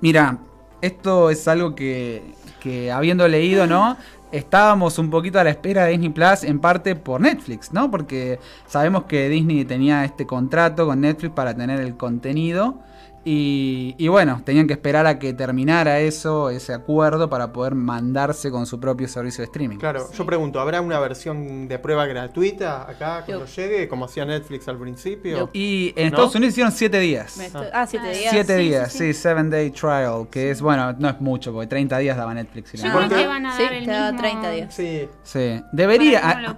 [0.00, 0.38] mira
[0.82, 2.22] esto es algo que,
[2.60, 3.96] que habiendo leído no
[4.32, 7.90] estábamos un poquito a la espera de Disney Plus, en parte por Netflix, ¿no?
[7.90, 12.78] Porque sabemos que Disney tenía este contrato con Netflix para tener el contenido.
[13.24, 18.50] Y, y bueno, tenían que esperar a que terminara eso, ese acuerdo, para poder mandarse
[18.50, 19.78] con su propio servicio de streaming.
[19.78, 24.66] Claro, yo pregunto, ¿habrá una versión de prueba gratuita acá cuando llegue, como hacía Netflix
[24.68, 25.50] al principio?
[25.52, 26.08] Y en ¿No?
[26.08, 27.38] Estados Unidos hicieron 7 días.
[27.72, 28.30] Ah, siete días.
[28.32, 29.20] Siete Sí, días, sí, sí, sí.
[29.22, 32.74] Seven Day Trial, que es, bueno, no es mucho, porque 30 días daba Netflix.
[32.74, 34.74] y Yo nada creo que van a Sí, dar el te da mismo 30 días.
[34.74, 36.28] Sí, Sí, debería.
[36.30, 36.56] a- lo.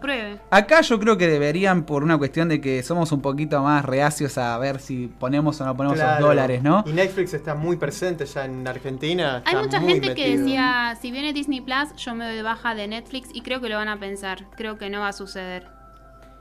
[0.51, 4.39] Acá yo creo que deberían, por una cuestión de que somos un poquito más reacios
[4.39, 6.21] a ver si ponemos o no ponemos claro.
[6.21, 6.85] los dólares, ¿no?
[6.87, 9.43] Y Netflix está muy presente ya en Argentina.
[9.45, 12.75] Hay mucha muy gente que decía, si viene Disney Plus, yo me doy de baja
[12.75, 14.47] de Netflix y creo que lo van a pensar.
[14.57, 15.69] Creo que no va a suceder.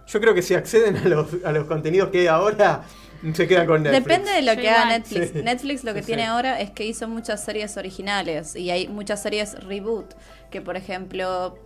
[0.08, 2.84] Yo creo que si acceden a los, a los contenidos que hay ahora,
[3.34, 4.06] se quedan con Netflix.
[4.06, 4.86] Depende de lo que haga.
[4.90, 5.32] Netflix.
[5.32, 5.42] Sí.
[5.42, 9.22] Netflix lo que Sí, tiene ahora es que hizo muchas series originales y hay muchas
[9.22, 10.14] series reboot.
[10.52, 11.58] Que por ejemplo,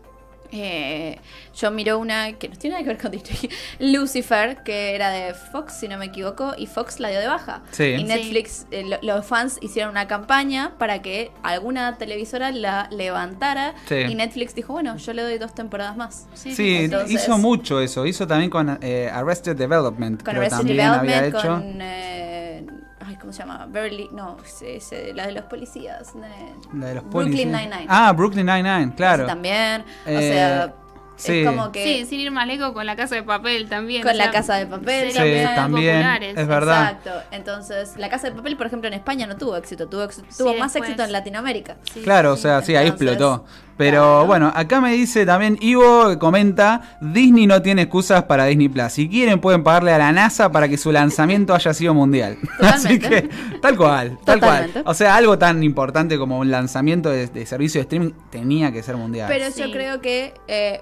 [0.51, 1.19] eh,
[1.55, 3.49] yo miro una que no tiene nada que ver con Disney,
[3.79, 7.61] Lucifer, que era de Fox, si no me equivoco, y Fox la dio de baja.
[7.71, 7.83] Sí.
[7.83, 8.03] Y Sí.
[8.03, 13.73] Netflix, eh, lo- los fans hicieron una campaña para que alguna televisora la levantara.
[13.87, 13.95] Sí.
[13.95, 16.27] Y Netflix dijo, bueno, yo le doy dos temporadas más.
[16.33, 18.05] Sí, Sí, Entonces- hizo mucho eso.
[18.05, 20.23] Hizo también con eh, Arrested Development.
[20.23, 21.47] Con Arrested también había Development, hecho.
[21.53, 22.86] con...
[23.07, 23.65] eh, ay, ¿cómo se llama?
[23.69, 24.09] Beverly...
[24.11, 26.13] No, sí, sí, la de los policías.
[26.15, 27.47] eh, La de los Brooklyn policías.
[27.61, 27.85] Nine-Nine.
[27.87, 29.23] Ah, Brooklyn Nine-Nine, claro.
[29.23, 29.81] Ese también.
[30.05, 30.73] o Eh, sea,
[31.15, 31.39] sí.
[31.39, 31.83] es como que...
[31.83, 34.03] Sí, sin ir más lejos con la casa de papel también.
[34.03, 35.55] Con o sea, La Casa de Papel series también.
[35.55, 36.37] también, populares.
[36.37, 36.83] es verdad.
[36.97, 37.11] Exacto.
[37.31, 39.87] Entonces, La Casa de Papel, por ejemplo, en España no tuvo éxito.
[39.87, 40.07] Tuvo,
[40.37, 40.89] tuvo más después.
[40.89, 41.77] éxito en Latinoamérica.
[41.93, 42.39] Sí, Claro, sí.
[42.39, 43.45] o sea, sí, ahí Entonces, explotó.
[43.77, 44.25] Pero claro.
[44.25, 48.91] bueno, acá me dice también Ivo, que comenta, Disney no tiene excusas para Disney Plus.
[48.91, 52.37] Si quieren pueden pagarle a la NASA para que su lanzamiento haya sido mundial.
[52.59, 53.29] Así que,
[53.61, 54.71] tal cual, tal Totalmente.
[54.81, 54.83] cual.
[54.87, 58.81] O sea, algo tan importante como un lanzamiento de, de servicio de streaming tenía que
[58.81, 59.27] ser mundial.
[59.29, 59.61] Pero Sí.
[59.61, 60.81] yo creo que eh,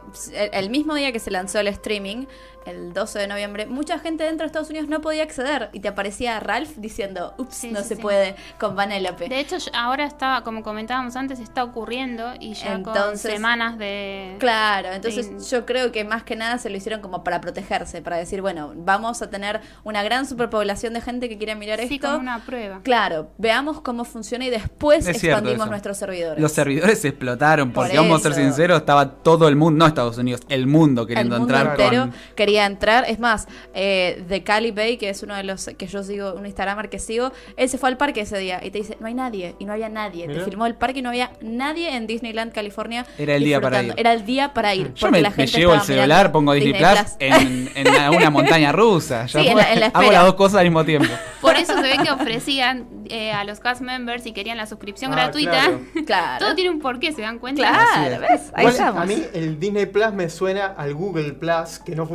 [0.54, 2.26] el mismo día que se lanzó el streaming,
[2.66, 5.88] el 12 de noviembre, mucha gente dentro de Estados Unidos no podía acceder y te
[5.88, 8.02] aparecía Ralph diciendo, ups, Sí, no sí, se sí.
[8.02, 9.30] puede con Vanellope.
[9.30, 14.36] De hecho, ahora está, como comentábamos antes, está ocurriendo y ya con Entonces- semanas de...
[14.40, 18.18] Claro, entonces yo creo que más que nada se lo hicieron como para protegerse, para
[18.18, 22.08] decir, bueno, vamos a tener una gran superpoblación de gente que quiera mirar Sí, esto.
[22.08, 22.80] como una prueba.
[22.84, 26.42] Claro, veamos cómo funciona y después Es expandimos nuestros servidores.
[26.42, 30.18] Los servidores explotaron, Por porque vamos a ser sinceros, estaba todo el mundo, no Estados
[30.18, 32.14] Unidos, el mundo el queriendo mundo entrar entero con...
[32.36, 33.04] quería entrar.
[33.10, 36.46] Es más, eh, de Cali Bay, que es uno de los que yo sigo, un
[36.46, 39.14] Instagramer que sigo, él se fue al parque ese día y te dice, no hay
[39.14, 40.28] nadie, y no había nadie.
[40.28, 40.40] Mirá.
[40.40, 43.06] Te filmó el parque y no había nadie en Disneyland, California.
[43.18, 43.94] Era el día para ir.
[43.98, 44.94] Era el día para ir.
[44.94, 48.72] Yo me, la me gente llevo el celular, pongo Disney, Plus, en, en una montaña
[48.72, 49.26] rusa.
[49.36, 49.62] Ya Sí, en fue.
[49.62, 51.10] la- en la Hago las dos cosas al mismo tiempo.
[51.42, 55.12] Por eso se ve que ofrecían eh, a los cast members si querían la suscripción
[55.14, 55.52] Ah, gratuita.
[55.52, 55.80] claro.
[56.06, 56.46] Claro.
[56.46, 57.62] Todo tiene un porqué, ¿se dan cuenta?
[57.64, 58.20] Claro.
[58.22, 58.52] ¿ves?
[58.54, 59.02] Ahí Igual, estamos.
[59.02, 62.06] a mí el Disney Plus me suena al Google Plus que no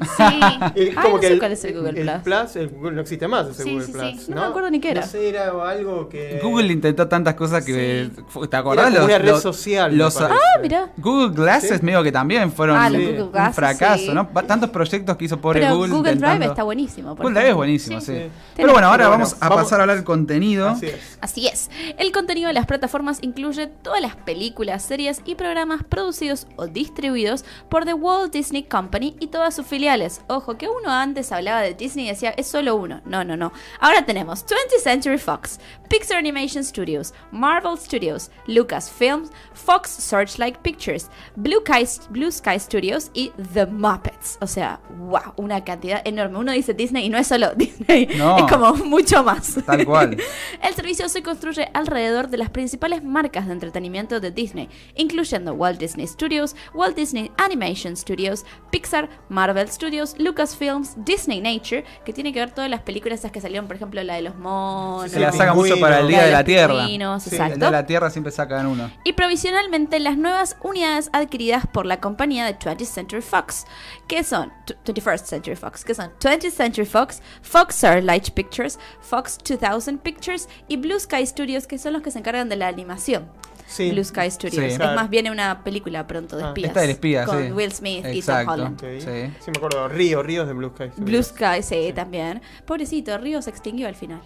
[0.00, 0.22] Sí.
[0.74, 2.56] Es Ah, no sé cuál es el Google Plus.
[2.56, 4.22] el Google- no existe más ese Sí, Google sí, Plus.
[4.24, 4.30] sí.
[4.32, 5.00] No me acuerdo ni qué era.
[5.02, 6.40] No sé, era algo que.
[6.42, 8.10] Google intentó tantas cosas que.
[8.50, 8.86] ¿Te acordás?
[8.88, 9.96] Era como Los- una red los- social.
[9.96, 10.20] los-.
[10.20, 10.30] Ah,
[10.60, 10.90] mira.
[10.96, 11.84] Google Glasses Sí.
[11.84, 14.12] medio que también fueron Ah, un- Glasses, fracaso, sí.
[14.12, 14.28] ¿no?
[14.46, 15.92] Tantos proyectos que hizo pobre Pero Google.
[15.92, 17.14] Google Drive está buenísimo.
[17.14, 18.12] por Google Drive es buenísimo, sí.
[18.12, 18.22] Sí.
[18.56, 20.68] Pero bueno, ahora Pero vamos a vamos- pasar a hablar del contenido.
[20.68, 21.18] Así es.
[21.20, 21.70] Así es.
[21.98, 27.44] El contenido de las plataformas incluye todas las películas, series y programas producidos o distribuidos
[27.68, 30.20] por The Walt Disney Company y todas sus filiales.
[30.28, 33.00] Ojo, que uno antes hablaba de Disney y decía, es solo uno.
[33.06, 33.52] No, no, no.
[33.80, 35.58] Ahora tenemos 20th Century Fox,
[35.88, 43.30] Pixar Animation Studios, Marvel Studios, Lucasfilms, Fox Searchlight Pictures, Blue Sky, Blue Sky Studios y
[43.54, 44.36] The Muppets.
[44.42, 46.38] O sea, wow, una cantidad enorme.
[46.38, 48.36] Uno dice Disney y no es solo Disney, No.
[48.36, 49.56] es como mucho más.
[49.64, 50.18] Tal cual.
[50.62, 55.80] El servicio se construye alrededor de las principales marcas de entretenimiento de Disney, incluyendo Walt
[55.80, 62.40] Disney Studios, Walt Disney Animation Studios, Pixar, Marvel Studios, Lucasfilms, Disney Nature, que tiene que
[62.40, 65.10] ver todas las películas esas que salieron, por ejemplo, la de los monos.
[65.10, 66.74] Se la saca mucho para el Día de de la los Tierra.
[66.74, 67.54] pingüinos, Sí, exacto.
[67.54, 68.90] El Día de la Tierra siempre sacan uno.
[69.04, 73.66] Y provisionalmente las nuevas unidades adquiridas por la compañía de 20th Century Fox,
[74.08, 74.52] que son
[74.84, 80.76] 21st Century Fox, que son 20th Century Fox, Fox Searchlight Pictures, Fox 2000 Pictures y
[80.76, 83.28] Blue Sky Studios, que son los que se encargan de la animación.
[83.72, 83.90] Sí.
[83.90, 84.54] Blue Sky Studios.
[84.64, 84.70] Sí.
[84.72, 84.94] Es Claro.
[84.96, 86.48] más, viene una película pronto de Ah.
[86.48, 86.68] espías.
[86.68, 87.52] Esta del espía, con sí.
[87.52, 88.48] Will Smith y Tom.
[88.48, 88.74] Holland.
[88.82, 88.88] Ok.
[89.00, 89.32] Sí.
[89.40, 89.88] Sí, me acuerdo.
[89.88, 90.90] Río, Ríos de Blue Sky.
[90.98, 92.42] Blue Sky, sí, también.
[92.66, 94.20] Pobrecito, Río se extinguió al final.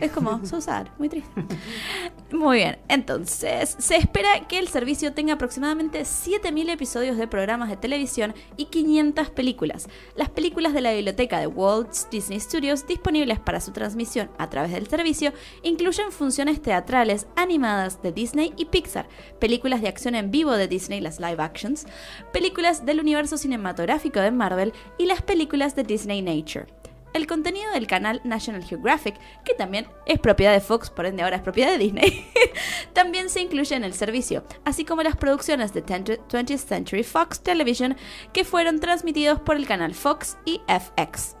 [0.00, 1.30] Es como, so sad, muy triste.
[2.32, 7.76] Muy bien, entonces se espera que el servicio tenga aproximadamente 7.000 episodios de programas de
[7.76, 9.88] televisión y 500 películas.
[10.16, 14.72] Las películas de la biblioteca de Walt Disney Studios disponibles para su transmisión a través
[14.72, 19.08] del servicio incluyen funciones teatrales animadas de Disney y Pixar,
[19.38, 21.86] películas de acción en vivo de Disney, las live actions,
[22.32, 26.81] películas del universo cinematográfico de Marvel y las películas de Disney Nature
[27.12, 31.36] el contenido del canal National Geographic, que también es propiedad de Fox, por ende ahora
[31.36, 32.30] es propiedad de Disney,
[32.92, 37.96] también se incluye en el servicio, así como las producciones de 20th Century Fox Television
[38.32, 41.36] que fueron transmitidos por el canal Fox y FX.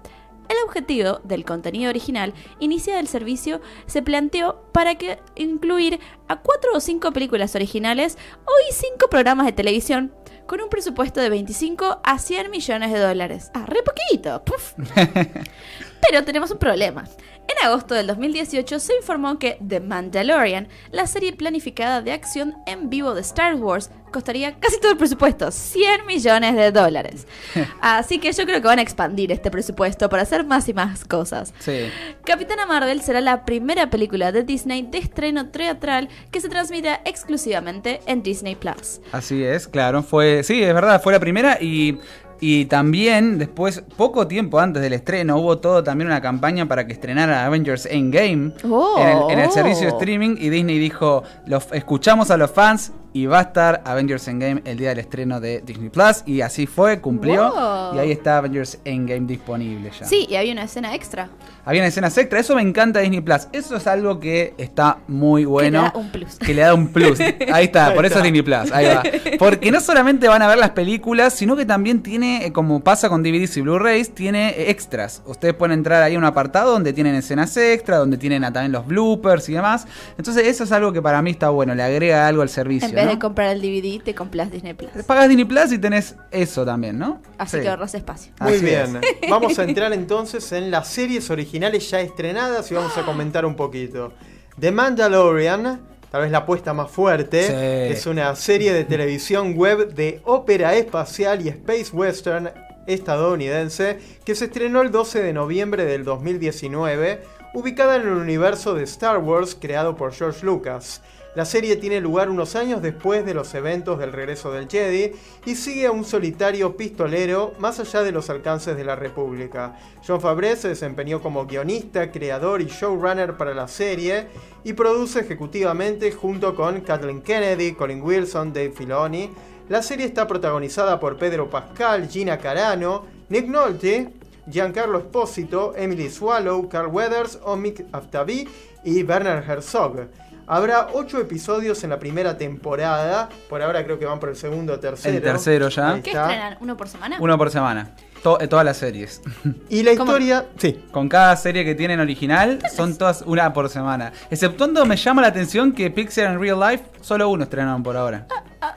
[0.48, 6.72] El objetivo del contenido original inicia del servicio se planteó para que incluir a cuatro
[6.74, 10.12] o cinco películas originales o y cinco programas de televisión
[10.52, 13.50] con un presupuesto de 25 a 100 millones de dólares.
[13.54, 14.44] Ah, re poquito.
[14.44, 14.74] puf.
[16.02, 17.04] Pero tenemos un problema.
[17.48, 22.88] En agosto del 2018 se informó que The Mandalorian, la serie planificada de acción en
[22.90, 27.26] vivo de Star Wars, costaría casi todo el presupuesto, 100 millones de dólares.
[27.80, 31.04] Así que yo creo que van a expandir este presupuesto para hacer más y más
[31.04, 31.52] cosas.
[31.58, 31.90] Sí.
[32.24, 38.00] Capitana Marvel será la primera película de Disney de estreno teatral que se transmitirá exclusivamente
[38.06, 39.00] en Disney Plus.
[39.10, 40.02] Así es, claro.
[40.02, 41.98] Fue, sí, es verdad, fue la primera y,
[42.44, 46.92] y también después, poco tiempo antes del estreno, hubo todo también una campaña para que
[46.92, 48.98] estrenara Avengers Endgame Oh.
[48.98, 52.90] en, el, en el servicio de streaming y Disney dijo, los, escuchamos a los fans
[53.12, 56.66] y va a estar Avengers Endgame el día del estreno de Disney Plus y así
[56.66, 57.96] fue, cumplió Wow.
[57.96, 60.06] y ahí está Avengers Endgame disponible ya.
[60.06, 61.28] Sí, y había una escena extra.
[61.64, 63.46] Había escenas extra, eso me encanta Disney Plus.
[63.52, 65.92] Eso es algo que está muy bueno.
[65.92, 66.38] Que le da un plus.
[66.38, 67.20] Que le da un plus.
[67.52, 68.72] Ahí está, Ahí por eso es Disney Plus.
[68.72, 69.02] Ahí va.
[69.38, 73.08] Porque no solamente van a ver las películas, sino que también tiene, eh, como pasa
[73.08, 75.22] con DVDs y Blu-rays, tiene eh, extras.
[75.26, 78.86] Ustedes pueden entrar ahí a un apartado donde tienen escenas extra, donde tienen también los
[78.86, 79.86] bloopers y demás.
[80.18, 82.98] Entonces, eso es algo que para mí está bueno, le agrega algo al servicio.
[82.98, 83.12] En vez ¿no?
[83.12, 84.90] de comprar el DVD, te compras Disney Plus.
[85.06, 87.20] Pagas Disney Plus y tenés eso también, ¿no?
[87.38, 87.62] Así Sí.
[87.62, 88.32] que ahorras espacio.
[88.40, 89.16] Muy Así bien, es.
[89.30, 93.54] vamos a entrar entonces en las series originales ya estrenadas y vamos a comentar un
[93.56, 94.12] poquito.
[94.58, 95.80] The Mandalorian,
[96.10, 97.94] tal vez la apuesta más fuerte, Sí.
[97.94, 102.50] es una serie de televisión web de ópera espacial y space western
[102.86, 107.22] estadounidense que se estrenó el 12 de noviembre del 2019,
[107.54, 111.02] ubicada en el universo de Star Wars creado por George Lucas.
[111.34, 115.12] La serie tiene lugar unos años después de los eventos del regreso del Jedi
[115.46, 119.78] y sigue a un solitario pistolero más allá de los alcances de la República.
[120.06, 124.26] John Favreau se desempeñó como guionista, creador y showrunner para la serie
[124.62, 129.30] y produce ejecutivamente junto con Kathleen Kennedy, Colin Wilson, Dave Filoni.
[129.70, 134.12] La serie está protagonizada por Pedro Pascal, Gina Carano, Nick Nolte,
[134.50, 138.46] Giancarlo Espósito, Emily Swallow, Carl Weathers, Omid Aftabi
[138.84, 140.08] y Werner Herzog.
[140.46, 143.28] Habrá ocho episodios en la primera temporada.
[143.48, 145.16] Por ahora creo que van por el segundo o tercero.
[145.16, 146.00] El tercero ya.
[146.02, 146.56] ¿Qué estrenan?
[146.60, 147.16] ¿Uno por semana?
[147.20, 147.90] Uno por semana.
[148.22, 149.20] To- eh, todas las series.
[149.68, 150.12] Y la ¿Cómo?
[150.12, 150.46] historia.
[150.58, 150.84] Sí.
[150.92, 154.12] Con cada serie que tienen original, son todas una por semana.
[154.30, 158.26] Exceptuando me llama la atención que Pixar en Real Life solo uno estrenaron por ahora.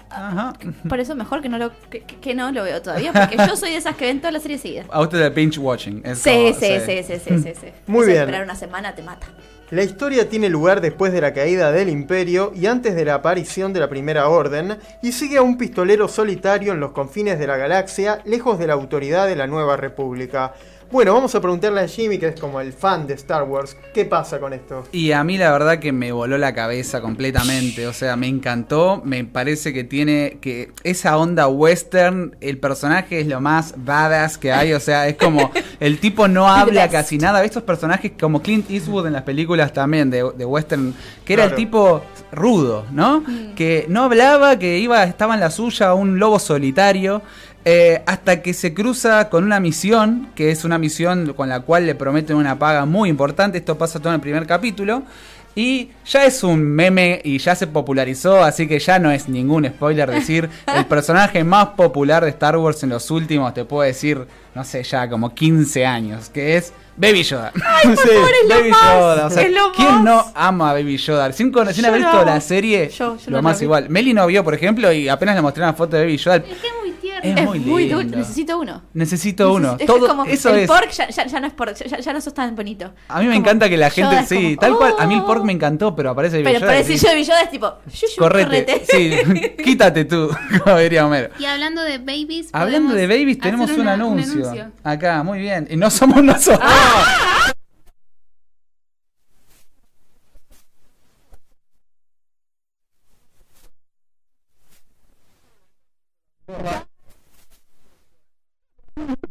[0.09, 0.53] Ajá.
[0.89, 3.77] Por eso mejor que no lo, que, no lo veo todavía, porque yo soy de
[3.77, 4.87] esas que ven todas las series seguidas.
[4.91, 6.01] A usted de binge watching.
[6.03, 7.67] es Sí, como- sí, sí, sí, sí, sí, sí.
[7.85, 8.19] Muy Eso bien.
[8.21, 9.27] Esperar una semana te mata.
[9.71, 13.73] La historia tiene lugar después de la caída del imperio y antes de la aparición
[13.73, 17.57] de la Primera Orden, y sigue a un pistolero solitario en los confines de la
[17.57, 20.53] galaxia, lejos de la autoridad de la Nueva República.
[20.91, 24.05] Bueno, vamos a preguntarle a Jimmy, que es como el fan de Star Wars, ¿qué
[24.05, 24.83] pasa con esto?
[24.91, 29.01] Y a mí la verdad que me voló la cabeza completamente, o sea, me encantó,
[29.03, 34.51] me parece que tiene que esa onda western, el personaje es lo más badass que
[34.51, 38.69] hay, o sea, es como el tipo no habla casi nada, estos personajes como Clint
[38.69, 40.93] Eastwood en las películas también de, de western,
[41.25, 43.23] que era el tipo rudo, ¿no?
[43.55, 47.21] Que no hablaba, que iba, estaba en la suya, un lobo solitario.
[47.67, 51.87] Eh, hasta que se cruza con una misión, que es una misión con la cual
[51.87, 53.57] le prometen una paga muy importante.
[53.57, 55.01] Esto pasa todo en el primer capítulo.
[55.55, 59.65] Y ya es un meme y ya se popularizó, así que ya no es ningún
[59.65, 64.27] spoiler decir el personaje más popular de Star Wars en los últimos, te puedo decir,
[64.53, 67.51] no sé, ya como 15 años, que es Baby Yoda.
[67.83, 67.89] Sí.
[67.91, 70.03] es lo Baby más, Yoda, o sea, es lo ¿quién más.
[70.03, 71.31] no ama a Baby Yoda?
[71.33, 73.89] Sin, cono- sin haber lo visto la serie, Yo- yo lo lo más igual.
[73.89, 76.35] Meli no vio, por ejemplo, y apenas le mostré una foto de Baby Yoda.
[76.37, 77.21] Es que es muy tierno.
[77.23, 78.17] Es Es muy muy lindo.
[78.17, 78.81] Necesito uno.
[78.93, 79.75] Necesito uno.
[79.79, 80.67] Es Todo como eso el es.
[80.67, 82.93] pork ya, ya- ya no es pork, ya, ya no sos tan bonito.
[83.07, 84.95] A mí me Como encanta que la gente, Yoda es sí, como, tal cual.
[84.99, 85.25] A mí el "Oh".
[85.25, 86.71] pork me encantó, pero aparece Baby Pero Yoda.
[86.71, 88.83] parece y- yo de Yoda es tipo, "Yuyu, Correte.
[88.89, 89.15] Sí,
[89.63, 90.29] quítate tú,
[90.63, 91.29] como diría Homero.
[91.39, 92.47] Y hablando de babies.
[92.53, 94.71] Hablando de babies, tenemos un, anuncio.
[94.83, 95.67] Acá, muy bien.
[95.69, 96.61] Y no somos nosotros.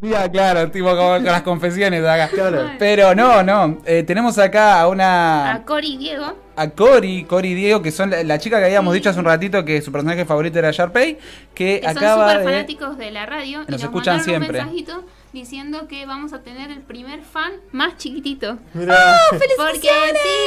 [0.01, 2.05] Día, claro, tipo con las confesiones.
[2.05, 2.29] Acá.
[2.29, 2.73] Claro.
[2.79, 3.79] Pero no, no.
[3.87, 5.55] Eh, tenemos acá a una.
[5.55, 6.35] A Cori Diego.
[6.57, 9.01] A Cori, Cori y Diego, que son la, la chica que habíamos sí.
[9.01, 11.19] dicho hace un ratito que su personaje favorito era Sharpay.
[11.55, 12.25] Que, que acaba.
[12.25, 12.45] Son súper de...
[12.45, 13.59] fanáticos de la radio.
[13.61, 14.61] Nos, y nos escuchan siempre.
[14.61, 15.05] Un mensajito
[15.35, 18.59] diciendo que vamos a tener el primer fan más chiquitito.
[18.73, 19.19] Mirá.
[19.31, 19.89] Porque sí,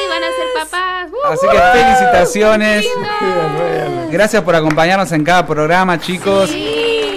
[0.10, 1.12] van a ser papás.
[1.12, 1.28] ¡Uh!
[1.34, 2.86] Así que felicitaciones.
[4.10, 6.52] Gracias por acompañarnos en cada programa, chicos.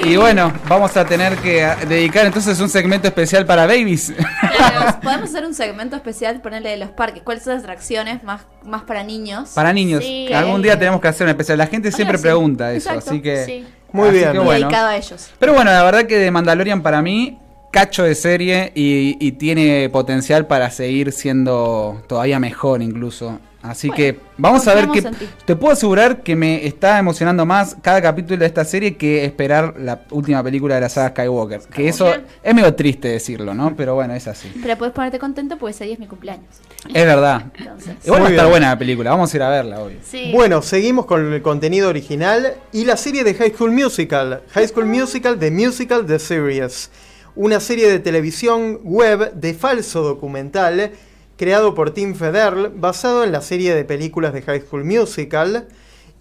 [0.03, 4.13] Y bueno, vamos a tener que ah, dedicar entonces un segmento especial para babies.
[4.57, 7.23] Claro, podemos hacer un segmento especial, ponerle de los parques.
[7.23, 9.51] ¿Cuáles son las atracciones más, más para niños?
[9.55, 10.03] Para niños.
[10.03, 10.25] Sí.
[10.27, 11.59] Que Algún día tenemos que hacer un especial.
[11.59, 12.23] La gente siempre sí.
[12.23, 13.45] pregunta eso, Exacto, así que...
[13.45, 13.67] sí.
[13.93, 14.33] Muy así bien.
[14.33, 14.67] que bueno.
[14.67, 15.31] dedicado a ellos.
[15.39, 17.39] Pero bueno, la verdad que de Mandalorian para mí,
[17.71, 23.39] cacho de serie y, y tiene potencial para seguir siendo todavía mejor incluso.
[23.63, 25.03] Así Bueno, que vamos a ver qué...
[25.45, 29.75] Te puedo asegurar que me está emocionando más cada capítulo de esta serie que esperar
[29.79, 31.61] la última película de la saga Skywalker.
[31.69, 32.11] Que eso
[32.43, 33.77] es medio triste decirlo, ¿no?
[33.77, 34.51] Pero bueno, es así.
[34.63, 36.47] Pero puedes ponerte contento porque ese día es mi cumpleaños.
[36.89, 37.45] Es verdad.
[37.59, 37.97] Entonces.
[38.03, 39.99] Igual va a Muy estar buena la película, vamos a ir a verla hoy.
[40.03, 40.31] Sí.
[40.33, 44.43] Bueno, seguimos con el contenido original y la serie de High School Musical.
[44.55, 46.91] High School Musical, The Musical, The Series.
[47.37, 50.93] Una serie de televisión web de falso documental
[51.37, 55.69] creado por Tim Federle, basado en la serie de películas de High School Musical.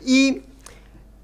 [0.06, 0.44] Y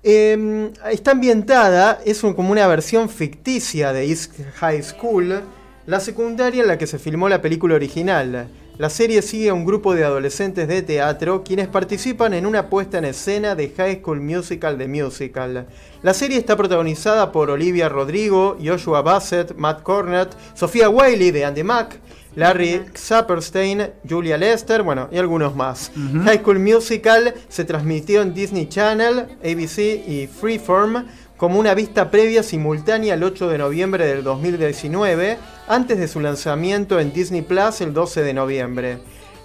[0.03, 5.41] eh, está ambientada, es como una versión ficticia de East High School,
[5.85, 8.49] la secundaria en la que se filmó la película original.
[8.77, 12.97] La serie sigue a un grupo de adolescentes de teatro quienes participan en una puesta
[12.97, 15.67] en escena de High School Musical de Musical.
[16.03, 21.63] La serie está protagonizada por Olivia Rodrigo, Joshua Bassett, Matt Cornett, Sofía Wiley de Andy
[21.63, 21.99] Mack,
[22.35, 25.93] Larry Saperstein, Julia Lester, bueno, y algunos más.
[26.25, 31.05] High School Musical se transmitió en Disney Channel, ABC y Freeform
[31.37, 35.37] como una vista previa simultánea el 8 de noviembre del 2019,
[35.67, 38.97] antes de su lanzamiento en Disney Plus el 12 de noviembre.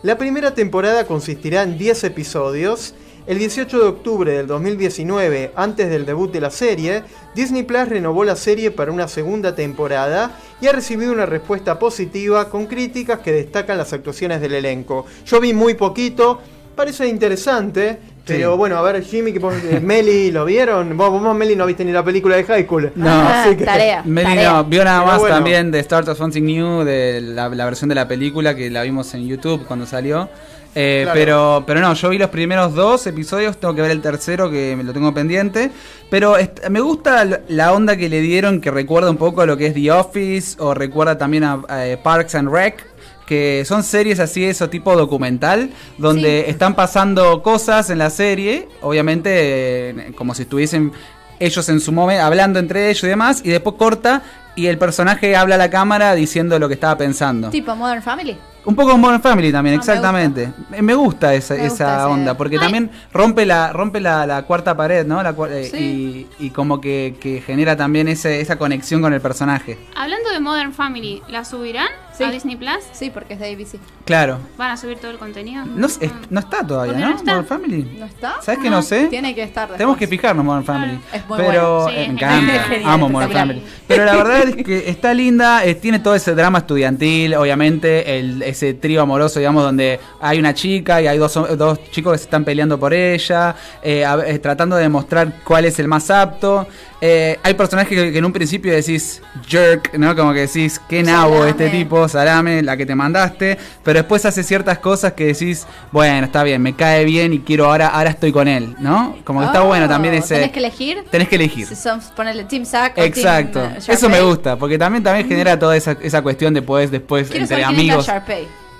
[0.03, 2.95] La primera temporada consistirá en 10 episodios.
[3.27, 8.25] El 18 de octubre del 2019, antes del debut de la serie, Disney Plus renovó
[8.25, 13.33] la serie para una segunda temporada y ha recibido una respuesta positiva con críticas que
[13.33, 15.05] destacan las actuaciones del elenco.
[15.27, 16.41] Yo vi muy poquito,
[16.75, 20.97] parece interesante, pero bueno, a ver, Jimmy, que eh, Meli, ¿lo vieron?
[20.97, 22.93] Vos, vos, Meli, no viste ni la película de High School.
[22.95, 23.07] No.
[23.11, 24.03] Ah, Así que- tarea.
[24.05, 24.53] Meli tarea.
[24.53, 25.35] no, vio nada Pero más bueno.
[25.37, 28.83] también de Start of Something New, de la, la versión de la película que la
[28.83, 30.29] vimos en YouTube cuando salió.
[30.73, 31.19] Eh, Claro.
[31.19, 34.77] pero, pero no, yo vi los primeros dos episodios, tengo que ver el tercero que
[34.77, 35.73] me lo tengo pendiente.
[36.11, 36.37] Pero
[36.71, 39.75] me gusta la- onda que le dieron, que recuerda un poco a lo que es
[39.75, 42.87] The Office, o recuerda también a, a, eh, Parks and Rec,
[43.31, 50.12] que son series así, eso tipo documental, donde están pasando cosas en la serie, obviamente
[50.16, 50.90] como si estuviesen
[51.39, 54.23] ellos en su momento hablando entre ellos y demás, y después corta
[54.57, 57.51] y el personaje habla a la cámara diciendo lo que estaba pensando.
[57.51, 58.36] Tipo Modern Family.
[58.62, 60.52] Un poco Modern Family también, Ah, me exactamente.
[60.69, 62.61] Me, me gusta esa, Me gusta esa onda, porque Ay.
[62.62, 65.23] también rompe la rompe la, la cuarta pared, ¿no?
[65.23, 66.27] La, eh, Sí.
[66.39, 69.78] y, y como que, que genera también ese, esa conexión con el personaje.
[69.97, 71.89] Hablando de Modern Family, ¿la subirán
[72.25, 72.31] Sí.
[72.31, 72.79] a Disney Plus?
[72.93, 73.79] Sí, porque es de ABC.
[74.05, 74.39] Claro.
[74.57, 75.65] ¿Van a subir todo el contenido?
[75.67, 75.99] No, es-
[76.31, 77.11] no está todavía, ¿Por qué ¿no?
[77.11, 77.31] no está?
[77.33, 77.97] Modern Family.
[77.99, 78.35] ¿No está?
[78.43, 79.07] ¿Sabes que no sé?
[79.07, 79.79] Tiene que estar después.
[79.79, 81.01] Tenemos que fijarnos Modern Family.
[81.13, 81.89] Es muy pero bueno.
[81.89, 82.93] Sí, es me encanta.
[82.93, 83.33] Amo Modern.
[83.33, 83.63] Family.
[83.87, 88.43] Pero la verdad es que está linda, eh, tiene todo ese drama estudiantil, obviamente, el,
[88.43, 92.25] ese trío amoroso, digamos, donde hay una chica y hay dos, dos chicos que se
[92.25, 96.67] están peleando por ella, eh, a- eh, tratando de demostrar cuál es el más apto.
[97.02, 100.14] Eh, hay personajes que, que en un principio decís jerk, ¿no?
[100.14, 101.51] Como que decís, qué nabo Salame.
[101.51, 103.56] este tipo, salame, la que te mandaste.
[103.82, 107.66] Pero después hace ciertas cosas que decís, bueno, está bien, me cae bien y quiero
[107.66, 109.16] ahora, ahora estoy con él, ¿no?
[109.24, 110.35] Como que está Oh, bueno también ese.
[110.36, 111.05] Tenés que elegir.
[111.10, 111.66] Tenés que elegir.
[111.66, 113.60] Si son, ponerle Team Sack o Exacto.
[113.60, 116.90] Team, eh, Eso me gusta, porque también, también genera toda esa, esa cuestión de poder
[116.90, 118.06] después Quiero entre amigos.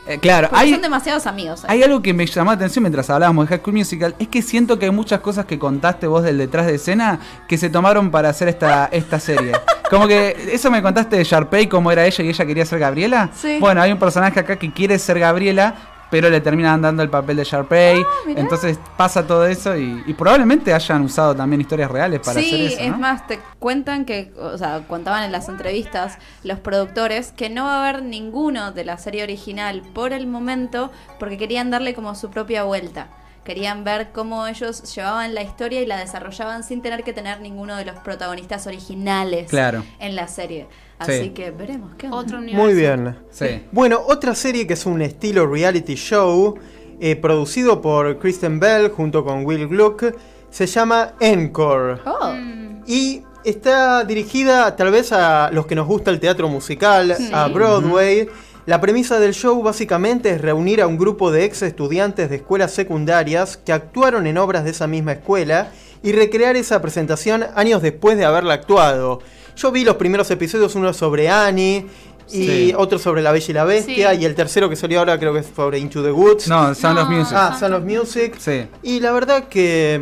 [0.07, 1.65] Eh, claro, Porque hay, son demasiados amigos.
[1.65, 1.77] ahí.
[1.77, 4.43] hay algo que me llamó la atención mientras hablábamos de High School Musical, es que
[4.43, 8.11] siento que hay muchas cosas que contaste vos del detrás de escena que se tomaron
[8.11, 9.53] para hacer esta, esta serie.
[9.91, 13.31] Como que eso me contaste de Sharpay, cómo era ella y ella quería ser Gabriela.
[13.35, 13.59] Sí.
[13.61, 15.75] Bueno, hay un personaje acá que quiere ser Gabriela,
[16.11, 18.03] pero le terminan dando el papel de Sharpay.
[18.03, 18.31] Ah.
[18.37, 22.61] Entonces pasa todo eso y, y probablemente hayan usado también historias reales para sí, hacer
[22.61, 22.81] eso.
[22.81, 22.99] es ¿no?
[22.99, 27.77] más, te cuentan que, o sea, contaban en las entrevistas los productores que no va
[27.77, 32.31] a haber ninguno de la serie original por el momento porque querían darle como su
[32.31, 33.09] propia vuelta.
[33.45, 37.77] Querían ver cómo ellos llevaban la historia y la desarrollaban sin tener que tener ninguno
[37.77, 39.83] de los protagonistas originales Claro.
[39.99, 40.67] en la serie.
[40.99, 41.31] Así Sí.
[41.31, 42.19] que veremos qué onda.
[42.19, 42.63] Otro universo.
[42.63, 43.17] Muy bien.
[43.31, 43.63] Sí.
[43.73, 46.59] Bueno, otra serie que es un estilo reality show,
[47.01, 50.05] eh, producido por Kristen Bell junto con Will Gluck,
[50.51, 52.01] se llama Encore.
[52.05, 52.83] Oh, Mm.
[52.87, 57.31] Y está dirigida tal vez a los que nos gusta el teatro musical, Sí.
[57.33, 58.29] a Broadway.
[58.67, 62.73] La premisa del show básicamente es reunir a un grupo de ex estudiantes de escuelas
[62.73, 65.71] secundarias que actuaron en obras de esa misma escuela
[66.03, 69.21] y recrear esa presentación años después de haberla actuado.
[69.57, 71.87] Yo vi los primeros episodios, uno sobre Annie
[72.31, 72.75] y Sí.
[72.77, 74.19] otro sobre La Bella y la Bestia Sí.
[74.21, 76.47] y el tercero que salió ahora creo que es sobre Into the Woods.
[76.47, 77.17] No, Sound of No.
[77.17, 77.37] Music.
[77.37, 78.37] Ah, Sound of Music.
[78.39, 78.67] Sí.
[78.83, 80.01] Y la verdad que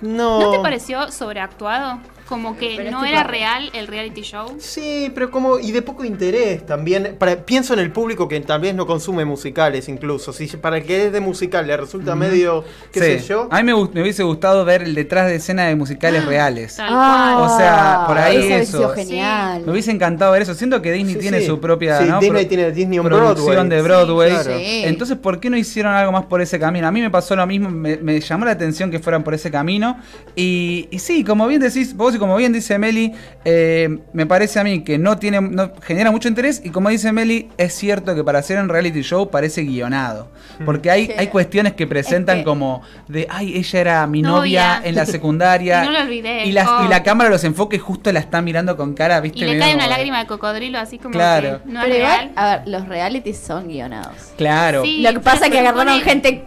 [0.00, 0.40] no.
[0.40, 1.98] ¿No te pareció sobreactuado?
[2.32, 4.56] Como que Pero no era real el reality show.
[4.58, 7.16] Sí, pero como y de poco interés también.
[7.18, 10.32] Para, pienso en el público que tal vez no consume musicales incluso.
[10.32, 13.18] Si para el que es de musical le resulta medio, qué Sí.
[13.20, 13.48] sé yo.
[13.50, 16.76] A mí me, me hubiese gustado ver el detrás de escena de musicales reales.
[16.76, 17.50] Tal Ah, cual.
[17.50, 18.76] O sea, por ahí eso hubiese eso.
[18.78, 19.62] sido genial.
[19.66, 20.54] Me hubiese encantado ver eso.
[20.54, 21.46] Siento que Disney Sí, tiene sí.
[21.46, 22.18] su propia Sí, ¿no?
[22.18, 23.68] Disney Pro- tiene Disney on producción Broadway.
[23.68, 24.30] de Broadway.
[24.30, 24.58] Sí, claro.
[24.58, 24.82] Sí.
[24.84, 26.86] Entonces, ¿por qué no hicieron algo más por ese camino?
[26.86, 29.50] A mí me pasó lo mismo, me, me llamó la atención que fueran por ese
[29.50, 29.98] camino.
[30.34, 33.12] Y, y sí, como bien decís vos y como bien dice Meli,
[33.44, 36.62] eh, me parece a mí que no tiene, no genera mucho interés.
[36.64, 40.28] Y como dice Meli, es cierto que para hacer un reality show parece guionado.
[40.64, 41.12] Porque hay, Sí.
[41.18, 44.80] hay cuestiones que presentan que- como de, ay, ella era mi novia, Novia.
[44.88, 45.82] en la secundaria.
[45.82, 46.44] Y no lo olvidé.
[46.46, 46.84] Y, la, Oh.
[46.84, 49.40] y la cámara los enfoca y justo la está mirando con cara, ¿viste?
[49.40, 51.60] Y le cae una lágrima de cocodrilo así como Claro.
[51.64, 52.32] que no Pero es igual, real.
[52.36, 54.14] a ver, los realities son guionados.
[54.36, 54.84] Claro.
[54.84, 56.44] Sí, Lo que pasa es que agarraron supone- gente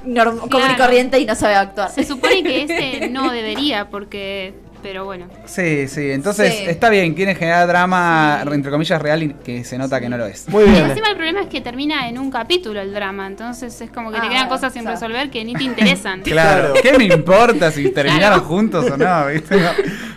[0.50, 1.90] común y corriente y no sabe actuar.
[1.92, 4.54] Se supone que este no debería porque...
[4.86, 5.26] Pero bueno.
[5.46, 6.64] Sí, sí, entonces Sí.
[6.68, 10.28] está bien, quieren generar drama, entre comillas, real y que se nota que no lo
[10.28, 10.48] es.
[10.48, 10.86] Muy Y bien.
[10.92, 14.20] encima el problema es que termina en un capítulo el drama, entonces es como que
[14.20, 16.22] te Ah, quedan cosas sin resolver que ni te interesan.
[16.24, 16.76] Claro.
[16.80, 18.44] ¿qué me importa si terminaron Claro.
[18.44, 19.26] juntos o no?
[19.26, 19.58] ¿viste?
[19.60, 19.70] No.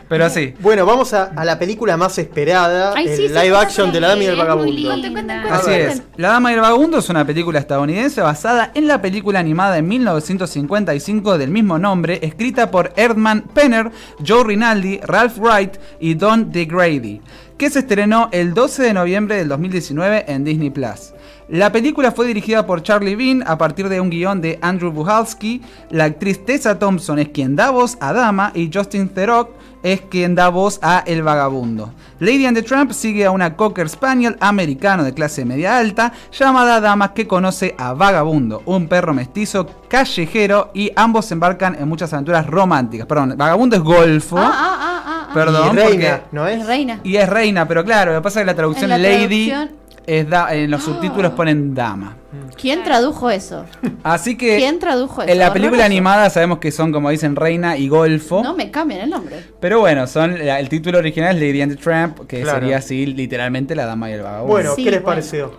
[0.07, 0.55] Pero sí.
[0.61, 4.09] Bueno, vamos a, a la película más esperada, Ay, el live sí, action de La
[4.09, 4.89] Dama y el Vagabundo.
[4.89, 6.03] Cuenten, cuenten, Así es.
[6.17, 9.83] La Dama y el Vagabundo es una película estadounidense basada en la película animada de
[9.83, 13.91] 1955 del mismo nombre, escrita por Erdman Penner,
[14.27, 17.21] Joe Rinaldi, Ralph Wright y Don DeGrady,
[17.57, 21.13] que se estrenó el 12 de noviembre del 2019 en Disney Plus.
[21.49, 25.63] La película fue dirigida por Charlie Bean a partir de un guion de Andrew Buhalski.
[25.91, 29.49] La actriz Tessa Thompson es quien da voz a Dama y Justin Theroux
[29.83, 31.95] es quien da voz a El Vagabundo.
[32.21, 36.81] Lady and the Tramp sigue a una Cocker Spaniel americano de clase media alta llamada
[36.83, 42.13] Dama que conoce a Vagabundo, un perro mestizo callejero y ambos se embarcan en muchas
[42.13, 43.07] aventuras románticas.
[43.07, 44.37] Perdón, Vagabundo es golfo.
[44.37, 45.33] Ah, ah, ah, ah, ah.
[45.33, 45.89] Perdón, y reina,
[46.19, 46.61] porque- ¿no es?
[46.61, 47.01] Es reina.
[47.05, 49.78] y es reina, pero claro, lo que pasa es que la traducción la Lady traducción-
[50.09, 52.17] es da- en los subtítulos ponen Dama.
[52.61, 53.65] ¿Quién tradujo eso?
[54.03, 55.31] Así que ¿Quién tradujo eso?
[55.33, 55.87] en la película Horroroso.
[55.87, 58.43] animada sabemos que son como dicen reina y golfo.
[58.43, 59.37] No me cambian el nombre.
[59.61, 62.61] Pero bueno, son el título original es Lady and the Tramp, que Claro.
[62.61, 64.53] sería así literalmente la dama y el vagabundo.
[64.53, 65.15] Bueno, Sí, ¿qué les bueno.
[65.17, 65.59] pareció?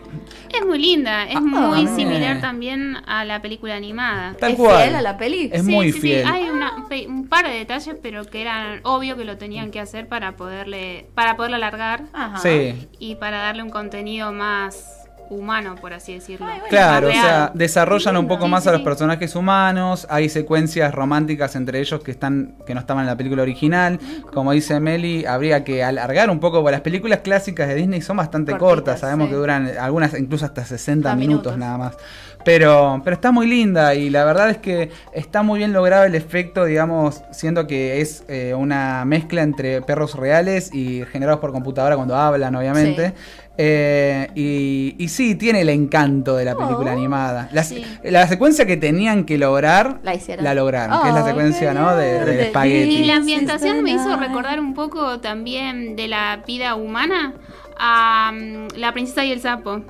[0.53, 4.35] Es muy linda, es Ah, muy similar también a la película animada.
[4.39, 4.81] Tal ¿Es cual.
[4.83, 5.49] fiel a la peli?
[5.53, 6.27] Es Sí, muy sí, sí, fiel.
[6.27, 10.07] Hay una- un par de detalles, pero que eran obvio que lo tenían que hacer
[10.07, 12.37] para poderle, para poderla alargar Ajá.
[12.37, 12.87] Sí.
[12.99, 14.98] y para darle un contenido más
[15.29, 16.45] humano, por así decirlo.
[16.45, 16.69] Ay, bueno.
[16.69, 20.93] Claro, o sea, desarrollan un poco Sí, más sí, a los personajes humanos, hay secuencias
[20.93, 23.99] románticas entre ellos que están que no estaban en la película original.
[24.33, 28.17] Como dice Meli, habría que alargar un poco, porque las películas clásicas de Disney son
[28.17, 29.31] bastante Cortitas, cortas, sabemos sí.
[29.31, 31.57] que duran algunas incluso hasta 60 Da minutos, minutos.
[31.57, 31.97] nada más.
[32.45, 36.15] Pero, pero está muy linda y la verdad es que está muy bien logrado el
[36.15, 41.95] efecto, digamos, siendo que es eh, una mezcla entre perros reales y generados por computadora
[41.97, 43.13] cuando hablan, obviamente.
[43.57, 47.49] Eh, y, y sí, tiene el encanto de la película Oh, animada.
[47.51, 47.85] La, sí.
[48.03, 50.45] la secuencia que tenían que lograr, La hicieron.
[50.55, 51.93] lograron, que es la Oh, secuencia, ¿no?
[51.97, 52.95] De, del espagueti.
[52.99, 57.33] Y la ambientación me the hizo recordar un poco también de la vida humana
[57.77, 59.81] a mm, La princesa y el sapo.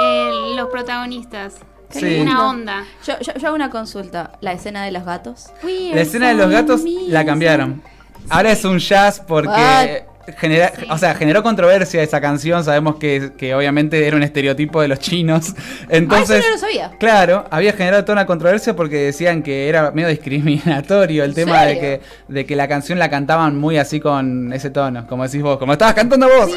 [0.00, 1.56] El- los protagonistas.
[1.92, 2.20] Qué Sí.
[2.20, 2.84] Una onda.
[3.06, 4.32] Yo, yo, yo hago una consulta.
[4.40, 5.46] La escena de los gatos.
[5.62, 7.82] La escena de los gatos la cambiaron.
[8.28, 10.04] Ahora es un jazz porque
[10.38, 10.86] genera, Sí.
[10.88, 12.62] o sea, generó controversia esa canción.
[12.62, 15.54] Sabemos que, que obviamente era un estereotipo de los chinos.
[15.88, 16.90] Entonces, ah, eso no lo sabía.
[17.00, 21.64] Claro, había generado toda una controversia porque decían que era medio discriminatorio el ¿En tema
[21.64, 25.42] de que, de que la canción la cantaban muy así con ese tono, como decís
[25.42, 26.50] vos, como estabas cantando vos.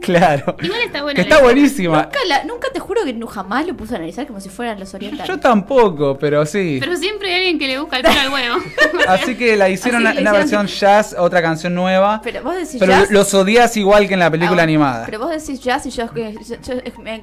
[0.00, 0.56] Claro.
[0.60, 2.02] Igual está buena Que está buenísima.
[2.04, 4.78] Nunca, la- nunca te juro que no- jamás lo puse a analizar como si fueran
[4.80, 5.28] los orientales.
[5.28, 6.78] Yo tampoco, pero sí.
[6.80, 8.56] Pero siempre hay alguien que le busca el pelo al huevo.
[9.08, 10.32] Así que la hicieron una, hicieron.
[10.34, 12.20] versión jazz, otra canción nueva.
[12.22, 13.10] Pero vos decís Pero jazz.
[13.10, 15.06] los odias igual que en la película Ah, animada.
[15.06, 16.74] Pero vos decís jazz y yo, yo- yo-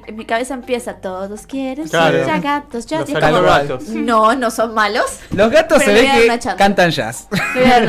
[0.06, 2.18] en mi cabeza empieza todos quieren Claro.
[2.18, 3.08] ser ya gatos, jazz.
[3.08, 3.88] Los como, gatos.
[3.88, 5.04] no, no son malos.
[5.30, 7.28] Los gatos se ve que cantan jazz.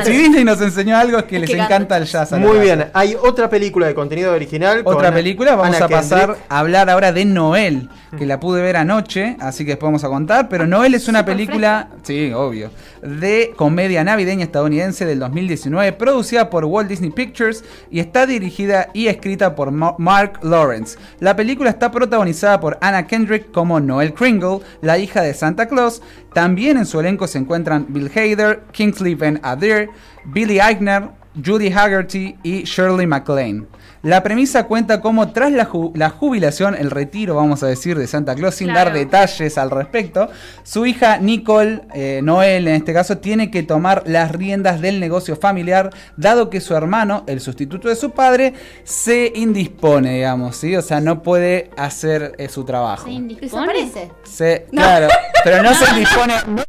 [0.04, 0.10] Si.
[0.12, 2.32] Disney nos enseñó algo es que Es les que encanta el jazz.
[2.32, 6.46] Muy bien, hay otra película de contenido original Otra película, vamos Anna a pasar Kendrick.
[6.48, 10.08] a hablar ahora de Noel, que la pude ver anoche, así que después vamos a
[10.08, 12.70] contar, pero Noel es una película, sí, obvio,
[13.02, 19.06] de comedia navideña estadounidense del 2019, producida por Walt Disney Pictures y está dirigida y
[19.08, 20.98] escrita por Ma- Mark Lawrence.
[21.20, 26.02] La película está protagonizada por Anna Kendrick como Noel Kringle, la hija de Santa Claus.
[26.32, 29.90] También en su elenco se encuentran Bill Hader, Kingsley Ben Adir,
[30.24, 31.08] Billy Eichner,
[31.44, 33.66] Judy Haggerty y Shirley MacLaine.
[34.02, 38.06] La premisa cuenta cómo tras la, ju- la jubilación, el retiro, vamos a decir, de
[38.06, 38.90] Santa Claus, sin Claro.
[38.90, 40.28] dar detalles al respecto,
[40.62, 45.34] su hija Nicole, eh, Noel en este caso, tiene que tomar las riendas del negocio
[45.36, 48.54] familiar, dado que su hermano, el sustituto de su padre,
[48.84, 50.76] se indispone, digamos, ¿sí?
[50.76, 53.04] O sea, no puede hacer eh, su trabajo.
[53.04, 53.90] Se indispone.
[54.22, 55.08] Se- Claro,
[55.42, 56.34] pero no se indispone.
[56.46, 56.62] no-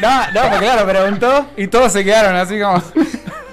[0.00, 2.82] no, no, porque claro, preguntó y todos se quedaron así como.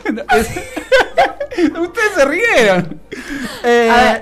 [1.80, 3.00] Ustedes se rieron.
[3.64, 4.22] Eh, A ver,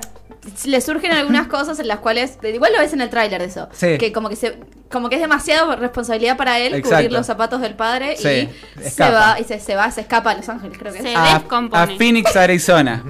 [0.66, 2.38] le surgen algunas cosas en las cuales.
[2.44, 3.70] Igual lo ves en el tráiler de eso.
[3.74, 3.98] Sí.
[3.98, 4.58] Que como que se.
[4.92, 6.98] Como que es demasiado responsabilidad para él Exacto.
[6.98, 8.48] cubrir los zapatos del padre Sí,
[8.80, 11.02] y se va, y se, se va, se escapa a Los Ángeles, creo que.
[11.02, 11.82] Se a, descompone.
[11.82, 13.04] a Phoenix, Arizona.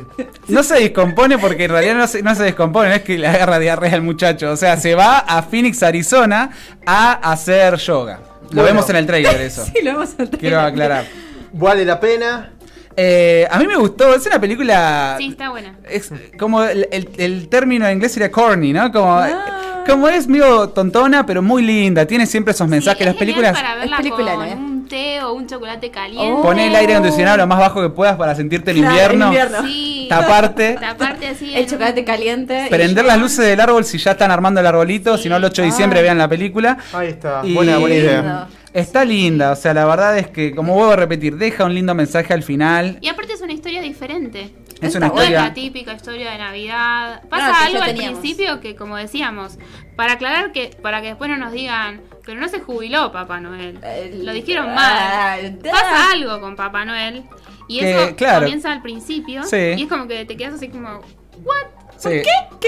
[0.48, 3.28] No se descompone porque en realidad no se, no se descompone, no es que le
[3.28, 4.52] agarra diarrea al muchacho.
[4.52, 6.52] O sea, se va a Phoenix, Arizona
[6.86, 8.20] a hacer yoga.
[8.44, 8.64] Lo Bueno.
[8.64, 9.66] vemos en el trailer eso.
[9.74, 10.40] Sí, lo hemos entendido.
[10.40, 11.06] Quiero aclarar.
[11.52, 12.53] Vale la pena.
[12.96, 15.16] Eh, a mí me gustó, es una película...
[15.18, 15.76] Sí, está buena.
[15.90, 18.92] Es como el, el- el término en inglés sería corny, ¿no?
[18.92, 19.84] Como, Ah.
[19.88, 22.06] como es medio tontona, pero muy linda.
[22.06, 23.00] Tiene siempre esos mensajes.
[23.00, 23.54] Sí, Las es películas.
[23.54, 24.73] para verla es película, con ¿no?
[24.84, 26.34] Un té o un chocolate caliente.
[26.34, 26.42] Oh.
[26.42, 29.26] Poné el aire acondicionado lo más bajo que puedas para sentirte en Claro, invierno.
[29.26, 29.64] en invierno.
[29.64, 30.06] Sí.
[30.10, 30.74] Taparte.
[30.80, 31.56] Taparte así.
[31.56, 32.68] El chocolate un- caliente.
[32.70, 35.18] Prender las luces del árbol si ya están armando el arbolito.
[35.18, 36.04] Si no, el 8 de diciembre Ay.
[36.04, 36.78] vean la película.
[36.94, 37.42] Ahí está.
[37.44, 38.48] Y- Buena, buena idea.
[38.74, 41.94] Está linda, o sea, la verdad es que, como vuelvo a repetir, deja un lindo
[41.94, 42.98] mensaje al final.
[43.02, 44.50] Y aparte es una historia diferente.
[44.82, 45.42] Es Está una No es historia.
[45.44, 47.22] la típica historia de Navidad.
[47.30, 49.60] Pasa algo al principio que, como decíamos,
[49.96, 53.80] para aclarar que, para que después no nos digan, pero no se jubiló Papá Noel.
[53.84, 55.60] El- Lo dijeron Ah, mal.
[55.72, 57.24] Pasa algo con Papá Noel.
[57.68, 58.42] Y Que, eso claro.
[58.42, 59.44] comienza al principio.
[59.44, 59.58] Sí.
[59.78, 61.00] Y es como que te quedas así como,
[61.44, 61.68] ¿what?
[62.04, 62.22] Sí,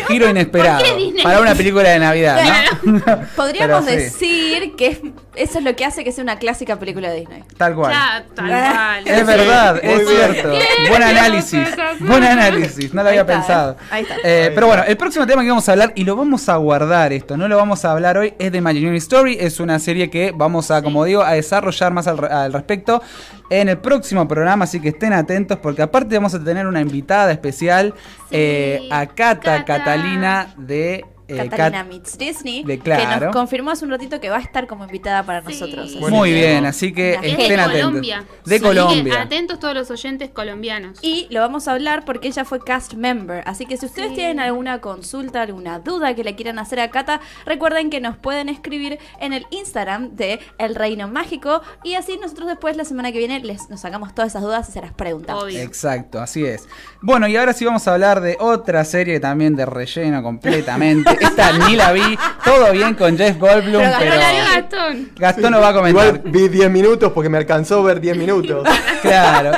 [0.07, 0.79] Giro inesperado.
[0.79, 1.23] ¿Por qué Disney?
[1.23, 2.41] Para una película de Navidad,
[2.83, 3.01] ¿no?
[3.35, 4.99] Podríamos Pero sí, decir que es-
[5.35, 7.43] eso es lo que hace que sea una clásica película de Disney.
[7.57, 7.91] Tal cual.
[7.91, 9.07] Ya, tal cual.
[9.07, 10.31] Es verdad, Muy es bien.
[10.33, 10.53] cierto.
[10.89, 11.67] Buen análisis.
[11.99, 12.93] Buen análisis.
[12.93, 13.71] No lo Ahí había está, pensado.
[13.73, 13.75] ¿eh?
[13.91, 14.15] Ahí está.
[14.23, 16.55] Eh, Ahí pero bueno, el próximo tema que vamos a hablar, y lo vamos a
[16.55, 19.37] guardar esto, no lo vamos a hablar hoy, es de Imaginary Story.
[19.39, 23.01] Es una serie que vamos a, como digo, a desarrollar más al, al respecto
[23.49, 24.65] en el próximo programa.
[24.65, 29.05] Así que estén atentos, porque aparte vamos a tener una invitada especial, Sí, eh, a
[29.07, 29.65] Cata, Cata.
[29.65, 31.05] Catalina de.
[31.27, 33.25] Eh, Catalina Cat- Meets Disney, de que claro.
[33.27, 35.47] nos confirmó hace un ratito que va a estar como invitada para Sí.
[35.59, 35.85] nosotros.
[35.95, 37.81] así Muy que- bien, así que Es estén de atentos.
[37.85, 38.23] Colombia.
[38.45, 39.21] De que Colombia.
[39.21, 40.99] atentos todos los oyentes colombianos.
[41.01, 43.43] Y lo vamos a hablar porque ella fue cast member.
[43.45, 47.21] Así que si ustedes tienen alguna consulta, alguna duda que le quieran hacer a Cata,
[47.45, 51.61] recuerden que nos pueden escribir en el Instagram de El Reino Mágico.
[51.83, 54.71] Y así nosotros después, la semana que viene, les, nos sacamos todas esas dudas y
[54.71, 55.43] se las preguntamos.
[55.45, 55.59] Obvio.
[55.59, 56.67] Exacto, así es.
[57.01, 61.14] Bueno, y ahora sí vamos a hablar de otra serie también de relleno completamente.
[61.19, 62.17] Esta ni la vi.
[62.43, 64.15] Todo bien con Jeff Goldblum, Pero pero,
[64.53, 65.09] Gastón.
[65.17, 66.05] Gastón no va a comentar.
[66.05, 68.67] Igual vi 10 minutos porque me alcanzó ver 10 minutos.
[69.01, 69.51] Claro,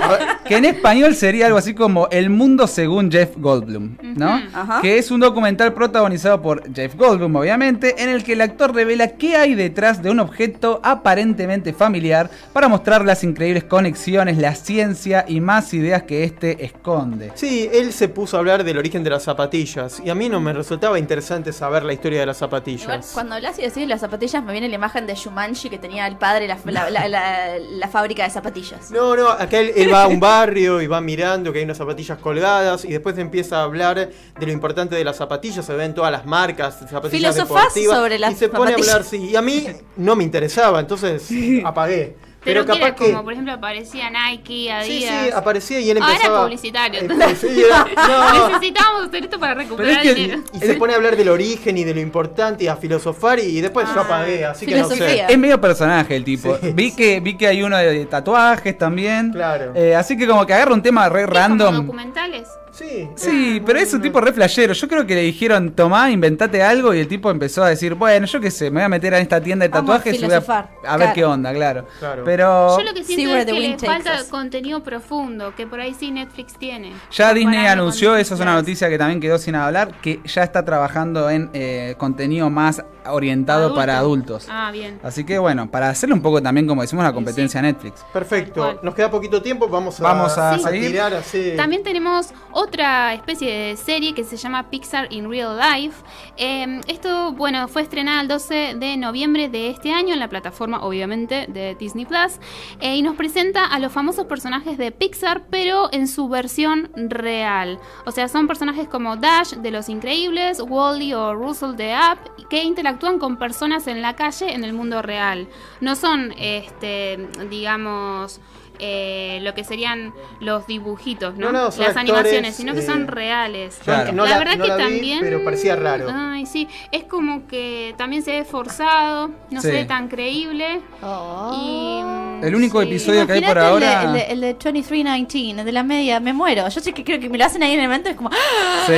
[0.46, 4.42] que en español sería algo así como El mundo según Jeff Goldblum, ¿no?
[4.54, 4.82] Ajá.
[4.82, 9.08] Que es un documental protagonizado por Jeff Goldblum, obviamente, en el que el actor revela
[9.12, 15.24] qué hay detrás de un objeto aparentemente familiar para mostrar las increíbles conexiones, la ciencia
[15.28, 17.32] y más ideas que este esconde.
[17.36, 20.42] Sí, él se puso a hablar del origen de las zapatillas y a mí no
[20.42, 23.12] me resultaba interesante saber la historia de las Igual, zapatillas.
[23.14, 26.18] cuando hablas y decís las zapatillas, me viene la imagen de Shumanji que tenía el
[26.18, 28.92] padre la, la, la- la- la fábrica de zapatillas.
[28.92, 31.78] No, no, acá él, él va a un barrio y va mirando que hay unas
[31.78, 35.94] zapatillas colgadas y después empieza a hablar de lo importante de las zapatillas, se ven
[35.94, 38.90] todas las marcas, de zapatillas Filosofás deportivas sobre las y se pone a zapatillas.
[38.96, 39.68] hablar, sí, y a mí
[39.98, 41.28] no me interesaba, entonces
[41.66, 42.16] apagué.
[42.48, 45.26] Pero, Pero, que era capaz que como, por ejemplo, aparecía Nike, Sí, Adidas.
[45.26, 47.38] sí, aparecía y él Ahora empezaba es publicitario, Eh, entonces.
[47.40, 50.42] sí, era- no, Necesitábamos hacer esto para recuperar que- dinero.
[50.54, 53.60] Y se pone a hablar del origen y de lo importante y a filosofar y
[53.62, 55.26] después yo apagué, así que no sé.
[55.28, 56.58] Es medio personaje el tipo.
[56.58, 56.72] Sí.
[56.74, 59.32] Vi que vi que hay uno de tatuajes también.
[59.32, 59.74] Claro.
[59.76, 61.76] Eh, así que como que agarra un tema re ¿Qué, como random.
[61.76, 62.48] documentales?
[62.78, 63.08] Sí.
[63.16, 64.74] Sí, pero es un tipo re flashero.
[64.74, 68.26] Yo creo que le dijeron, tomá, inventate algo, y el tipo empezó a decir, bueno,
[68.28, 70.26] yo qué sé, me voy a meter en esta tienda de Vamos a tatuajes y
[70.26, 70.70] voy a, filosofar.
[70.86, 71.14] a ver Claro.
[71.16, 71.86] qué onda, claro.
[72.00, 72.24] Claro.
[72.24, 74.28] Pero Yo lo que siento where es the que wind le takes falta us.
[74.30, 76.94] contenido profundo, que por ahí sí Netflix tiene.
[77.12, 80.44] ya Disney anunció, con eso es una noticia que también quedó sin hablar, que ya
[80.44, 83.76] está trabajando en eh, contenido más orientado Adulto.
[83.80, 84.48] para adultos.
[84.50, 85.00] Ah, bien.
[85.02, 88.06] Así que bueno, para hacerle un poco también, como decimos, la competencia a Netflix.
[88.14, 88.62] Perfecto.
[88.62, 88.80] Cual.
[88.84, 89.68] Nos queda poquito tiempo.
[89.70, 90.92] Vamos a, Vamos a a seguir.
[90.92, 91.54] tirar así.
[91.56, 92.34] También tenemos
[92.68, 96.04] otra especie de serie que se llama Pixar in Real Life.
[96.36, 100.84] Eh, esto, bueno, fue estrenada el 12 de noviembre de este año en la plataforma,
[100.84, 102.40] obviamente, de Disney Plus.
[102.82, 107.80] eh, y nos presenta a los famosos personajes de Pixar, pero en su versión real.
[108.06, 112.64] O sea, son personajes como Dash de Los Increíbles, Wally o Russell de Up, que
[112.64, 115.48] interactúan con personas en la calle en el mundo real.
[115.80, 117.18] No son, este,
[117.50, 118.42] digamos.
[118.80, 121.52] Eh, lo que serían los dibujitos, ¿no?
[121.52, 123.80] No, no, son Las actores, animaciones, sino que eh, son reales.
[123.84, 124.12] Claro.
[124.14, 125.20] No la, la- verdad no que la vi, también.
[125.22, 126.08] pero parecía raro.
[126.14, 126.68] Ay, sí.
[126.92, 129.68] Es como que también se ve forzado, no Sí.
[129.68, 130.82] se ve tan creíble.
[131.02, 131.52] Oh.
[131.60, 132.88] Y, mm, El único sí.
[132.88, 135.84] episodio que hay por el de- ahora- El de, el de 2319, el de la
[135.84, 136.68] media, me muero.
[136.70, 138.30] Yo sé que creo que me lo hacen ahí en el momento, es como.
[138.32, 138.84] ¡ah!
[138.88, 138.94] Sí.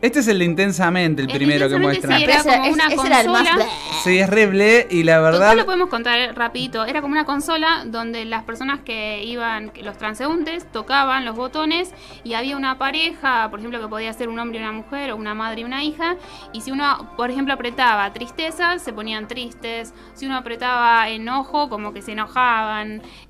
[0.00, 2.18] Este es el de Intensamente, el El primero que muestran.
[2.18, 3.66] sí, era como ese- una ese era el más consola.
[4.04, 5.56] Sí, es re ble, y la verdad...
[5.56, 6.84] lo podemos contar rapidito.
[6.84, 11.92] Era como una consola donde las personas que iban, los transeúntes, tocaban los botones
[12.24, 15.16] y había una pareja, por ejemplo, que podía ser un hombre y una mujer o
[15.16, 16.16] una madre y una hija.
[16.52, 19.94] Y si uno, por ejemplo, apretaba tristeza, se ponían tristes.
[20.14, 22.81] Si uno apretaba enojo, como que se enojaban.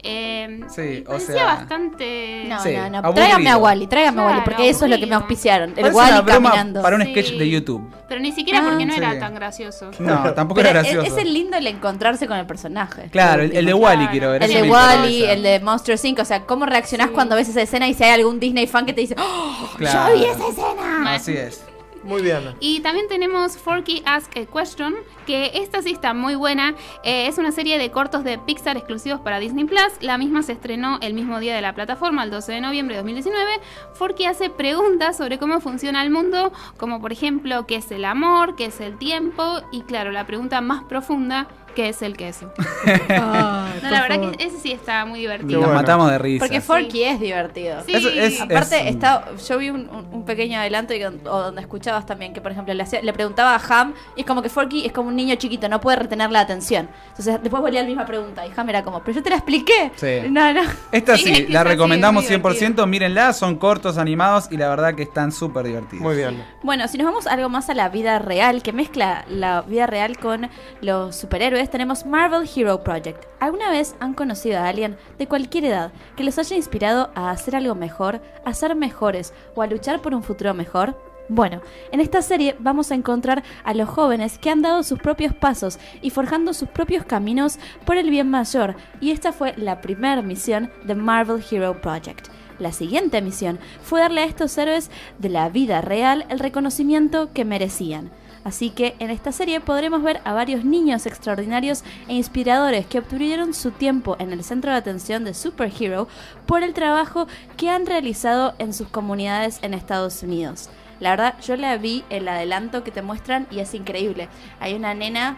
[0.02, 2.44] Eh, Sí, o sea- bastante...
[2.48, 2.98] No, Sí, no, no.
[2.98, 3.14] aburrido.
[3.14, 5.70] Tráigame a Wally, tráigame a Claro, Wally, porque eso es lo que me auspiciaron.
[5.70, 6.82] El Parece Wally una broma caminando.
[6.82, 7.10] para un Sí.
[7.10, 7.90] sketch de YouTube.
[8.08, 8.98] Pero ni siquiera Ah, porque no sí.
[8.98, 9.90] era tan gracioso.
[9.98, 11.06] No, tampoco Pero era gracioso.
[11.06, 13.08] es el lindo el encontrarse con el personaje.
[13.10, 13.76] Claro, el, el de Claro.
[13.78, 14.42] Wally quiero ver.
[14.42, 16.18] El de Wally, el de Monster Inc.
[16.18, 17.14] O sea, ¿cómo reaccionás Sí.
[17.14, 20.14] cuando ves esa escena y si hay algún Disney fan que te dice, ¡Oh, Claro.
[20.14, 21.14] yo vi esa escena!
[21.14, 21.64] Así es.
[22.04, 22.54] Muy bien.
[22.60, 24.94] Y también tenemos Forky Ask a Question,
[25.26, 26.74] que esta sí está muy buena.
[27.04, 29.92] Eh, es una serie de cortos de Pixar exclusivos para Disney Plus.
[30.00, 33.02] La misma se estrenó el mismo día de la plataforma, el 12 de noviembre de
[33.02, 33.60] 2019.
[33.94, 38.56] Forky hace preguntas sobre cómo funciona el mundo, como por ejemplo, qué es el amor,
[38.56, 42.53] qué es el tiempo, y claro, la pregunta más profunda, ¿qué es el queso?
[43.09, 45.61] no, la verdad que ese sí está muy divertido.
[45.61, 45.74] Nos bueno.
[45.74, 46.44] matamos de risa.
[46.44, 47.82] Porque Forky es divertido.
[47.86, 47.93] Sí.
[47.94, 52.40] Es- Aparte, es- está, yo vi un, pequeño adelanto y, o donde escuchabas también que,
[52.40, 55.09] por ejemplo, le, hacía- le preguntaba a Ham y es como que Forky es como
[55.09, 56.89] un niño chiquito, no puede retener la atención.
[57.09, 59.90] Entonces, después volvía la misma pregunta y Ham era como, pero yo te la expliqué.
[59.97, 60.28] Sí.
[60.31, 60.62] No, no.
[60.93, 62.86] Esta Sí, la recomendamos es muy 100%.
[62.86, 66.03] Mírenla, son cortos, animados y la verdad que están súper divertidos.
[66.03, 66.44] Muy bien.
[66.62, 70.19] Bueno, si nos vamos algo más a la vida real, que mezcla la vida real
[70.19, 70.51] con
[70.81, 73.24] los superhéroes, tenemos Marvel Hero Project.
[73.40, 77.56] ¿Alguna vez han conocido a alguien de cualquier edad que los haya inspirado a hacer
[77.56, 80.97] algo mejor, a ser mejores o a luchar por un futuro mejor?
[81.28, 81.60] Bueno,
[81.93, 85.78] en esta serie vamos a encontrar a los jóvenes que han dado sus propios pasos
[86.02, 90.70] y forjando sus propios caminos por el bien mayor, y esta fue la primera misión
[90.84, 92.28] de Marvel Hero Project.
[92.59, 97.44] La siguiente misión fue darle a estos héroes de la vida real el reconocimiento que
[97.44, 98.10] merecían.
[98.44, 103.55] Así que en esta serie podremos ver a varios niños extraordinarios e inspiradores que obtuvieron
[103.55, 106.09] su tiempo en el centro de atención de Superhero
[106.47, 110.70] por el trabajo que han realizado en sus comunidades en Estados Unidos.
[110.98, 114.28] La verdad, yo la vi el adelanto que te muestran y es increíble.
[114.60, 115.36] Hay una nena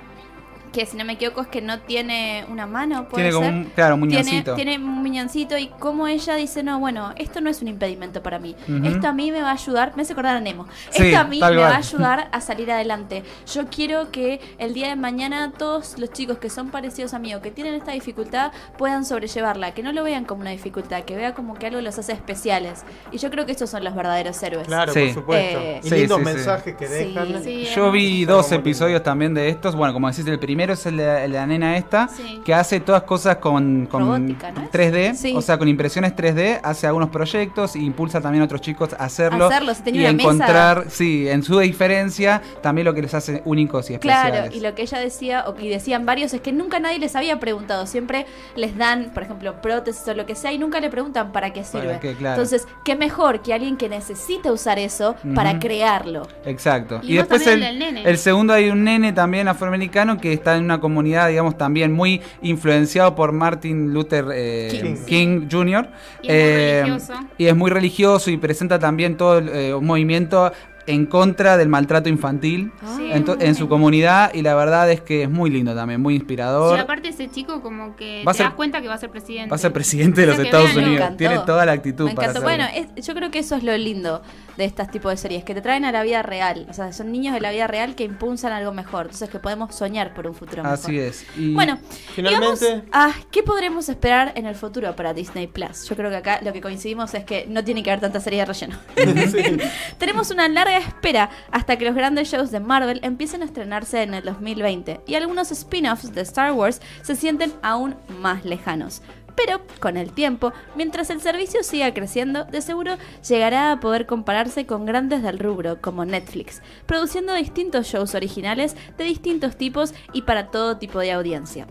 [0.74, 3.54] que si no me equivoco es que no tiene una mano, puede Tiene como ser.
[3.54, 4.54] un, claro, un Tiene, muñoncito.
[4.56, 8.38] tiene un muñoncito y como ella dice, no, bueno, esto no es un impedimento para
[8.40, 8.56] mí.
[8.84, 10.66] Esto a mí me va a ayudar, me hace acordar a Nemo.
[10.90, 13.22] Sí, esto a mí me va a ayudar a salir adelante.
[13.52, 17.34] Yo quiero que el día de mañana todos los chicos que son parecidos a mí
[17.34, 21.14] o que tienen esta dificultad puedan sobrellevarla, que no lo vean como una dificultad, que
[21.16, 22.84] vean como que algo los hace especiales.
[23.12, 24.66] Y yo creo que estos son los verdaderos héroes.
[24.66, 25.00] Claro, Sí.
[25.06, 25.58] por supuesto.
[25.60, 26.34] Eh, y Sí, lindos sí, sí.
[26.34, 27.42] mensajes que dejan.
[27.44, 29.76] Sí, Yo vi dos Como episodios también de estos.
[29.76, 32.40] Bueno, como decís, el primero es el de, el de la nena esta, Sí.
[32.44, 34.70] que hace todas cosas con, con Robótica, ¿no es?
[34.70, 35.34] 3D, Sí.
[35.36, 39.04] o sea, con impresiones 3D, hace algunos proyectos e impulsa también a otros chicos a
[39.04, 39.46] hacerlo.
[39.46, 40.22] Hacerlo, si tenía y una mesa.
[40.30, 44.40] encontrar, sí, en su diferencia, también lo que les hace únicos y especiales.
[44.40, 47.14] Claro, y lo que ella decía, o que decían varios, es que nunca nadie les
[47.16, 47.86] había preguntado.
[47.86, 48.26] Siempre
[48.56, 51.62] les dan, por ejemplo, prótesis o lo que sea, y nunca le preguntan para qué
[51.62, 51.98] ¿Para sirve.
[52.00, 52.14] qué?
[52.14, 52.34] Claro.
[52.42, 56.26] Entonces, qué mejor que alguien que necesita usar eso para crearlo.
[56.44, 57.00] Exacto.
[57.02, 60.64] Y Y, después el, el el segundo hay un nene también afroamericano que está en
[60.64, 65.04] una comunidad, digamos, también muy influenciado por Martin Luther eh, King.
[65.06, 65.48] King.
[65.50, 65.88] Jr.
[66.22, 67.14] Y es muy religioso.
[67.38, 70.52] y es muy religioso y presenta también todo el, eh, un movimiento
[70.86, 73.10] en contra del maltrato infantil Sí.
[73.10, 76.78] en, su comunidad y la verdad es que es muy lindo también, muy Y inspirador.
[76.78, 79.08] aparte ese chico como que Va a te ser- das cuenta que va a ser
[79.08, 79.48] presidente.
[79.48, 81.16] Va a ser presidente de los Estados Unidos.
[81.16, 82.46] Tiene toda la actitud Me para hacerlo.
[82.48, 84.20] Bueno, es- yo creo que eso es lo lindo
[84.56, 86.66] de estos tipos de series, que te traen a la vida real.
[86.68, 89.06] O sea, son niños de la vida real que impulsan algo mejor.
[89.06, 90.78] Entonces, que podemos soñar por un futuro mejor.
[90.78, 91.26] Así es.
[91.36, 91.78] Y Bueno,
[92.14, 95.88] Finalmente- y vamos a qué podremos esperar en el futuro para Disney Plus.
[95.88, 98.40] Yo creo que acá lo que coincidimos es que no tiene que haber tanta serie
[98.40, 98.76] de relleno.
[99.98, 104.14] Tenemos una larga espera hasta que los grandes shows de Marvel empiecen a estrenarse en
[104.14, 109.02] el 2020 y algunos spin-offs de Star Wars se sienten aún más lejanos.
[109.36, 112.96] Pero con el tiempo, mientras el servicio siga creciendo, de seguro
[113.28, 119.04] llegará a poder compararse con grandes del rubro como Netflix, produciendo distintos shows originales de
[119.04, 121.66] distintos tipos y para todo tipo de audiencia.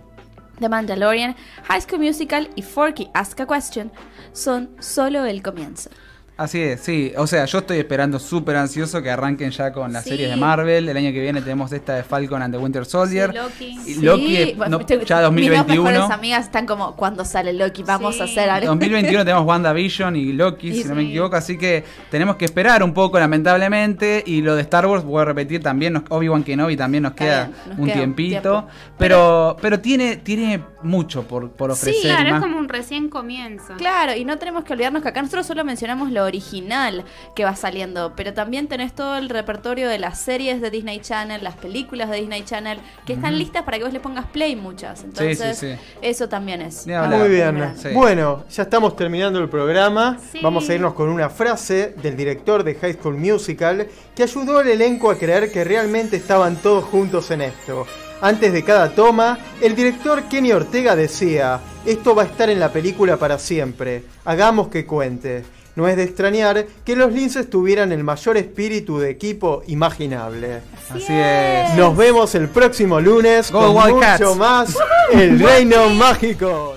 [0.59, 1.35] The Mandalorian,
[1.67, 3.91] High School Musical y Forky Ask a Question
[4.33, 5.89] son solo el comienzo.
[6.35, 7.13] Así es, sí.
[7.15, 10.09] O sea, yo estoy esperando súper ansioso que arranquen ya con las Sí.
[10.09, 10.89] series de Marvel.
[10.89, 13.29] El año que viene tenemos esta de Falcon and the Winter Soldier.
[13.31, 13.79] Sí, Loki.
[13.85, 15.83] Y Loki, Sí, no, ya Mis dos 2021.
[15.91, 17.83] mejores amigas están como, cuando sale Loki?
[17.83, 18.65] Vamos a hacer algo.
[18.67, 22.81] 2021 tenemos WandaVision y Loki, Y si no me equivoco, así que tenemos que esperar
[22.81, 24.23] un poco, lamentablemente.
[24.25, 27.55] Y lo de Star Wars, voy a repetir también, Obi-Wan Kenobi también nos queda bien,
[27.69, 28.41] nos un queda un tiempito.
[28.41, 28.67] tiempo.
[28.97, 32.15] pero pero tiene, tiene mucho por, por Sí, ofrecer.
[32.15, 33.73] Claro, es como un recién comienzo.
[33.77, 37.03] Claro, y no tenemos que olvidarnos que acá nosotros solo mencionamos lo original
[37.35, 41.43] que va saliendo, pero también tenés todo el repertorio de las series de Disney Channel,
[41.43, 45.03] las películas de Disney Channel, que están listas para que vos le pongas play muchas.
[45.03, 45.75] Entonces, sí.
[46.01, 46.87] eso también es.
[46.87, 47.73] Muy bien.
[47.93, 50.17] Bueno, ya estamos terminando el programa.
[50.31, 50.39] Sí.
[50.41, 54.67] Vamos a irnos con una frase del director de High School Musical que ayudó al
[54.67, 57.85] elenco a creer que realmente estaban todos juntos en esto.
[58.21, 62.71] Antes de cada toma, el director Kenny Ortega decía, esto va a estar en la
[62.71, 65.43] película para siempre, hagamos que cuente.
[65.75, 70.61] No es de extrañar que los Linces tuvieran el mayor espíritu de equipo imaginable.
[70.89, 71.73] Así es.
[71.75, 74.77] Nos vemos el próximo lunes Go con mucho más
[75.11, 76.75] El Reino Mágico.